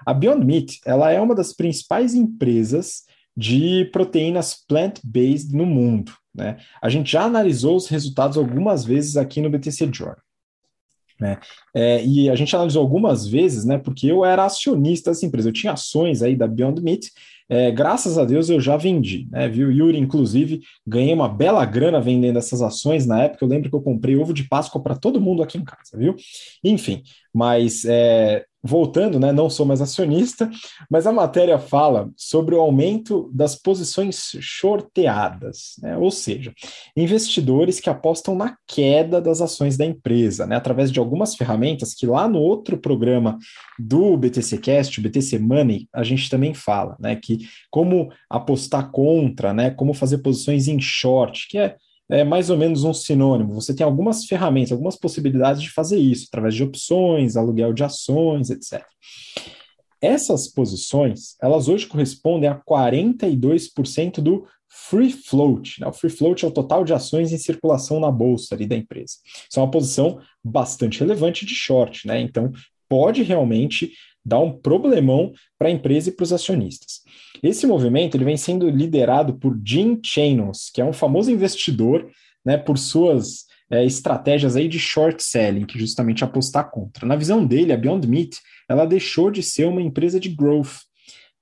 A 0.05 0.13
Beyond 0.13 0.45
Meat, 0.45 0.81
ela 0.85 1.11
é 1.11 1.19
uma 1.19 1.35
das 1.35 1.55
principais 1.55 2.15
empresas 2.15 3.05
de 3.35 3.87
proteínas 3.87 4.63
plant-based 4.69 5.57
no 5.57 5.65
mundo, 5.65 6.13
né? 6.35 6.59
A 6.83 6.91
gente 6.91 7.11
já 7.11 7.23
analisou 7.23 7.77
os 7.77 7.89
resultados 7.89 8.37
algumas 8.37 8.85
vezes 8.85 9.17
aqui 9.17 9.41
no 9.41 9.49
BTC 9.49 9.91
Journal. 9.91 10.24
Né? 11.21 11.39
É, 11.75 12.05
e 12.05 12.29
a 12.29 12.35
gente 12.35 12.55
analisou 12.55 12.83
algumas 12.83 13.27
vezes, 13.27 13.65
né, 13.65 13.79
porque 13.79 14.07
eu 14.07 14.25
era 14.25 14.45
acionista 14.45 15.11
dessa 15.11 15.25
empresa, 15.25 15.49
eu 15.49 15.53
tinha 15.53 15.73
ações 15.73 16.23
aí 16.23 16.35
da 16.35 16.47
Beyond 16.47 16.83
Meat, 16.83 17.11
é, 17.49 17.71
graças 17.71 18.17
a 18.17 18.25
Deus 18.25 18.49
eu 18.49 18.61
já 18.61 18.77
vendi, 18.77 19.29
né, 19.31 19.49
viu? 19.49 19.71
Yuri, 19.71 19.99
inclusive, 19.99 20.63
ganhei 20.87 21.13
uma 21.13 21.29
bela 21.29 21.65
grana 21.65 22.01
vendendo 22.01 22.39
essas 22.39 22.63
ações 22.63 23.07
na 23.07 23.23
época. 23.23 23.45
Eu 23.45 23.49
lembro 23.49 23.69
que 23.69 23.77
eu 23.77 23.83
comprei 23.83 24.17
ovo 24.17 24.33
de 24.33 24.49
Páscoa 24.49 24.83
para 24.83 24.97
todo 24.97 25.21
mundo 25.21 25.43
aqui 25.43 25.59
em 25.59 25.65
casa, 25.65 25.97
viu? 25.97 26.17
Enfim, 26.63 27.03
mas 27.35 27.85
é, 27.85 28.47
voltando, 28.65 29.21
né, 29.21 29.31
não 29.31 29.51
sou 29.51 29.67
mais 29.67 29.83
acionista, 29.83 30.51
mas 30.91 31.07
a 31.07 31.13
matéria 31.13 31.59
fala 31.59 32.11
sobre 32.17 32.55
o 32.55 32.61
aumento 32.61 33.31
das 33.31 33.55
posições 33.55 34.33
shorteadas, 34.41 35.75
né, 35.83 35.99
ou 35.99 36.11
seja, 36.11 36.53
investidores 36.97 37.79
que 37.79 37.91
apostam 37.91 38.35
na 38.35 38.57
queda 38.67 39.21
das 39.21 39.43
ações 39.43 39.77
da 39.77 39.85
empresa, 39.85 40.47
né, 40.47 40.57
através 40.57 40.91
de 40.91 40.99
algumas 40.99 41.37
ferramentas 41.37 41.93
que 41.93 42.07
lá 42.07 42.27
no 42.27 42.39
outro 42.39 42.79
programa 42.79 43.37
do 43.79 44.17
BTC 44.17 44.57
Cast, 44.59 44.99
BTC 44.99 45.39
Money, 45.39 45.87
a 45.93 46.03
gente 46.03 46.31
também 46.31 46.55
fala, 46.55 46.97
né, 46.99 47.17
que 47.17 47.47
como 47.71 48.11
apostar 48.31 48.91
contra, 48.91 49.53
né, 49.53 49.71
como 49.71 49.93
fazer 49.93 50.19
posições 50.19 50.69
em 50.69 50.81
short, 50.81 51.49
que 51.49 51.59
é 51.59 51.77
é 52.11 52.23
mais 52.25 52.51
ou 52.51 52.57
menos 52.57 52.85
um 52.85 52.93
sinônimo. 52.93 53.55
Você 53.55 53.75
tem 53.75 53.85
algumas 53.85 54.25
ferramentas, 54.27 54.73
algumas 54.73 54.97
possibilidades 54.97 55.63
de 55.63 55.71
fazer 55.71 55.99
isso, 55.99 56.27
através 56.29 56.55
de 56.55 56.63
opções, 56.63 57.37
aluguel 57.37 57.73
de 57.73 57.83
ações, 57.83 58.51
etc. 58.51 58.85
Essas 60.01 60.49
posições, 60.49 61.35
elas 61.41 61.69
hoje 61.69 61.87
correspondem 61.87 62.49
a 62.49 62.61
42% 62.61 64.21
do 64.21 64.47
free 64.69 65.11
float. 65.11 65.81
Né? 65.81 65.87
O 65.87 65.93
free 65.93 66.11
float 66.11 66.45
é 66.45 66.49
o 66.49 66.51
total 66.51 66.85
de 66.85 66.93
ações 66.93 67.33
em 67.33 67.39
circulação 67.39 68.01
na 68.01 68.11
bolsa 68.11 68.55
ali 68.55 68.67
da 68.67 68.77
empresa. 68.77 69.15
Isso 69.49 69.59
é 69.59 69.63
uma 69.63 69.71
posição 69.71 70.19
bastante 70.43 71.01
relevante 71.01 71.47
de 71.47 71.55
short, 71.55 72.07
né? 72.07 72.21
Então, 72.21 72.53
pode 72.89 73.23
realmente 73.23 73.93
dar 74.25 74.39
um 74.41 74.53
problemão 74.53 75.33
para 75.59 75.69
a 75.69 75.71
empresa 75.71 76.09
e 76.09 76.13
para 76.13 76.23
os 76.23 76.33
acionistas. 76.33 77.03
Esse 77.43 77.67
movimento 77.67 78.17
ele 78.17 78.25
vem 78.25 78.37
sendo 78.37 78.69
liderado 78.71 79.35
por 79.35 79.59
Jim 79.65 80.01
Chanos, 80.03 80.71
que 80.73 80.81
é 80.81 80.85
um 80.85 80.93
famoso 80.93 81.31
investidor 81.31 82.11
né, 82.45 82.57
por 82.57 82.79
suas 82.79 83.45
é, 83.71 83.85
estratégias 83.85 84.57
aí 84.57 84.69
de 84.69 84.79
short 84.79 85.23
selling, 85.23 85.67
que 85.67 85.79
justamente 85.79 86.25
apostar 86.25 86.71
contra. 86.71 87.07
Na 87.07 87.17
visão 87.17 87.45
dele, 87.45 87.73
a 87.73 87.77
Beyond 87.77 88.07
Meat 88.07 88.39
ela 88.69 88.87
deixou 88.87 89.31
de 89.31 89.43
ser 89.43 89.67
uma 89.67 89.83
empresa 89.83 90.19
de 90.19 90.29
growth. 90.29 90.81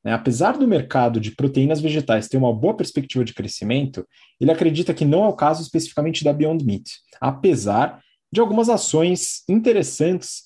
Né? 0.05 0.13
Apesar 0.13 0.59
do 0.59 0.67
mercado 0.67 1.21
de 1.21 1.31
proteínas 1.33 1.81
vegetais 1.81 2.29
ter 2.29 2.37
uma 2.37 2.53
boa 2.53 2.77
perspectiva 2.77 3.25
de 3.25 3.35
crescimento, 3.35 4.07
ele 4.41 4.51
acredita 4.51 4.93
que 4.93 5.05
não 5.05 5.25
é 5.25 5.29
o 5.29 5.37
caso 5.37 5.63
especificamente 5.63 6.25
da 6.25 6.33
Beyond 6.33 6.65
Meat, 6.65 6.91
apesar 7.21 8.01
de 8.33 8.41
algumas 8.41 8.69
ações 8.69 9.43
interessantes 9.49 10.43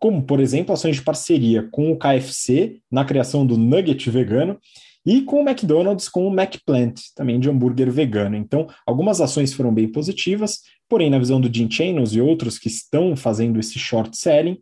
como, 0.00 0.22
por 0.22 0.40
exemplo, 0.40 0.72
ações 0.72 0.96
de 0.96 1.02
parceria 1.02 1.68
com 1.70 1.92
o 1.92 1.96
KFC 1.96 2.78
na 2.90 3.04
criação 3.04 3.46
do 3.46 3.56
nugget 3.56 4.08
vegano 4.10 4.58
e 5.04 5.22
com 5.22 5.42
o 5.42 5.48
McDonald's 5.48 6.08
com 6.08 6.26
o 6.26 6.32
McPlant, 6.32 7.00
também 7.14 7.38
de 7.38 7.48
hambúrguer 7.48 7.90
vegano. 7.90 8.36
Então, 8.36 8.66
algumas 8.86 9.20
ações 9.20 9.52
foram 9.52 9.72
bem 9.72 9.86
positivas, 9.92 10.60
porém, 10.88 11.10
na 11.10 11.18
visão 11.18 11.40
do 11.40 11.54
Jim 11.54 11.70
Chanos 11.70 12.14
e 12.14 12.20
outros 12.20 12.58
que 12.58 12.68
estão 12.68 13.14
fazendo 13.14 13.60
esse 13.60 13.78
short 13.78 14.16
selling, 14.16 14.58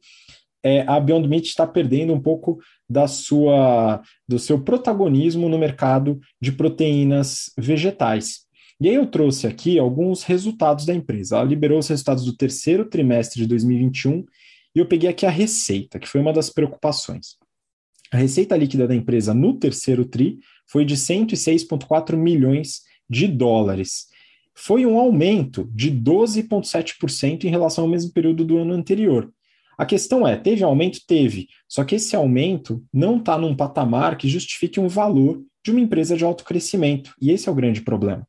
é, 0.62 0.82
a 0.89 0.99
Beyond 0.99 1.28
Meat 1.28 1.47
está 1.47 1.66
perdendo 1.66 2.12
um 2.12 2.20
pouco 2.20 2.59
da 2.89 3.07
sua, 3.07 4.03
do 4.26 4.39
seu 4.39 4.61
protagonismo 4.61 5.49
no 5.49 5.57
mercado 5.57 6.18
de 6.41 6.51
proteínas 6.51 7.53
vegetais. 7.57 8.41
E 8.80 8.89
aí 8.89 8.95
eu 8.95 9.07
trouxe 9.07 9.47
aqui 9.47 9.78
alguns 9.78 10.22
resultados 10.24 10.84
da 10.84 10.95
empresa. 10.95 11.36
Ela 11.36 11.45
liberou 11.45 11.78
os 11.78 11.89
resultados 11.89 12.24
do 12.24 12.36
terceiro 12.36 12.84
trimestre 12.84 13.41
de 13.41 13.47
2021 13.47 14.24
e 14.74 14.78
eu 14.78 14.86
peguei 14.86 15.08
aqui 15.08 15.26
a 15.26 15.30
receita, 15.30 15.98
que 15.98 16.08
foi 16.08 16.20
uma 16.20 16.32
das 16.32 16.50
preocupações. 16.50 17.36
A 18.10 18.16
receita 18.16 18.56
líquida 18.56 18.86
da 18.86 18.94
empresa 18.94 19.34
no 19.34 19.58
terceiro 19.58 20.04
TRI 20.04 20.38
foi 20.66 20.84
de 20.84 20.96
106,4 20.96 22.16
milhões 22.16 22.82
de 23.08 23.26
dólares. 23.26 24.06
Foi 24.54 24.84
um 24.86 24.98
aumento 24.98 25.70
de 25.72 25.90
12,7% 25.90 27.44
em 27.44 27.48
relação 27.48 27.84
ao 27.84 27.90
mesmo 27.90 28.12
período 28.12 28.44
do 28.44 28.58
ano 28.58 28.72
anterior. 28.72 29.32
A 29.78 29.86
questão 29.86 30.26
é, 30.26 30.36
teve 30.36 30.64
aumento? 30.64 30.98
Teve. 31.06 31.46
Só 31.68 31.84
que 31.84 31.94
esse 31.94 32.16
aumento 32.16 32.84
não 32.92 33.18
está 33.18 33.38
num 33.38 33.54
patamar 33.54 34.18
que 34.18 34.28
justifique 34.28 34.80
um 34.80 34.88
valor 34.88 35.40
de 35.64 35.70
uma 35.70 35.80
empresa 35.80 36.16
de 36.16 36.24
alto 36.24 36.44
crescimento. 36.44 37.14
E 37.20 37.30
esse 37.30 37.48
é 37.48 37.52
o 37.52 37.54
grande 37.54 37.82
problema. 37.82 38.26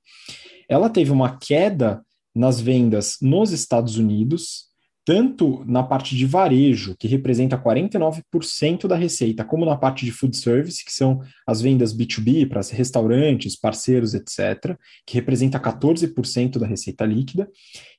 Ela 0.68 0.90
teve 0.90 1.12
uma 1.12 1.38
queda 1.38 2.06
nas 2.36 2.62
vendas 2.62 3.18
nos 3.22 3.52
Estados 3.52 3.98
Unidos, 3.98 4.69
tanto 5.06 5.64
na 5.66 5.82
parte 5.82 6.16
de 6.16 6.26
varejo, 6.26 6.96
que 6.98 7.08
representa 7.08 7.58
49% 7.58 8.88
da 8.88 8.96
receita, 8.96 9.44
como 9.44 9.66
na 9.66 9.76
parte 9.76 10.06
de 10.06 10.12
food 10.12 10.38
service, 10.38 10.86
que 10.86 10.92
são 10.92 11.22
as 11.48 11.62
vendas 11.62 11.96
B2B 11.96 12.48
para 12.48 12.62
restaurantes, 12.72 13.56
parceiros, 13.56 14.14
etc., 14.14 14.78
que 15.06 15.16
representa 15.16 15.60
14% 15.60 16.60
da 16.60 16.68
receita 16.68 17.06
líquida. 17.06 17.50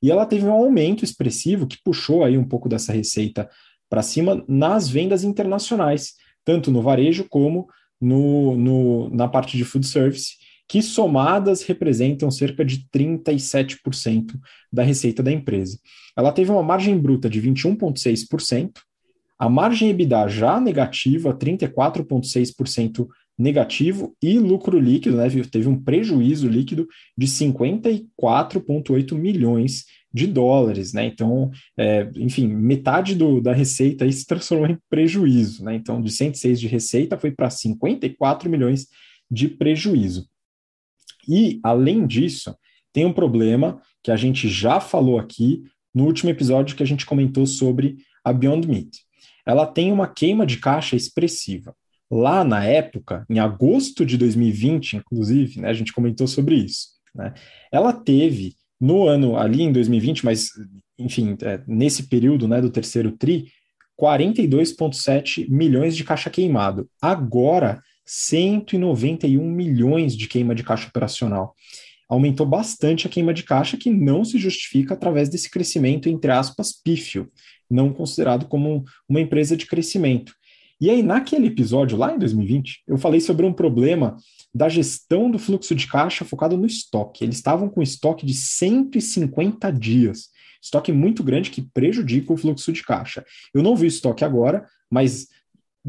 E 0.03 0.11
ela 0.11 0.27
teve 0.27 0.47
um 0.47 0.53
aumento 0.53 1.05
expressivo 1.05 1.67
que 1.67 1.83
puxou 1.83 2.25
aí 2.25 2.39
um 2.39 2.47
pouco 2.47 2.69
dessa 2.69 2.93
receita 2.93 3.49
para 3.89 4.03
cima 4.03 4.45
nas 4.47 4.89
vendas 4.89 5.25
internacionais, 5.25 6.13
tanto 6.45 6.71
no 6.71 6.81
varejo 6.81 7.27
como 7.29 7.67
no, 8.01 8.57
no, 8.57 9.11
na 9.11 9.29
parte 9.29 9.57
de 9.57 9.65
food 9.65 9.87
service, 9.87 10.37
que 10.71 10.81
somadas 10.81 11.63
representam 11.65 12.31
cerca 12.31 12.65
de 12.65 12.87
37% 12.95 14.39
da 14.73 14.85
receita 14.85 15.21
da 15.21 15.33
empresa. 15.33 15.77
Ela 16.17 16.31
teve 16.31 16.53
uma 16.53 16.63
margem 16.63 16.97
bruta 16.97 17.29
de 17.29 17.43
21,6%, 17.43 18.75
a 19.37 19.49
margem 19.49 19.91
EBITDA 19.91 20.29
já 20.29 20.61
negativa, 20.61 21.35
34,6% 21.35 23.09
negativo, 23.37 24.15
e 24.23 24.39
lucro 24.39 24.79
líquido, 24.79 25.17
né, 25.17 25.29
teve 25.51 25.67
um 25.67 25.83
prejuízo 25.83 26.47
líquido 26.49 26.87
de 27.19 27.27
54,8 27.27 29.13
milhões 29.17 29.87
de 30.15 30.29
dólares, 30.29 30.93
né? 30.93 31.05
Então, 31.07 31.51
é, 31.77 32.09
enfim, 32.15 32.47
metade 32.47 33.17
do, 33.17 33.41
da 33.41 33.53
receita 33.53 34.05
aí 34.05 34.13
se 34.13 34.25
transformou 34.25 34.69
em 34.69 34.79
prejuízo, 34.89 35.65
né? 35.65 35.75
Então, 35.75 36.01
de 36.01 36.13
106 36.13 36.61
de 36.61 36.69
receita 36.69 37.19
foi 37.19 37.33
para 37.33 37.51
54 37.51 38.49
milhões 38.49 38.87
de 39.29 39.49
prejuízo. 39.49 40.31
E, 41.31 41.61
além 41.63 42.07
disso, 42.07 42.57
tem 42.93 43.07
um 43.07 43.13
problema 43.13 43.81
que 44.03 44.11
a 44.11 44.17
gente 44.17 44.49
já 44.49 44.81
falou 44.81 45.19
aqui 45.19 45.63
no 45.95 46.05
último 46.05 46.31
episódio 46.31 46.77
que 46.77 46.83
a 46.83 46.87
gente 46.87 47.07
comentou 47.07 47.47
sobre 47.47 47.99
a 48.25 48.33
Beyond 48.33 48.67
Meat. 48.67 48.99
Ela 49.47 49.67
tem 49.67 49.93
uma 49.93 50.09
queima 50.09 50.45
de 50.45 50.59
caixa 50.59 50.97
expressiva. 50.97 51.75
Lá 52.11 52.43
na 52.43 52.65
época, 52.65 53.25
em 53.31 53.39
agosto 53.39 54.05
de 54.05 54.19
2020, 54.19 54.97
inclusive, 54.97 55.61
né, 55.61 55.69
a 55.69 55.73
gente 55.73 55.93
comentou 55.93 56.27
sobre 56.27 56.57
isso. 56.57 56.89
Né? 57.15 57.33
Ela 57.73 57.93
teve, 57.93 58.57
no 58.81 59.07
ano 59.07 59.37
ali 59.37 59.63
em 59.63 59.73
2020, 59.73 60.25
mas 60.25 60.51
enfim, 60.99 61.37
é, 61.43 61.63
nesse 61.67 62.09
período 62.09 62.47
né, 62.47 62.61
do 62.61 62.71
terceiro 62.71 63.13
TRI, 63.13 63.49
42,7 63.99 65.49
milhões 65.49 65.97
de 65.97 66.05
caixa 66.05 66.31
queimado. 66.31 66.89
Agora, 67.01 67.83
191 68.13 69.41
milhões 69.41 70.17
de 70.17 70.27
queima 70.27 70.53
de 70.53 70.65
caixa 70.65 70.89
operacional. 70.89 71.55
Aumentou 72.09 72.45
bastante 72.45 73.07
a 73.07 73.11
queima 73.11 73.33
de 73.33 73.45
caixa, 73.45 73.77
que 73.77 73.89
não 73.89 74.25
se 74.25 74.37
justifica 74.37 74.95
através 74.95 75.29
desse 75.29 75.49
crescimento, 75.49 76.09
entre 76.09 76.33
aspas, 76.33 76.73
pífio, 76.73 77.31
não 77.71 77.93
considerado 77.93 78.47
como 78.47 78.83
uma 79.09 79.21
empresa 79.21 79.57
de 79.57 79.65
crescimento. 79.65 80.35
E 80.81 80.91
aí, 80.91 81.05
naquele 81.05 81.47
episódio, 81.47 81.97
lá 81.97 82.13
em 82.13 82.19
2020, 82.19 82.83
eu 82.89 82.99
falei 82.99 83.21
sobre 83.21 83.47
um 83.47 83.53
problema 83.53 84.17
da 84.53 84.69
gestão 84.69 85.31
do 85.31 85.39
fluxo 85.39 85.73
de 85.73 85.87
caixa 85.87 86.25
focado 86.25 86.57
no 86.57 86.67
estoque. 86.67 87.23
Eles 87.23 87.37
estavam 87.37 87.69
com 87.69 87.81
estoque 87.81 88.27
de 88.27 88.35
150 88.35 89.71
dias. 89.71 90.31
Estoque 90.61 90.91
muito 90.91 91.23
grande 91.23 91.51
que 91.51 91.63
prejudica 91.63 92.33
o 92.33 92.37
fluxo 92.37 92.73
de 92.73 92.83
caixa. 92.83 93.25
Eu 93.55 93.63
não 93.63 93.77
vi 93.77 93.85
o 93.85 93.87
estoque 93.87 94.25
agora, 94.25 94.67
mas 94.91 95.29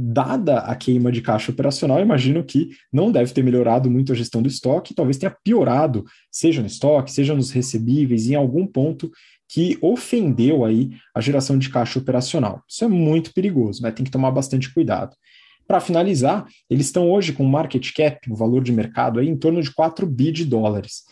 dada 0.01 0.59
a 0.59 0.75
queima 0.75 1.11
de 1.11 1.21
caixa 1.21 1.51
operacional, 1.51 1.99
imagino 1.99 2.43
que 2.43 2.69
não 2.91 3.11
deve 3.11 3.33
ter 3.33 3.43
melhorado 3.43 3.89
muito 3.89 4.11
a 4.11 4.15
gestão 4.15 4.41
do 4.41 4.47
estoque, 4.47 4.93
talvez 4.93 5.17
tenha 5.17 5.35
piorado, 5.43 6.03
seja 6.31 6.61
no 6.61 6.67
estoque, 6.67 7.11
seja 7.11 7.35
nos 7.35 7.51
recebíveis, 7.51 8.27
em 8.27 8.35
algum 8.35 8.65
ponto 8.65 9.11
que 9.47 9.77
ofendeu 9.81 10.63
aí 10.63 10.91
a 11.13 11.21
geração 11.21 11.57
de 11.57 11.69
caixa 11.69 11.99
operacional. 11.99 12.63
Isso 12.67 12.83
é 12.83 12.87
muito 12.87 13.33
perigoso, 13.33 13.83
né? 13.83 13.91
Tem 13.91 14.05
que 14.05 14.11
tomar 14.11 14.31
bastante 14.31 14.73
cuidado. 14.73 15.15
Para 15.67 15.79
finalizar, 15.79 16.45
eles 16.69 16.87
estão 16.87 17.09
hoje 17.09 17.33
com 17.33 17.43
market 17.43 17.93
cap, 17.93 18.31
o 18.31 18.35
valor 18.35 18.63
de 18.63 18.71
mercado 18.71 19.19
aí 19.19 19.27
em 19.27 19.37
torno 19.37 19.61
de 19.61 19.71
4 19.73 20.07
bi 20.07 20.31
de 20.31 20.45
dólares. 20.45 21.03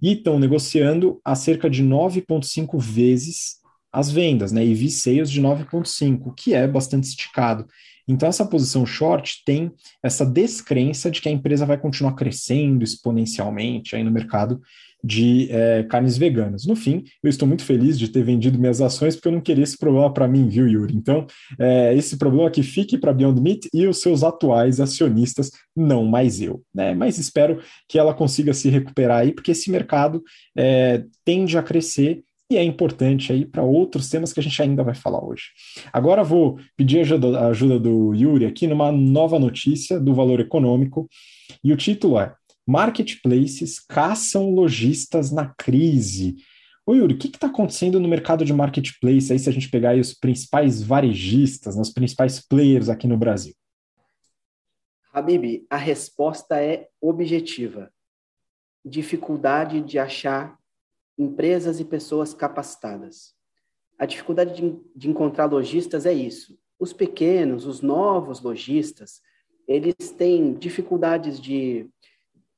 E 0.00 0.12
estão 0.12 0.38
negociando 0.38 1.20
a 1.24 1.34
cerca 1.34 1.70
de 1.70 1.82
9,5 1.82 2.78
vezes 2.80 3.62
as 3.92 4.10
vendas, 4.10 4.52
né? 4.52 4.64
EV 4.64 4.88
sales 4.88 5.30
de 5.30 5.40
9,5, 5.40 6.34
que 6.34 6.54
é 6.54 6.66
bastante 6.66 7.04
esticado. 7.04 7.66
Então, 8.06 8.28
essa 8.28 8.44
posição 8.44 8.84
short 8.84 9.42
tem 9.44 9.72
essa 10.02 10.24
descrença 10.24 11.10
de 11.10 11.20
que 11.20 11.28
a 11.28 11.32
empresa 11.32 11.66
vai 11.66 11.78
continuar 11.78 12.14
crescendo 12.14 12.84
exponencialmente 12.84 13.94
aí 13.94 14.02
no 14.02 14.10
mercado 14.10 14.60
de 15.04 15.48
é, 15.50 15.82
carnes 15.82 16.16
veganas. 16.16 16.64
No 16.64 16.76
fim, 16.76 17.02
eu 17.22 17.28
estou 17.28 17.48
muito 17.48 17.64
feliz 17.64 17.98
de 17.98 18.08
ter 18.08 18.22
vendido 18.22 18.58
minhas 18.58 18.80
ações, 18.80 19.16
porque 19.16 19.28
eu 19.28 19.32
não 19.32 19.40
queria 19.40 19.64
esse 19.64 19.76
problema 19.76 20.12
para 20.12 20.28
mim, 20.28 20.48
viu, 20.48 20.68
Yuri? 20.68 20.94
Então, 20.94 21.26
é, 21.58 21.94
esse 21.94 22.16
problema 22.16 22.50
que 22.50 22.62
fique 22.62 22.96
para 22.96 23.12
Beyond 23.12 23.40
Meat 23.40 23.68
e 23.74 23.86
os 23.86 24.00
seus 24.00 24.22
atuais 24.22 24.80
acionistas, 24.80 25.50
não 25.74 26.04
mais 26.04 26.40
eu. 26.40 26.62
Né? 26.72 26.94
Mas 26.94 27.18
espero 27.18 27.60
que 27.88 27.98
ela 27.98 28.14
consiga 28.14 28.54
se 28.54 28.68
recuperar 28.68 29.22
aí, 29.22 29.32
porque 29.32 29.50
esse 29.50 29.70
mercado 29.70 30.22
é, 30.56 31.04
tende 31.24 31.58
a 31.58 31.62
crescer 31.62 32.22
e 32.52 32.56
é 32.56 32.62
importante 32.62 33.32
aí 33.32 33.44
para 33.44 33.62
outros 33.62 34.08
temas 34.08 34.32
que 34.32 34.40
a 34.40 34.42
gente 34.42 34.60
ainda 34.60 34.82
vai 34.82 34.94
falar 34.94 35.24
hoje. 35.24 35.44
Agora 35.92 36.22
vou 36.22 36.58
pedir 36.76 37.00
a 37.00 37.46
ajuda 37.48 37.78
do 37.78 38.14
Yuri 38.14 38.46
aqui 38.46 38.66
numa 38.66 38.92
nova 38.92 39.38
notícia 39.38 39.98
do 39.98 40.14
valor 40.14 40.40
econômico, 40.40 41.08
e 41.62 41.72
o 41.72 41.76
título 41.76 42.18
é 42.18 42.34
Marketplaces 42.66 43.80
caçam 43.80 44.50
lojistas 44.50 45.32
na 45.32 45.46
crise. 45.46 46.36
Ô 46.86 46.94
Yuri, 46.94 47.14
o 47.14 47.18
que 47.18 47.28
está 47.28 47.46
acontecendo 47.46 47.98
no 47.98 48.08
mercado 48.08 48.44
de 48.44 48.52
marketplace 48.52 49.32
aí 49.32 49.38
se 49.38 49.48
a 49.48 49.52
gente 49.52 49.68
pegar 49.68 49.96
os 49.96 50.14
principais 50.14 50.82
varejistas, 50.82 51.76
né, 51.76 51.82
os 51.82 51.92
principais 51.92 52.40
players 52.40 52.88
aqui 52.88 53.06
no 53.06 53.16
Brasil? 53.16 53.54
Habib, 55.12 55.66
a 55.68 55.76
resposta 55.76 56.60
é 56.60 56.88
objetiva. 57.00 57.92
Dificuldade 58.84 59.80
de 59.80 59.98
achar 59.98 60.56
empresas 61.18 61.80
e 61.80 61.84
pessoas 61.84 62.34
capacitadas. 62.34 63.34
A 63.98 64.06
dificuldade 64.06 64.54
de, 64.54 64.80
de 64.96 65.10
encontrar 65.10 65.46
lojistas 65.46 66.06
é 66.06 66.12
isso. 66.12 66.58
Os 66.78 66.92
pequenos, 66.92 67.66
os 67.66 67.80
novos 67.80 68.40
lojistas, 68.40 69.20
eles 69.68 69.94
têm 70.16 70.54
dificuldades 70.54 71.40
de, 71.40 71.88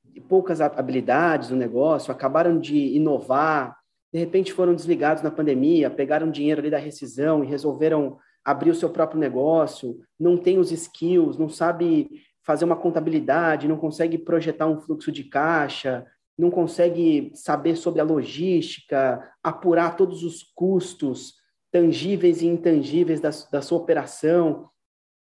de 0.03 0.21
poucas 0.21 0.61
habilidades 0.61 1.49
no 1.49 1.55
negócio, 1.55 2.11
acabaram 2.11 2.59
de 2.59 2.75
inovar, 2.75 3.77
de 4.11 4.19
repente 4.19 4.53
foram 4.53 4.73
desligados 4.73 5.21
na 5.21 5.29
pandemia, 5.29 5.89
pegaram 5.89 6.31
dinheiro 6.31 6.61
ali 6.61 6.69
da 6.69 6.77
rescisão 6.77 7.43
e 7.43 7.47
resolveram 7.47 8.17
abrir 8.43 8.69
o 8.69 8.75
seu 8.75 8.89
próprio 8.89 9.19
negócio, 9.19 9.99
não 10.19 10.37
tem 10.37 10.57
os 10.57 10.71
skills, 10.71 11.37
não 11.37 11.49
sabe 11.49 12.09
fazer 12.43 12.63
uma 12.63 12.75
contabilidade, 12.75 13.67
não 13.67 13.75
consegue 13.75 14.17
projetar 14.17 14.67
um 14.67 14.79
fluxo 14.79 15.11
de 15.11 15.23
caixa, 15.23 16.05
não 16.37 16.51
consegue 16.51 17.31
saber 17.33 17.75
sobre 17.75 18.01
a 18.01 18.03
logística, 18.03 19.31
apurar 19.41 19.95
todos 19.95 20.23
os 20.23 20.43
custos 20.43 21.35
tangíveis 21.71 22.41
e 22.41 22.47
intangíveis 22.47 23.21
da, 23.21 23.29
da 23.51 23.61
sua 23.61 23.77
operação. 23.77 24.69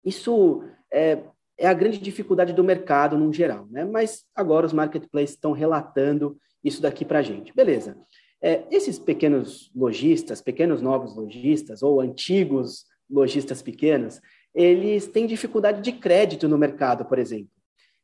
Isso 0.04 0.62
é, 0.92 1.22
é 1.56 1.66
a 1.66 1.74
grande 1.74 1.98
dificuldade 1.98 2.52
do 2.52 2.64
mercado 2.64 3.16
no 3.16 3.32
geral, 3.32 3.66
né? 3.70 3.84
Mas 3.84 4.24
agora 4.34 4.66
os 4.66 4.72
marketplaces 4.72 5.30
estão 5.30 5.52
relatando 5.52 6.38
isso 6.62 6.82
daqui 6.82 7.04
para 7.04 7.20
a 7.20 7.22
gente. 7.22 7.54
Beleza. 7.54 7.96
É, 8.40 8.64
esses 8.70 8.98
pequenos 8.98 9.70
lojistas, 9.74 10.40
pequenos 10.40 10.80
novos 10.80 11.16
lojistas 11.16 11.82
ou 11.82 12.00
antigos 12.00 12.84
lojistas 13.10 13.62
pequenos, 13.62 14.20
eles 14.54 15.06
têm 15.06 15.26
dificuldade 15.26 15.80
de 15.80 15.92
crédito 15.92 16.46
no 16.46 16.58
mercado, 16.58 17.04
por 17.04 17.18
exemplo 17.18 17.57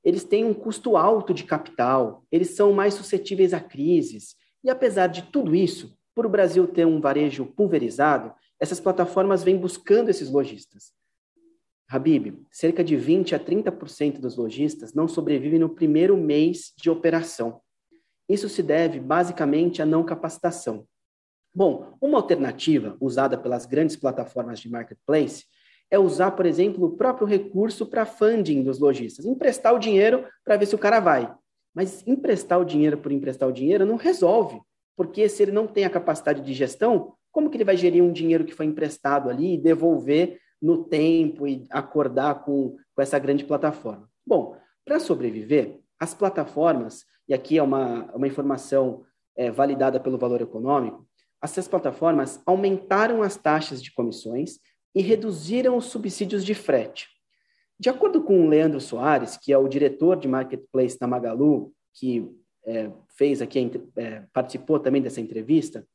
eles 0.05 0.23
têm 0.23 0.45
um 0.45 0.53
custo 0.53 0.97
alto 0.97 1.33
de 1.33 1.45
capital, 1.45 2.25
eles 2.31 2.51
são 2.51 2.73
mais 2.73 2.95
suscetíveis 2.95 3.55
a 3.55 3.61
crises. 3.61 4.37
E 4.63 4.69
apesar 4.69 5.07
de 5.07 5.23
tudo 5.23 5.55
isso, 5.55 5.97
por 6.15 6.27
o 6.27 6.29
Brasil 6.29 6.67
ter 6.67 6.87
um 6.87 7.01
varejo 7.01 7.47
pulverizado, 7.47 8.33
essas 8.61 8.79
plataformas 8.79 9.43
vêm 9.43 9.57
buscando 9.57 10.11
esses 10.11 10.31
lojistas. 10.31 10.93
Habib, 11.89 12.39
cerca 12.51 12.83
de 12.83 12.97
20 12.97 13.35
a 13.35 13.41
30% 13.41 14.19
dos 14.19 14.37
lojistas 14.37 14.95
não 14.95 15.07
sobrevivem 15.09 15.59
no 15.59 15.69
primeiro 15.69 16.17
mês 16.17 16.73
de 16.77 16.91
operação. 16.91 17.61
Isso 18.29 18.49
se 18.49 18.63
deve 18.63 19.01
basicamente 19.01 19.83
à 19.83 19.87
não 19.87 20.05
capacitação. 20.05 20.87
Bom, 21.55 21.97
uma 22.01 22.19
alternativa 22.19 22.97
usada 23.01 23.39
pelas 23.39 23.67
grandes 23.67 23.97
plataformas 23.97 24.59
de 24.59 24.69
marketplace 24.69 25.45
é 25.91 25.99
usar, 25.99 26.33
por 26.33 26.47
exemplo, 26.47 26.87
o 26.87 26.97
próprio 26.97 27.27
recurso 27.27 27.87
para 27.87 28.07
funding 28.07 28.63
dos 28.63 28.79
lojistas, 28.79 29.25
emprestar 29.25 29.75
o 29.75 29.79
dinheiro 29.79 30.25
para 30.45 30.57
ver 30.57 30.67
se 30.67 30.75
o 30.75 30.79
cara 30.79 31.01
vai. 31.01 31.33
Mas 31.75 32.07
emprestar 32.07 32.61
o 32.61 32.65
dinheiro 32.65 32.99
por 32.99 33.13
emprestar 33.13 33.49
o 33.49 33.53
dinheiro 33.53 33.87
não 33.87 33.97
resolve, 33.97 34.61
porque 34.97 35.29
se 35.29 35.43
ele 35.43 35.53
não 35.53 35.67
tem 35.67 35.85
a 35.85 35.91
capacidade 35.91 36.41
de 36.41 36.53
gestão, 36.53 37.15
como 37.33 37.51
que 37.51 37.57
ele 37.57 37.65
vai 37.65 37.77
gerir 37.77 38.03
um 38.03 38.13
dinheiro 38.13 38.45
que 38.45 38.55
foi 38.55 38.67
emprestado 38.67 39.29
ali 39.29 39.55
e 39.55 39.59
devolver 39.59 40.39
no 40.63 40.85
tempo 40.85 41.47
e 41.47 41.67
acordar 41.71 42.45
com, 42.45 42.77
com 42.95 43.03
essa 43.03 43.19
grande 43.19 43.45
plataforma? 43.45 44.09
Bom, 44.27 44.57
para 44.85 45.01
sobreviver, 45.01 45.81
as 45.99 46.15
plataformas, 46.15 47.05
e 47.29 47.35
aqui 47.35 47.59
é 47.59 47.63
uma, 47.63 48.11
uma 48.15 48.27
informação 48.27 49.05
é, 49.37 49.51
validada 49.51 49.99
pelo 49.99 50.19
valor 50.19 50.41
econômico, 50.41 51.07
essas 51.43 51.69
plataformas 51.69 52.41
aumentaram 52.47 53.23
as 53.23 53.37
taxas 53.37 53.83
de 53.83 53.93
comissões 53.93 54.59
e 54.95 55.03
reduziram 55.03 55.77
os 55.77 55.87
subsídios 55.87 56.45
de 56.45 56.55
frete. 56.55 57.09
De 57.79 57.89
acordo 57.89 58.23
com 58.23 58.45
o 58.45 58.49
Leandro 58.49 58.81
Soares, 58.81 59.37
que 59.37 59.53
é 59.53 59.59
o 59.59 59.69
diretor 59.69 60.17
de 60.17 60.29
marketplace 60.29 60.99
da 60.99 61.07
Magalu, 61.07 61.73
que 61.93 62.31
é, 62.65 62.91
fez 63.17 63.43
aqui, 63.43 63.71
é, 63.97 64.23
participou 64.33 64.79
também 64.79 65.03
dessa 65.03 65.21
entrevista, 65.21 65.87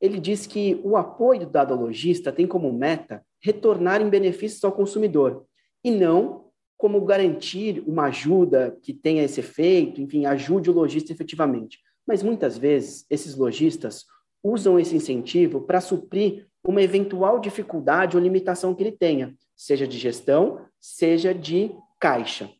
ele 0.00 0.20
diz 0.20 0.46
que 0.46 0.80
o 0.84 0.96
apoio 0.96 1.46
dado 1.46 1.74
ao 1.74 1.80
lojista 1.80 2.32
tem 2.32 2.46
como 2.46 2.72
meta 2.72 3.24
retornar 3.40 4.00
em 4.00 4.08
benefícios 4.08 4.62
ao 4.64 4.72
consumidor 4.72 5.44
e 5.82 5.90
não 5.90 6.48
como 6.76 7.04
garantir 7.04 7.82
uma 7.86 8.04
ajuda 8.04 8.76
que 8.82 8.92
tenha 8.92 9.24
esse 9.24 9.40
efeito, 9.40 10.00
enfim, 10.00 10.26
ajude 10.26 10.70
o 10.70 10.72
lojista 10.72 11.12
efetivamente. 11.12 11.80
Mas 12.06 12.22
muitas 12.22 12.56
vezes 12.56 13.04
esses 13.10 13.36
lojistas 13.36 14.04
usam 14.42 14.78
esse 14.78 14.94
incentivo 14.94 15.60
para 15.60 15.80
suprir 15.80 16.47
uma 16.68 16.82
eventual 16.82 17.40
dificuldade 17.40 18.14
ou 18.14 18.22
limitação 18.22 18.74
que 18.74 18.82
ele 18.82 18.92
tenha, 18.92 19.34
seja 19.56 19.88
de 19.88 19.96
gestão, 19.96 20.60
seja 20.78 21.32
de 21.32 21.74
caixa. 21.98 22.50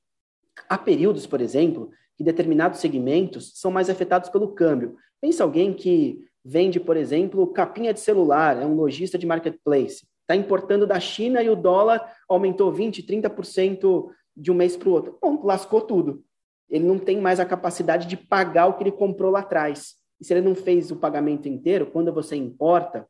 Há 0.67 0.79
períodos, 0.79 1.27
por 1.27 1.43
exemplo, 1.43 1.91
que 2.17 2.25
determinados 2.25 2.81
segmentos 2.81 3.53
são 3.57 3.71
mais 3.71 3.91
afetados 3.91 4.31
pelo 4.31 4.55
câmbio. 4.55 4.97
Pensa 5.21 5.45
alguém 5.45 5.75
que 5.75 6.25
vende, 6.43 6.81
por 6.81 6.97
exemplo, 6.97 7.47
capinha 7.49 7.93
de 7.93 8.01
celular, 8.01 8.57
é 8.57 8.65
um 8.65 8.75
lojista 8.75 9.19
de 9.19 9.27
marketplace, 9.27 10.09
está 10.23 10.35
importando 10.35 10.87
da 10.87 10.99
China 10.99 11.43
e 11.43 11.51
o 11.51 11.55
dólar 11.55 12.01
aumentou 12.27 12.73
20%, 12.73 13.05
30% 13.07 14.09
de 14.35 14.51
um 14.51 14.55
mês 14.55 14.75
para 14.75 14.89
o 14.89 14.93
outro. 14.93 15.19
Bom, 15.21 15.45
lascou 15.45 15.83
tudo. 15.83 16.25
Ele 16.71 16.87
não 16.87 16.99
tem 16.99 17.21
mais 17.21 17.41
a 17.41 17.45
capacidade 17.45 18.07
de 18.07 18.17
pagar 18.17 18.69
o 18.69 18.79
que 18.79 18.85
ele 18.85 18.93
comprou 18.93 19.31
lá 19.31 19.41
atrás. 19.41 19.97
E 20.19 20.25
se 20.25 20.33
ele 20.33 20.41
não 20.41 20.55
fez 20.55 20.91
o 20.91 20.97
pagamento 20.97 21.47
inteiro, 21.47 21.91
quando 21.91 22.11
você 22.11 22.37
importa, 22.37 23.07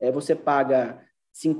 é, 0.00 0.10
você 0.10 0.34
paga, 0.34 1.00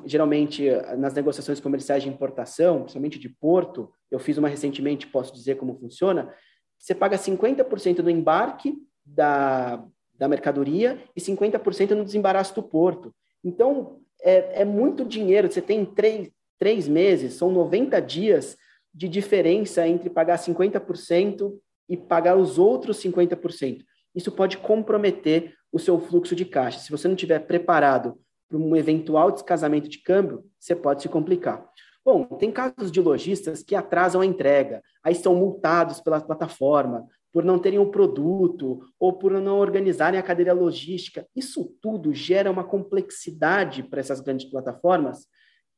geralmente, 0.07 0.69
nas 0.99 1.15
negociações 1.15 1.61
comerciais 1.61 2.03
de 2.03 2.09
importação, 2.09 2.81
principalmente 2.81 3.19
de 3.19 3.29
porto, 3.29 3.93
eu 4.11 4.19
fiz 4.19 4.39
uma 4.39 4.49
recentemente, 4.49 5.07
posso 5.07 5.33
dizer 5.33 5.57
como 5.57 5.79
funciona, 5.79 6.33
você 6.79 6.95
paga 6.95 7.17
50% 7.17 7.99
no 7.99 8.11
embarque 8.11 8.77
da, 9.05 9.85
da 10.15 10.27
mercadoria 10.29 11.03
e 11.15 11.21
50% 11.21 11.91
no 11.91 12.05
desembaraço 12.05 12.55
do 12.55 12.63
porto. 12.63 13.15
Então, 13.45 14.01
é, 14.23 14.63
é 14.63 14.65
muito 14.65 15.05
dinheiro. 15.05 15.51
Você 15.51 15.61
tem 15.61 15.85
três, 15.85 16.31
três 16.59 16.89
meses, 16.89 17.35
são 17.35 17.51
90 17.51 18.01
dias 18.01 18.57
de 18.93 19.09
diferença 19.09 19.87
entre 19.87 20.11
pagar 20.11 20.39
50% 20.39 21.53
e 21.89 21.97
pagar 21.97 22.37
os 22.37 22.59
outros 22.59 23.03
50% 23.03 23.85
isso 24.15 24.33
pode 24.33 24.59
comprometer 24.59 25.55
o 25.73 25.79
seu 25.79 25.99
fluxo 26.01 26.35
de 26.35 26.45
caixa. 26.45 26.81
Se 26.81 26.91
você 26.91 27.07
não 27.07 27.15
estiver 27.15 27.41
preparado 27.41 28.19
para 28.51 28.59
um 28.59 28.75
eventual 28.75 29.31
descasamento 29.31 29.89
de 29.89 29.99
câmbio, 29.99 30.45
você 30.59 30.75
pode 30.75 31.03
se 31.03 31.09
complicar. 31.09 31.65
Bom, 32.05 32.25
tem 32.25 32.51
casos 32.51 32.91
de 32.91 33.01
lojistas 33.01 33.63
que 33.63 33.77
atrasam 33.77 34.21
a 34.21 34.27
entrega, 34.27 34.83
aí 35.03 35.15
são 35.15 35.35
multados 35.37 36.01
pela 36.01 36.21
plataforma 36.21 37.07
por 37.33 37.45
não 37.45 37.61
terem 37.61 37.79
o 37.79 37.83
um 37.83 37.91
produto 37.91 38.81
ou 38.99 39.13
por 39.13 39.31
não 39.31 39.59
organizarem 39.59 40.19
a 40.19 40.23
cadeira 40.23 40.53
logística. 40.53 41.25
Isso 41.37 41.73
tudo 41.81 42.13
gera 42.13 42.51
uma 42.51 42.65
complexidade 42.65 43.85
para 43.85 44.01
essas 44.01 44.21
grandes 44.21 44.51
plataformas 44.51 45.29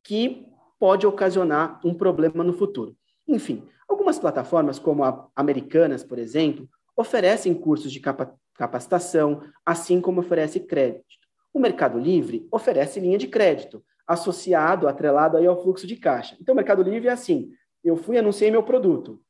que 0.03 0.47
pode 0.79 1.05
ocasionar 1.05 1.79
um 1.85 1.93
problema 1.93 2.43
no 2.43 2.53
futuro. 2.53 2.95
Enfim, 3.27 3.63
algumas 3.87 4.17
plataformas, 4.17 4.79
como 4.79 5.03
a 5.03 5.27
Americanas, 5.35 6.03
por 6.03 6.17
exemplo, 6.17 6.67
oferecem 6.97 7.53
cursos 7.53 7.91
de 7.91 8.01
capacitação, 8.55 9.43
assim 9.63 10.01
como 10.01 10.21
oferece 10.21 10.59
crédito. 10.59 11.22
O 11.53 11.59
Mercado 11.59 11.99
Livre 11.99 12.47
oferece 12.51 12.99
linha 12.99 13.17
de 13.17 13.27
crédito, 13.27 13.83
associado, 14.07 14.87
atrelado 14.87 15.37
aí 15.37 15.45
ao 15.45 15.61
fluxo 15.61 15.85
de 15.85 15.95
caixa. 15.95 16.35
Então, 16.41 16.53
o 16.53 16.55
Mercado 16.55 16.81
Livre 16.81 17.07
é 17.07 17.11
assim: 17.11 17.51
eu 17.83 17.95
fui 17.95 18.17
anunciei 18.17 18.49
meu 18.49 18.63
produto. 18.63 19.21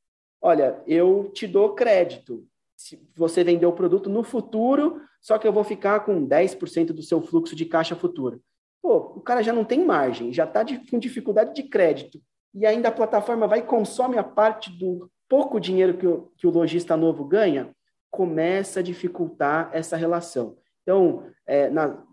Olha, 0.41 0.81
eu 0.87 1.31
te 1.33 1.47
dou 1.47 1.73
crédito. 1.73 2.45
Se 2.75 3.01
você 3.15 3.43
vender 3.43 3.65
o 3.65 3.73
produto 3.73 4.09
no 4.09 4.23
futuro, 4.23 5.01
só 5.21 5.37
que 5.37 5.47
eu 5.47 5.53
vou 5.53 5.63
ficar 5.63 6.01
com 6.01 6.27
10% 6.27 6.87
do 6.87 7.01
seu 7.01 7.21
fluxo 7.21 7.55
de 7.55 7.65
caixa 7.65 7.95
futuro. 7.95 8.41
Pô, 8.81 8.97
o 9.15 9.21
cara 9.21 9.41
já 9.41 9.53
não 9.53 9.63
tem 9.63 9.85
margem, 9.85 10.33
já 10.33 10.43
está 10.43 10.65
com 10.89 10.99
dificuldade 10.99 11.53
de 11.53 11.63
crédito. 11.63 12.21
E 12.53 12.65
ainda 12.65 12.89
a 12.89 12.91
plataforma 12.91 13.47
vai 13.47 13.59
e 13.59 13.63
consome 13.63 14.17
a 14.17 14.23
parte 14.23 14.69
do 14.69 15.09
pouco 15.29 15.59
dinheiro 15.59 15.97
que 15.97 16.05
o, 16.05 16.31
que 16.37 16.45
o 16.45 16.51
lojista 16.51 16.97
novo 16.97 17.23
ganha, 17.23 17.73
começa 18.11 18.81
a 18.81 18.83
dificultar 18.83 19.69
essa 19.73 19.95
relação. 19.95 20.57
Então, 20.83 21.25
é, 21.47 21.69
na, 21.69 22.03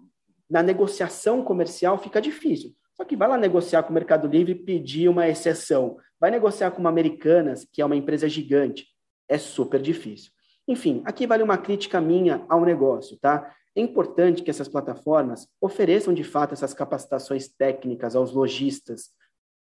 na 0.51 0.62
negociação 0.62 1.44
comercial 1.44 1.96
fica 1.96 2.20
difícil. 2.20 2.74
Só 2.94 3.05
que 3.05 3.16
vai 3.16 3.28
lá 3.28 3.38
negociar 3.38 3.82
com 3.84 3.90
o 3.90 3.94
Mercado 3.94 4.28
Livre 4.28 4.53
e 4.53 4.55
pedir 4.55 5.09
uma 5.09 5.28
exceção. 5.28 5.96
Vai 6.18 6.30
negociar 6.30 6.70
com 6.72 6.80
uma 6.80 6.90
Americanas, 6.90 7.66
que 7.72 7.80
é 7.80 7.84
uma 7.84 7.96
empresa 7.96 8.28
gigante. 8.28 8.88
É 9.28 9.38
super 9.38 9.80
difícil. 9.80 10.32
Enfim, 10.68 11.03
aqui 11.07 11.26
vale 11.26 11.42
uma 11.42 11.57
crítica 11.57 12.01
minha 12.01 12.44
ao 12.48 12.64
negócio, 12.64 13.16
tá? 13.18 13.55
É 13.74 13.80
importante 13.80 14.42
que 14.42 14.51
essas 14.51 14.68
plataformas 14.68 15.48
ofereçam 15.61 16.12
de 16.12 16.24
fato 16.24 16.53
essas 16.53 16.74
capacitações 16.74 17.48
técnicas 17.48 18.16
aos 18.16 18.32
lojistas 18.32 19.11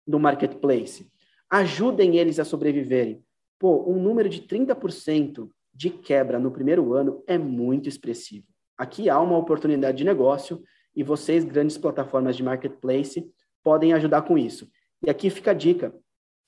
do 0.06 0.18
marketplace. 0.18 1.10
Ajudem 1.50 2.16
eles 2.16 2.38
a 2.38 2.44
sobreviverem. 2.44 3.22
Pô, 3.58 3.84
um 3.90 4.00
número 4.00 4.28
de 4.28 4.42
30% 4.42 5.48
de 5.74 5.90
quebra 5.90 6.38
no 6.38 6.50
primeiro 6.50 6.94
ano 6.94 7.22
é 7.26 7.36
muito 7.36 7.88
expressivo. 7.88 8.46
Aqui 8.78 9.10
há 9.10 9.20
uma 9.20 9.36
oportunidade 9.36 9.98
de 9.98 10.04
negócio 10.04 10.62
e 10.96 11.02
vocês, 11.02 11.44
grandes 11.44 11.76
plataformas 11.76 12.36
de 12.36 12.42
marketplace, 12.42 13.30
podem 13.62 13.92
ajudar 13.92 14.22
com 14.22 14.38
isso. 14.38 14.68
E 15.04 15.10
aqui 15.10 15.28
fica 15.28 15.50
a 15.50 15.54
dica. 15.54 15.94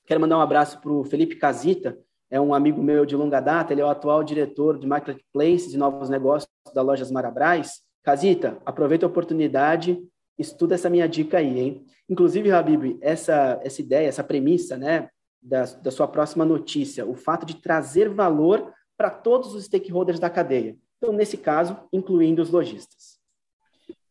Quero 0.06 0.20
mandar 0.20 0.38
um 0.38 0.40
abraço 0.40 0.80
para 0.80 0.90
o 0.90 1.04
Felipe 1.04 1.36
Casita, 1.36 1.98
é 2.30 2.40
um 2.40 2.54
amigo 2.54 2.82
meu 2.82 3.04
de 3.04 3.14
longa 3.14 3.40
data, 3.40 3.72
ele 3.72 3.82
é 3.82 3.84
o 3.84 3.88
atual 3.88 4.24
diretor 4.24 4.78
de 4.78 4.86
marketplaces 4.86 5.74
e 5.74 5.76
novos 5.76 6.08
negócios 6.08 6.50
da 6.74 6.82
Lojas 6.82 7.10
Marabras. 7.10 7.82
Casita, 8.02 8.58
aproveita 8.64 9.04
a 9.04 9.08
oportunidade, 9.08 10.02
estuda 10.38 10.74
essa 10.74 10.88
minha 10.88 11.06
dica 11.06 11.38
aí, 11.38 11.58
hein? 11.58 11.86
Inclusive, 12.08 12.50
Habib, 12.50 12.98
essa, 13.02 13.60
essa 13.62 13.82
ideia, 13.82 14.08
essa 14.08 14.24
premissa, 14.24 14.78
né, 14.78 15.10
da, 15.42 15.64
da 15.64 15.90
sua 15.90 16.08
próxima 16.08 16.44
notícia, 16.44 17.06
o 17.06 17.14
fato 17.14 17.44
de 17.44 17.56
trazer 17.60 18.08
valor 18.08 18.72
para 18.96 19.10
todos 19.10 19.54
os 19.54 19.64
stakeholders 19.64 20.18
da 20.18 20.30
cadeia. 20.30 20.76
Então, 20.96 21.12
nesse 21.12 21.36
caso, 21.36 21.76
incluindo 21.92 22.42
os 22.42 22.50
lojistas. 22.50 23.17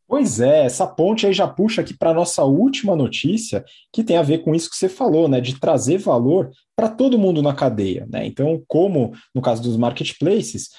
Pois 0.07 0.39
é, 0.39 0.63
essa 0.65 0.87
ponte 0.87 1.27
aí 1.27 1.33
já 1.33 1.47
puxa 1.47 1.81
aqui 1.81 1.93
para 1.93 2.11
a 2.11 2.13
nossa 2.13 2.43
última 2.43 2.95
notícia, 2.95 3.63
que 3.91 4.03
tem 4.03 4.15
a 4.15 4.21
ver 4.21 4.39
com 4.39 4.55
isso 4.55 4.69
que 4.69 4.77
você 4.77 4.87
falou, 4.87 5.27
né, 5.27 5.41
de 5.41 5.59
trazer 5.59 5.97
valor 5.97 6.49
para 6.75 6.87
todo 6.87 7.19
mundo 7.19 7.41
na 7.41 7.53
cadeia. 7.53 8.07
Né? 8.09 8.25
Então, 8.25 8.63
como 8.67 9.11
no 9.35 9.41
caso 9.41 9.61
dos 9.61 9.75
marketplaces, 9.75 10.69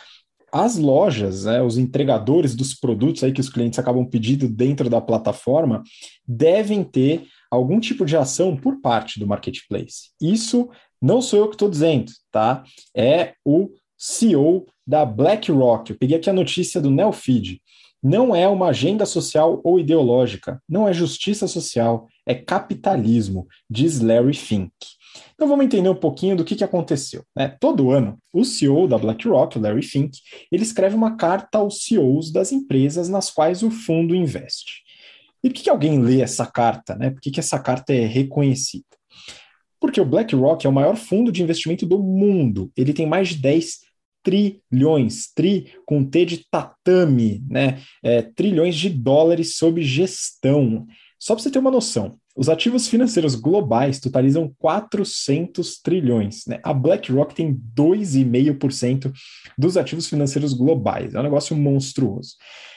as 0.50 0.78
lojas, 0.78 1.44
né, 1.44 1.62
os 1.62 1.76
entregadores 1.76 2.54
dos 2.54 2.74
produtos 2.74 3.22
aí 3.22 3.32
que 3.32 3.40
os 3.40 3.50
clientes 3.50 3.78
acabam 3.78 4.06
pedindo 4.06 4.48
dentro 4.48 4.88
da 4.88 5.00
plataforma, 5.00 5.82
devem 6.26 6.82
ter 6.82 7.26
algum 7.50 7.78
tipo 7.80 8.06
de 8.06 8.16
ação 8.16 8.56
por 8.56 8.80
parte 8.80 9.20
do 9.20 9.26
marketplace. 9.26 10.10
Isso 10.20 10.70
não 11.00 11.20
sou 11.20 11.40
eu 11.40 11.48
que 11.48 11.54
estou 11.54 11.68
dizendo, 11.68 12.10
tá? 12.32 12.64
É 12.96 13.34
o 13.44 13.70
CEO 13.96 14.66
da 14.86 15.04
BlackRock. 15.04 15.90
Eu 15.90 15.98
peguei 15.98 16.16
aqui 16.16 16.30
a 16.30 16.32
notícia 16.32 16.80
do 16.80 16.90
Neofeed. 16.90 17.60
Não 18.02 18.34
é 18.34 18.46
uma 18.46 18.68
agenda 18.68 19.04
social 19.04 19.60
ou 19.64 19.80
ideológica, 19.80 20.62
não 20.68 20.88
é 20.88 20.92
justiça 20.92 21.48
social, 21.48 22.06
é 22.24 22.34
capitalismo, 22.34 23.46
diz 23.68 24.00
Larry 24.00 24.34
Fink. 24.34 24.72
Então 25.34 25.48
vamos 25.48 25.64
entender 25.64 25.88
um 25.88 25.94
pouquinho 25.94 26.36
do 26.36 26.44
que, 26.44 26.54
que 26.54 26.64
aconteceu. 26.64 27.24
Né? 27.34 27.56
Todo 27.60 27.90
ano, 27.90 28.18
o 28.32 28.44
CEO 28.44 28.86
da 28.86 28.98
BlackRock, 28.98 29.58
Larry 29.58 29.82
Fink, 29.82 30.18
ele 30.50 30.62
escreve 30.62 30.94
uma 30.94 31.16
carta 31.16 31.58
aos 31.58 31.84
CEOs 31.84 32.32
das 32.32 32.52
empresas 32.52 33.08
nas 33.08 33.30
quais 33.30 33.62
o 33.62 33.70
fundo 33.70 34.14
investe. 34.14 34.82
E 35.42 35.48
por 35.48 35.54
que, 35.54 35.62
que 35.64 35.70
alguém 35.70 36.00
lê 36.00 36.20
essa 36.20 36.46
carta? 36.46 36.96
Né? 36.96 37.10
Por 37.10 37.20
que, 37.20 37.30
que 37.30 37.40
essa 37.40 37.58
carta 37.58 37.92
é 37.92 38.04
reconhecida? 38.04 38.84
Porque 39.80 40.00
o 40.00 40.04
BlackRock 40.04 40.66
é 40.66 40.68
o 40.68 40.72
maior 40.72 40.96
fundo 40.96 41.30
de 41.30 41.42
investimento 41.42 41.86
do 41.86 42.02
mundo. 42.02 42.72
Ele 42.76 42.92
tem 42.92 43.06
mais 43.06 43.28
de 43.28 43.36
10 43.36 43.87
trilhões, 44.28 45.32
tri 45.34 45.72
com 45.86 46.04
T 46.04 46.26
de 46.26 46.44
tatame, 46.50 47.42
né? 47.48 47.80
É, 48.02 48.20
trilhões 48.20 48.76
de 48.76 48.90
dólares 48.90 49.56
sob 49.56 49.82
gestão. 49.82 50.86
Só 51.18 51.34
para 51.34 51.42
você 51.42 51.50
ter 51.50 51.58
uma 51.58 51.70
noção, 51.70 52.16
os 52.36 52.50
ativos 52.50 52.86
financeiros 52.86 53.34
globais 53.34 53.98
totalizam 53.98 54.52
400 54.58 55.80
trilhões. 55.80 56.44
Né? 56.46 56.60
A 56.62 56.74
BlackRock 56.74 57.34
tem 57.34 57.58
2,5% 57.74 59.10
dos 59.56 59.78
ativos 59.78 60.06
financeiros 60.06 60.52
globais. 60.52 61.14
É 61.14 61.20
um 61.20 61.24
negócio 61.24 61.56
monstruoso. 61.56 62.34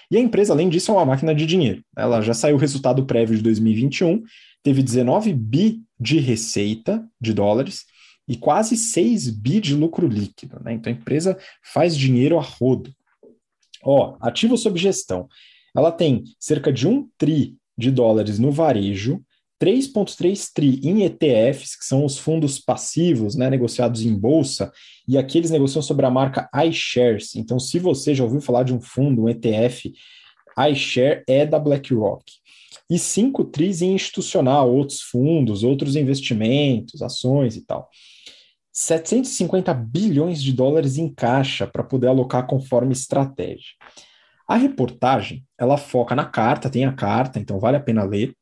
E 0.10 0.16
a 0.16 0.22
empresa, 0.22 0.54
além 0.54 0.70
disso, 0.70 0.92
é 0.92 0.94
uma 0.94 1.06
máquina 1.06 1.36
de 1.36 1.46
dinheiro. 1.46 1.84
Ela 1.98 2.22
já 2.22 2.34
saiu 2.34 2.56
o 2.56 2.60
resultado 2.60 3.06
prévio 3.06 3.36
de 3.36 3.44
2021, 3.44 4.24
teve 4.64 4.82
19 4.82 5.34
bi 5.34 5.82
de 6.00 6.18
receita 6.18 7.06
de 7.20 7.34
dólares 7.34 7.84
e 8.28 8.36
quase 8.38 8.78
6 8.78 9.30
bi 9.30 9.60
de 9.60 9.76
lucro 9.76 10.08
líquido. 10.08 10.60
Né? 10.64 10.74
Então 10.74 10.92
a 10.92 10.96
empresa 10.96 11.38
faz 11.64 11.96
dinheiro 11.98 12.38
a 12.38 12.42
rodo. 12.42 12.94
Ó, 13.84 14.16
ativo 14.22 14.58
sob 14.58 14.80
gestão. 14.80 15.28
Ela 15.76 15.92
tem 15.92 16.24
cerca 16.40 16.72
de 16.72 16.88
um 16.88 17.10
tri 17.18 17.56
de 17.78 17.90
dólares 17.90 18.38
no 18.38 18.52
varejo, 18.52 19.24
3,3 19.62 20.50
tri 20.54 20.80
em 20.84 21.04
ETFs, 21.04 21.76
que 21.76 21.86
são 21.86 22.04
os 22.04 22.18
fundos 22.18 22.60
passivos, 22.60 23.36
né, 23.36 23.48
negociados 23.48 24.02
em 24.02 24.14
bolsa, 24.18 24.72
e 25.08 25.20
aqui 25.20 25.38
eles 25.38 25.52
negociam 25.52 25.84
sobre 25.84 26.06
a 26.06 26.10
marca 26.10 26.50
iShares. 26.66 27.36
Então, 27.36 27.60
se 27.60 27.78
você 27.78 28.16
já 28.16 28.24
ouviu 28.24 28.42
falar 28.42 28.64
de 28.64 28.74
um 28.74 28.82
fundo, 28.82 29.24
um 29.24 29.30
ETF, 29.30 29.94
iShare 30.72 31.24
é 31.28 31.46
da 31.46 31.60
BlackRock. 31.60 32.24
E 32.92 33.00
5 33.00 33.46
tris 33.46 33.82
em 33.82 33.94
institucional, 33.96 34.70
outros 34.70 35.00
fundos, 35.00 35.64
outros 35.64 35.96
investimentos, 35.96 37.02
ações 37.02 37.56
e 37.56 37.66
tal. 37.66 37.90
750 38.74 39.74
bilhões 39.74 40.44
de 40.44 40.52
dólares 40.52 40.98
em 40.98 41.08
caixa 41.08 41.66
para 41.66 41.86
poder 41.86 42.08
alocar 42.08 42.46
conforme 42.46 42.92
estratégia. 42.92 43.72
A 44.46 44.58
reportagem, 44.58 45.46
ela 45.58 45.78
foca 45.78 46.14
na 46.14 46.26
carta, 46.26 46.70
tem 46.70 46.84
a 46.84 46.92
carta, 46.92 47.40
então 47.40 47.62
vale 47.62 47.78
a 47.78 47.82
pena 47.82 48.04
ler. 48.04 48.36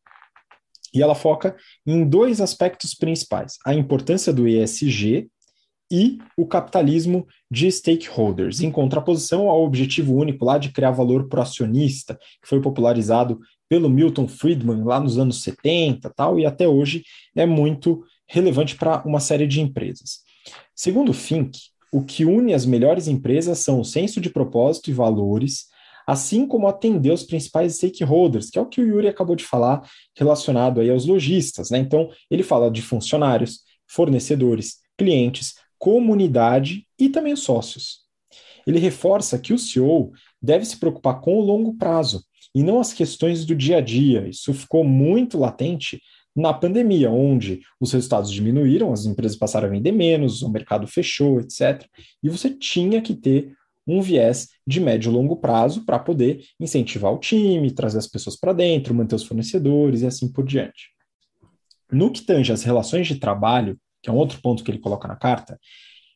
E 0.91 1.03
ela 1.03 1.13
foca 1.13 1.55
em 1.85 2.03
dois 2.03 2.41
aspectos 2.41 2.95
principais: 2.95 3.57
a 3.63 3.75
importância 3.75 4.33
do 4.33 4.47
ESG 4.47 5.29
e 5.91 6.17
o 6.35 6.47
capitalismo 6.47 7.27
de 7.49 7.71
stakeholders, 7.71 8.61
em 8.61 8.71
contraposição 8.71 9.47
ao 9.47 9.63
objetivo 9.63 10.15
único 10.15 10.45
lá 10.45 10.57
de 10.57 10.71
criar 10.71 10.91
valor 10.91 11.27
para 11.27 11.39
o 11.39 11.43
acionista, 11.43 12.15
que 12.41 12.47
foi 12.47 12.61
popularizado 12.61 13.39
pelo 13.70 13.89
Milton 13.89 14.28
Friedman 14.28 14.84
lá 14.84 14.99
nos 14.99 15.20
anos 15.20 15.43
70 15.43 16.09
tal, 16.09 16.39
e 16.39 16.45
até 16.45 16.67
hoje 16.67 17.03
é 17.36 17.45
muito 17.45 18.03
relevante 18.28 18.76
para 18.76 19.03
uma 19.05 19.20
série 19.20 19.47
de 19.47 19.61
empresas. 19.61 20.24
Segundo 20.76 21.13
Fink, 21.13 21.59
o 21.91 22.03
que 22.03 22.26
une 22.26 22.53
as 22.53 22.65
melhores 22.65 23.07
empresas 23.07 23.59
são 23.59 23.80
o 23.80 23.86
senso 23.86 24.20
de 24.20 24.30
propósito 24.30 24.89
e 24.89 24.93
valores, 24.93 25.67
assim 26.07 26.47
como 26.47 26.67
atender 26.67 27.11
os 27.11 27.24
principais 27.24 27.76
stakeholders, 27.76 28.49
que 28.49 28.57
é 28.57 28.61
o 28.61 28.65
que 28.65 28.82
o 28.82 28.88
Yuri 28.88 29.07
acabou 29.07 29.36
de 29.36 29.43
falar, 29.43 29.88
relacionado 30.17 30.82
aí 30.82 30.89
aos 30.89 31.05
lojistas. 31.05 31.70
Né? 31.70 31.78
Então, 31.78 32.09
ele 32.30 32.41
fala 32.41 32.72
de 32.72 32.82
funcionários, 32.82 33.59
fornecedores, 33.88 34.78
clientes, 34.97 35.53
comunidade 35.78 36.88
e 36.97 37.09
também 37.09 37.34
os 37.34 37.43
sócios. 37.43 37.99
Ele 38.65 38.80
reforça 38.80 39.38
que 39.39 39.53
o 39.53 39.59
CEO 39.59 40.11
deve 40.41 40.65
se 40.65 40.78
preocupar 40.78 41.22
com 41.22 41.38
o 41.38 41.41
longo 41.41 41.76
prazo 41.76 42.24
e 42.53 42.63
não 42.63 42.79
as 42.79 42.93
questões 42.93 43.45
do 43.45 43.55
dia 43.55 43.77
a 43.77 43.81
dia. 43.81 44.27
Isso 44.27 44.53
ficou 44.53 44.83
muito 44.83 45.37
latente 45.37 46.01
na 46.35 46.53
pandemia, 46.53 47.09
onde 47.09 47.61
os 47.79 47.91
resultados 47.91 48.31
diminuíram, 48.31 48.93
as 48.93 49.05
empresas 49.05 49.37
passaram 49.37 49.67
a 49.67 49.71
vender 49.71 49.91
menos, 49.91 50.41
o 50.41 50.49
mercado 50.49 50.87
fechou, 50.87 51.39
etc. 51.39 51.85
E 52.23 52.29
você 52.29 52.49
tinha 52.49 53.01
que 53.01 53.13
ter 53.13 53.53
um 53.85 54.01
viés 54.01 54.49
de 54.65 54.79
médio 54.79 55.11
e 55.11 55.13
longo 55.13 55.37
prazo 55.37 55.83
para 55.83 55.97
poder 55.97 56.45
incentivar 56.59 57.11
o 57.11 57.17
time, 57.17 57.71
trazer 57.71 57.97
as 57.97 58.07
pessoas 58.07 58.35
para 58.35 58.53
dentro, 58.53 58.93
manter 58.93 59.15
os 59.15 59.23
fornecedores 59.23 60.01
e 60.01 60.05
assim 60.05 60.31
por 60.31 60.45
diante. 60.45 60.91
No 61.91 62.11
que 62.11 62.21
tange 62.21 62.51
as 62.51 62.63
relações 62.63 63.07
de 63.07 63.15
trabalho, 63.15 63.79
que 64.01 64.09
é 64.09 64.13
um 64.13 64.17
outro 64.17 64.39
ponto 64.41 64.63
que 64.63 64.69
ele 64.69 64.77
coloca 64.77 65.07
na 65.07 65.15
carta, 65.15 65.59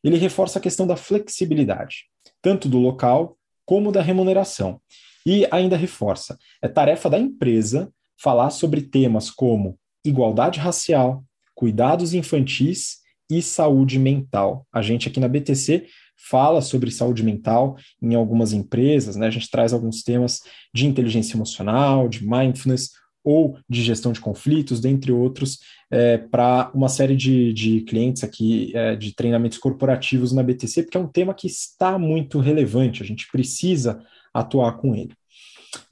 ele 0.03 0.17
reforça 0.17 0.59
a 0.59 0.61
questão 0.61 0.85
da 0.85 0.95
flexibilidade, 0.95 2.05
tanto 2.41 2.69
do 2.69 2.77
local 2.77 3.37
como 3.65 3.91
da 3.91 4.01
remuneração. 4.01 4.79
E 5.25 5.47
ainda 5.51 5.77
reforça: 5.77 6.37
é 6.61 6.67
tarefa 6.67 7.09
da 7.09 7.19
empresa 7.19 7.91
falar 8.17 8.49
sobre 8.49 8.81
temas 8.81 9.29
como 9.29 9.77
igualdade 10.05 10.59
racial, 10.59 11.23
cuidados 11.55 12.13
infantis 12.13 12.97
e 13.29 13.41
saúde 13.41 13.97
mental. 13.97 14.67
A 14.71 14.81
gente 14.81 15.07
aqui 15.07 15.19
na 15.19 15.27
BTC 15.27 15.87
fala 16.29 16.61
sobre 16.61 16.91
saúde 16.91 17.23
mental 17.23 17.75
em 18.01 18.15
algumas 18.15 18.53
empresas, 18.53 19.15
né? 19.15 19.27
A 19.27 19.31
gente 19.31 19.49
traz 19.49 19.73
alguns 19.73 20.03
temas 20.03 20.41
de 20.73 20.85
inteligência 20.85 21.35
emocional, 21.35 22.07
de 22.07 22.25
mindfulness 22.25 22.91
ou 23.23 23.57
de 23.69 23.81
gestão 23.81 24.11
de 24.11 24.19
conflitos, 24.19 24.81
dentre 24.81 25.11
outros, 25.11 25.59
é, 25.89 26.17
para 26.17 26.69
uma 26.73 26.89
série 26.89 27.15
de, 27.15 27.53
de 27.53 27.81
clientes 27.81 28.23
aqui 28.23 28.71
é, 28.75 28.95
de 28.95 29.15
treinamentos 29.15 29.57
corporativos 29.57 30.33
na 30.33 30.43
BTC, 30.43 30.83
porque 30.83 30.97
é 30.97 30.99
um 30.99 31.07
tema 31.07 31.33
que 31.33 31.47
está 31.47 31.97
muito 31.97 32.39
relevante, 32.39 33.01
a 33.01 33.05
gente 33.05 33.27
precisa 33.31 34.03
atuar 34.33 34.77
com 34.77 34.95
ele. 34.95 35.13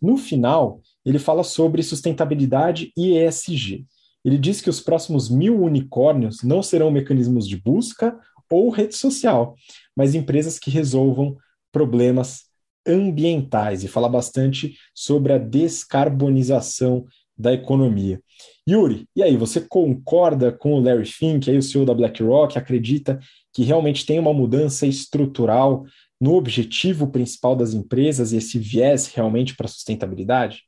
No 0.02 0.18
final, 0.18 0.82
ele 1.06 1.20
fala 1.20 1.44
sobre 1.44 1.84
sustentabilidade 1.84 2.92
e 2.96 3.18
ESG. 3.18 3.86
Ele 4.24 4.38
diz 4.38 4.62
que 4.62 4.70
os 4.70 4.80
próximos 4.80 5.30
mil 5.30 5.62
unicórnios 5.62 6.44
não 6.44 6.62
serão 6.62 6.92
mecanismos 6.92 7.48
de 7.48 7.58
busca 7.58 8.18
ou 8.50 8.70
rede 8.70 8.96
social, 8.96 9.56
mas 9.96 10.14
empresas 10.14 10.60
que 10.60 10.70
resolvam 10.70 11.38
problemas 11.72 12.44
ambientais 12.86 13.84
e 13.84 13.88
fala 13.88 14.10
bastante 14.10 14.76
sobre 14.94 15.34
a 15.34 15.38
descarbonização 15.38 17.06
da 17.38 17.54
economia. 17.54 18.22
Yuri, 18.70 19.08
e 19.16 19.24
aí, 19.24 19.36
você 19.36 19.62
concorda 19.62 20.52
com 20.52 20.74
o 20.74 20.80
Larry 20.80 21.06
Fink, 21.06 21.50
aí 21.50 21.58
o 21.58 21.64
CEO 21.64 21.86
da 21.86 21.94
BlackRock, 21.94 22.58
acredita 22.58 23.20
que 23.54 23.64
realmente 23.64 24.06
tem 24.06 24.20
uma 24.20 24.34
mudança 24.34 24.86
estrutural 24.86 25.86
no 26.22 26.36
objetivo 26.36 27.08
principal 27.08 27.56
das 27.56 27.74
empresas 27.74 28.32
e 28.32 28.38
esse 28.38 28.60
viés 28.60 29.08
realmente 29.08 29.56
para 29.56 29.66
a 29.66 29.70
sustentabilidade? 29.70 30.66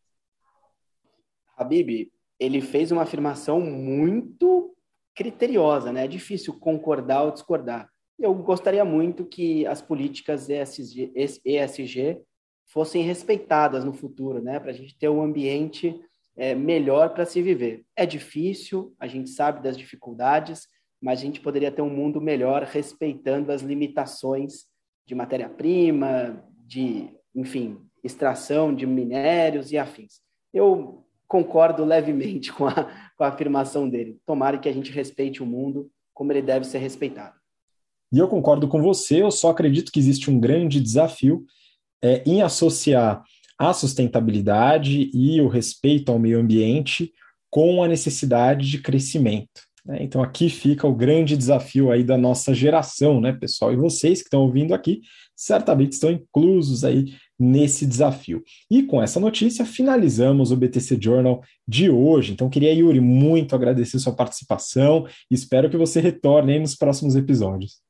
Habib, 1.56 2.12
ele 2.40 2.60
fez 2.60 2.92
uma 2.92 3.04
afirmação 3.04 3.62
muito 3.62 4.76
criteriosa, 5.14 5.94
né? 5.94 6.06
É 6.06 6.08
difícil 6.08 6.58
concordar 6.60 7.22
ou 7.22 7.32
discordar. 7.32 7.88
Eu 8.18 8.34
gostaria 8.34 8.84
muito 8.84 9.24
que 9.26 9.64
as 9.68 9.80
políticas 9.80 10.48
ESG, 10.50 12.22
fossem 12.66 13.04
respeitadas 13.04 13.86
no 13.86 13.94
futuro, 13.94 14.42
né? 14.42 14.60
Para 14.60 14.72
a 14.72 14.74
gente 14.74 14.98
ter 14.98 15.10
um 15.10 15.22
ambiente 15.22 15.96
é, 16.36 16.56
melhor 16.56 17.14
para 17.14 17.26
se 17.26 17.40
viver. 17.44 17.86
É 17.96 18.08
difícil, 18.08 18.96
a 19.00 19.06
gente 19.06 19.30
sabe 19.30 19.62
das 19.62 19.78
dificuldades, 19.78 20.68
mas 21.00 21.20
a 21.20 21.22
gente 21.22 21.40
poderia 21.40 21.72
ter 21.72 21.84
um 21.84 21.90
mundo 21.90 22.20
melhor 22.20 22.64
respeitando 22.64 23.52
as 23.52 23.62
limitações 23.62 24.73
de 25.06 25.16
matéria-prima, 25.16 26.44
de, 26.66 27.10
enfim, 27.36 27.78
extração 28.04 28.74
de 28.74 28.86
minérios 28.86 29.72
e 29.72 29.78
afins. 29.78 30.22
Eu 30.54 31.06
concordo 31.28 31.84
levemente 31.84 32.52
com 32.54 32.68
a, 32.68 33.12
com 33.18 33.24
a 33.24 33.28
afirmação 33.28 33.90
dele. 33.90 34.18
Tomara 34.26 34.58
que 34.58 34.70
a 34.70 34.74
gente 34.74 34.92
respeite 34.92 35.42
o 35.42 35.46
mundo 35.46 35.90
como 36.14 36.32
ele 36.32 36.42
deve 36.42 36.66
ser 36.66 36.78
respeitado. 36.78 37.36
E 38.12 38.20
eu 38.20 38.28
concordo 38.28 38.68
com 38.68 38.82
você, 38.82 39.24
eu 39.24 39.32
só 39.32 39.50
acredito 39.50 39.92
que 39.92 40.00
existe 40.00 40.30
um 40.30 40.40
grande 40.40 40.80
desafio 40.80 41.44
é, 42.04 42.22
em 42.28 42.44
associar 42.44 43.24
a 43.58 43.74
sustentabilidade 43.74 45.10
e 45.14 45.42
o 45.42 45.48
respeito 45.48 46.12
ao 46.12 46.20
meio 46.20 46.40
ambiente 46.40 47.12
com 47.50 47.82
a 47.82 47.88
necessidade 47.88 48.70
de 48.70 48.80
crescimento. 48.80 49.62
Né? 49.86 50.00
Então 50.02 50.22
aqui 50.22 50.50
fica 50.50 50.88
o 50.88 50.96
grande 50.96 51.36
desafio 51.36 51.92
aí 51.92 52.04
da 52.04 52.18
nossa 52.18 52.54
geração, 52.54 53.20
né, 53.20 53.34
pessoal? 53.34 53.74
E 53.74 53.76
vocês 53.76 54.20
que 54.20 54.28
estão 54.28 54.42
ouvindo 54.42 54.74
aqui 54.74 55.02
certamente 55.36 55.94
estão 55.94 56.12
inclusos 56.12 56.84
aí 56.84 57.16
nesse 57.38 57.86
desafio. 57.86 58.42
E 58.70 58.84
com 58.84 59.02
essa 59.02 59.20
notícia, 59.20 59.66
finalizamos 59.66 60.52
o 60.52 60.56
BTC 60.58 60.98
Journal 61.02 61.42
de 61.68 61.90
hoje. 61.90 62.32
Então, 62.32 62.50
queria, 62.50 62.72
Yuri, 62.72 63.02
muito 63.02 63.56
agradecer 63.56 64.00
sua 64.00 64.16
participação 64.16 65.06
espero 65.30 65.70
que 65.70 65.78
você 65.78 66.00
retorne 66.00 66.60
nos 66.60 66.76
próximos 66.76 67.16
episódios. 67.16 67.82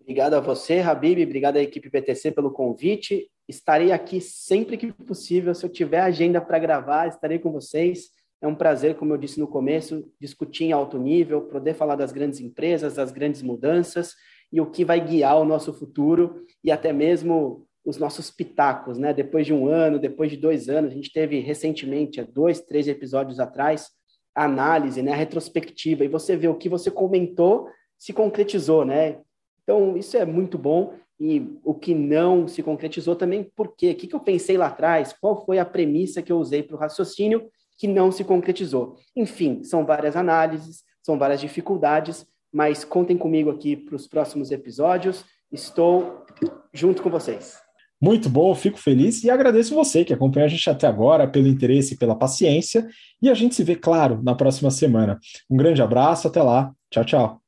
Obrigado 0.00 0.34
a 0.34 0.40
você, 0.40 0.80
Habib, 0.80 1.22
obrigado 1.22 1.56
à 1.58 1.62
equipe 1.62 1.90
BTC 1.90 2.32
pelo 2.32 2.50
convite. 2.50 3.28
Estarei 3.46 3.92
aqui 3.92 4.20
sempre 4.20 4.76
que 4.76 4.92
possível. 4.92 5.54
Se 5.54 5.64
eu 5.64 5.70
tiver 5.70 6.00
agenda 6.00 6.40
para 6.40 6.58
gravar, 6.58 7.08
estarei 7.08 7.38
com 7.38 7.52
vocês. 7.52 8.10
É 8.40 8.46
um 8.46 8.54
prazer, 8.54 8.94
como 8.94 9.12
eu 9.12 9.18
disse 9.18 9.40
no 9.40 9.48
começo, 9.48 10.08
discutir 10.20 10.64
em 10.64 10.72
alto 10.72 10.98
nível, 10.98 11.42
poder 11.42 11.74
falar 11.74 11.96
das 11.96 12.12
grandes 12.12 12.40
empresas, 12.40 12.94
das 12.94 13.10
grandes 13.10 13.42
mudanças 13.42 14.14
e 14.52 14.60
o 14.60 14.70
que 14.70 14.84
vai 14.84 15.04
guiar 15.04 15.38
o 15.38 15.44
nosso 15.44 15.72
futuro 15.72 16.44
e 16.62 16.70
até 16.70 16.92
mesmo 16.92 17.66
os 17.84 17.96
nossos 17.96 18.30
pitacos, 18.30 18.98
né? 18.98 19.12
Depois 19.12 19.46
de 19.46 19.52
um 19.52 19.66
ano, 19.66 19.98
depois 19.98 20.30
de 20.30 20.36
dois 20.36 20.68
anos, 20.68 20.92
a 20.92 20.94
gente 20.94 21.12
teve 21.12 21.40
recentemente, 21.40 22.20
há 22.20 22.24
dois, 22.24 22.60
três 22.60 22.86
episódios 22.86 23.40
atrás, 23.40 23.88
a 24.34 24.44
análise, 24.44 25.02
né? 25.02 25.12
A 25.12 25.16
retrospectiva, 25.16 26.04
e 26.04 26.08
você 26.08 26.36
vê 26.36 26.48
o 26.48 26.54
que 26.54 26.68
você 26.68 26.90
comentou 26.90 27.68
se 27.98 28.12
concretizou, 28.12 28.84
né? 28.84 29.20
Então, 29.62 29.96
isso 29.96 30.16
é 30.16 30.24
muito 30.24 30.56
bom. 30.56 30.94
E 31.20 31.58
o 31.64 31.74
que 31.74 31.94
não 31.94 32.46
se 32.46 32.62
concretizou 32.62 33.16
também, 33.16 33.42
por 33.42 33.74
quê? 33.74 33.90
O 33.90 33.94
que, 33.96 34.06
que 34.06 34.14
eu 34.14 34.20
pensei 34.20 34.56
lá 34.56 34.68
atrás? 34.68 35.12
Qual 35.12 35.44
foi 35.44 35.58
a 35.58 35.64
premissa 35.64 36.22
que 36.22 36.30
eu 36.30 36.38
usei 36.38 36.62
para 36.62 36.76
o 36.76 36.78
raciocínio 36.78 37.50
que 37.78 37.86
não 37.86 38.12
se 38.12 38.24
concretizou? 38.24 38.96
Enfim, 39.16 39.62
são 39.62 39.86
várias 39.86 40.16
análises, 40.16 40.82
são 41.02 41.18
várias 41.18 41.40
dificuldades, 41.40 42.26
mas 42.52 42.84
contem 42.84 43.16
comigo 43.16 43.50
aqui 43.50 43.76
para 43.76 43.96
os 43.96 44.06
próximos 44.06 44.50
episódios. 44.50 45.24
Estou 45.50 46.26
junto 46.74 47.02
com 47.02 47.08
vocês. 47.08 47.56
Muito 48.00 48.28
bom, 48.28 48.54
fico 48.54 48.78
feliz 48.78 49.24
e 49.24 49.30
agradeço 49.30 49.74
você 49.74 50.04
que 50.04 50.12
acompanhou 50.12 50.46
a 50.46 50.48
gente 50.48 50.68
até 50.70 50.86
agora, 50.86 51.26
pelo 51.26 51.48
interesse 51.48 51.94
e 51.94 51.96
pela 51.96 52.14
paciência. 52.14 52.86
E 53.20 53.28
a 53.28 53.34
gente 53.34 53.54
se 53.54 53.64
vê, 53.64 53.74
claro, 53.74 54.22
na 54.22 54.34
próxima 54.34 54.70
semana. 54.70 55.18
Um 55.50 55.56
grande 55.56 55.82
abraço, 55.82 56.28
até 56.28 56.42
lá. 56.42 56.72
Tchau, 56.90 57.04
tchau. 57.04 57.47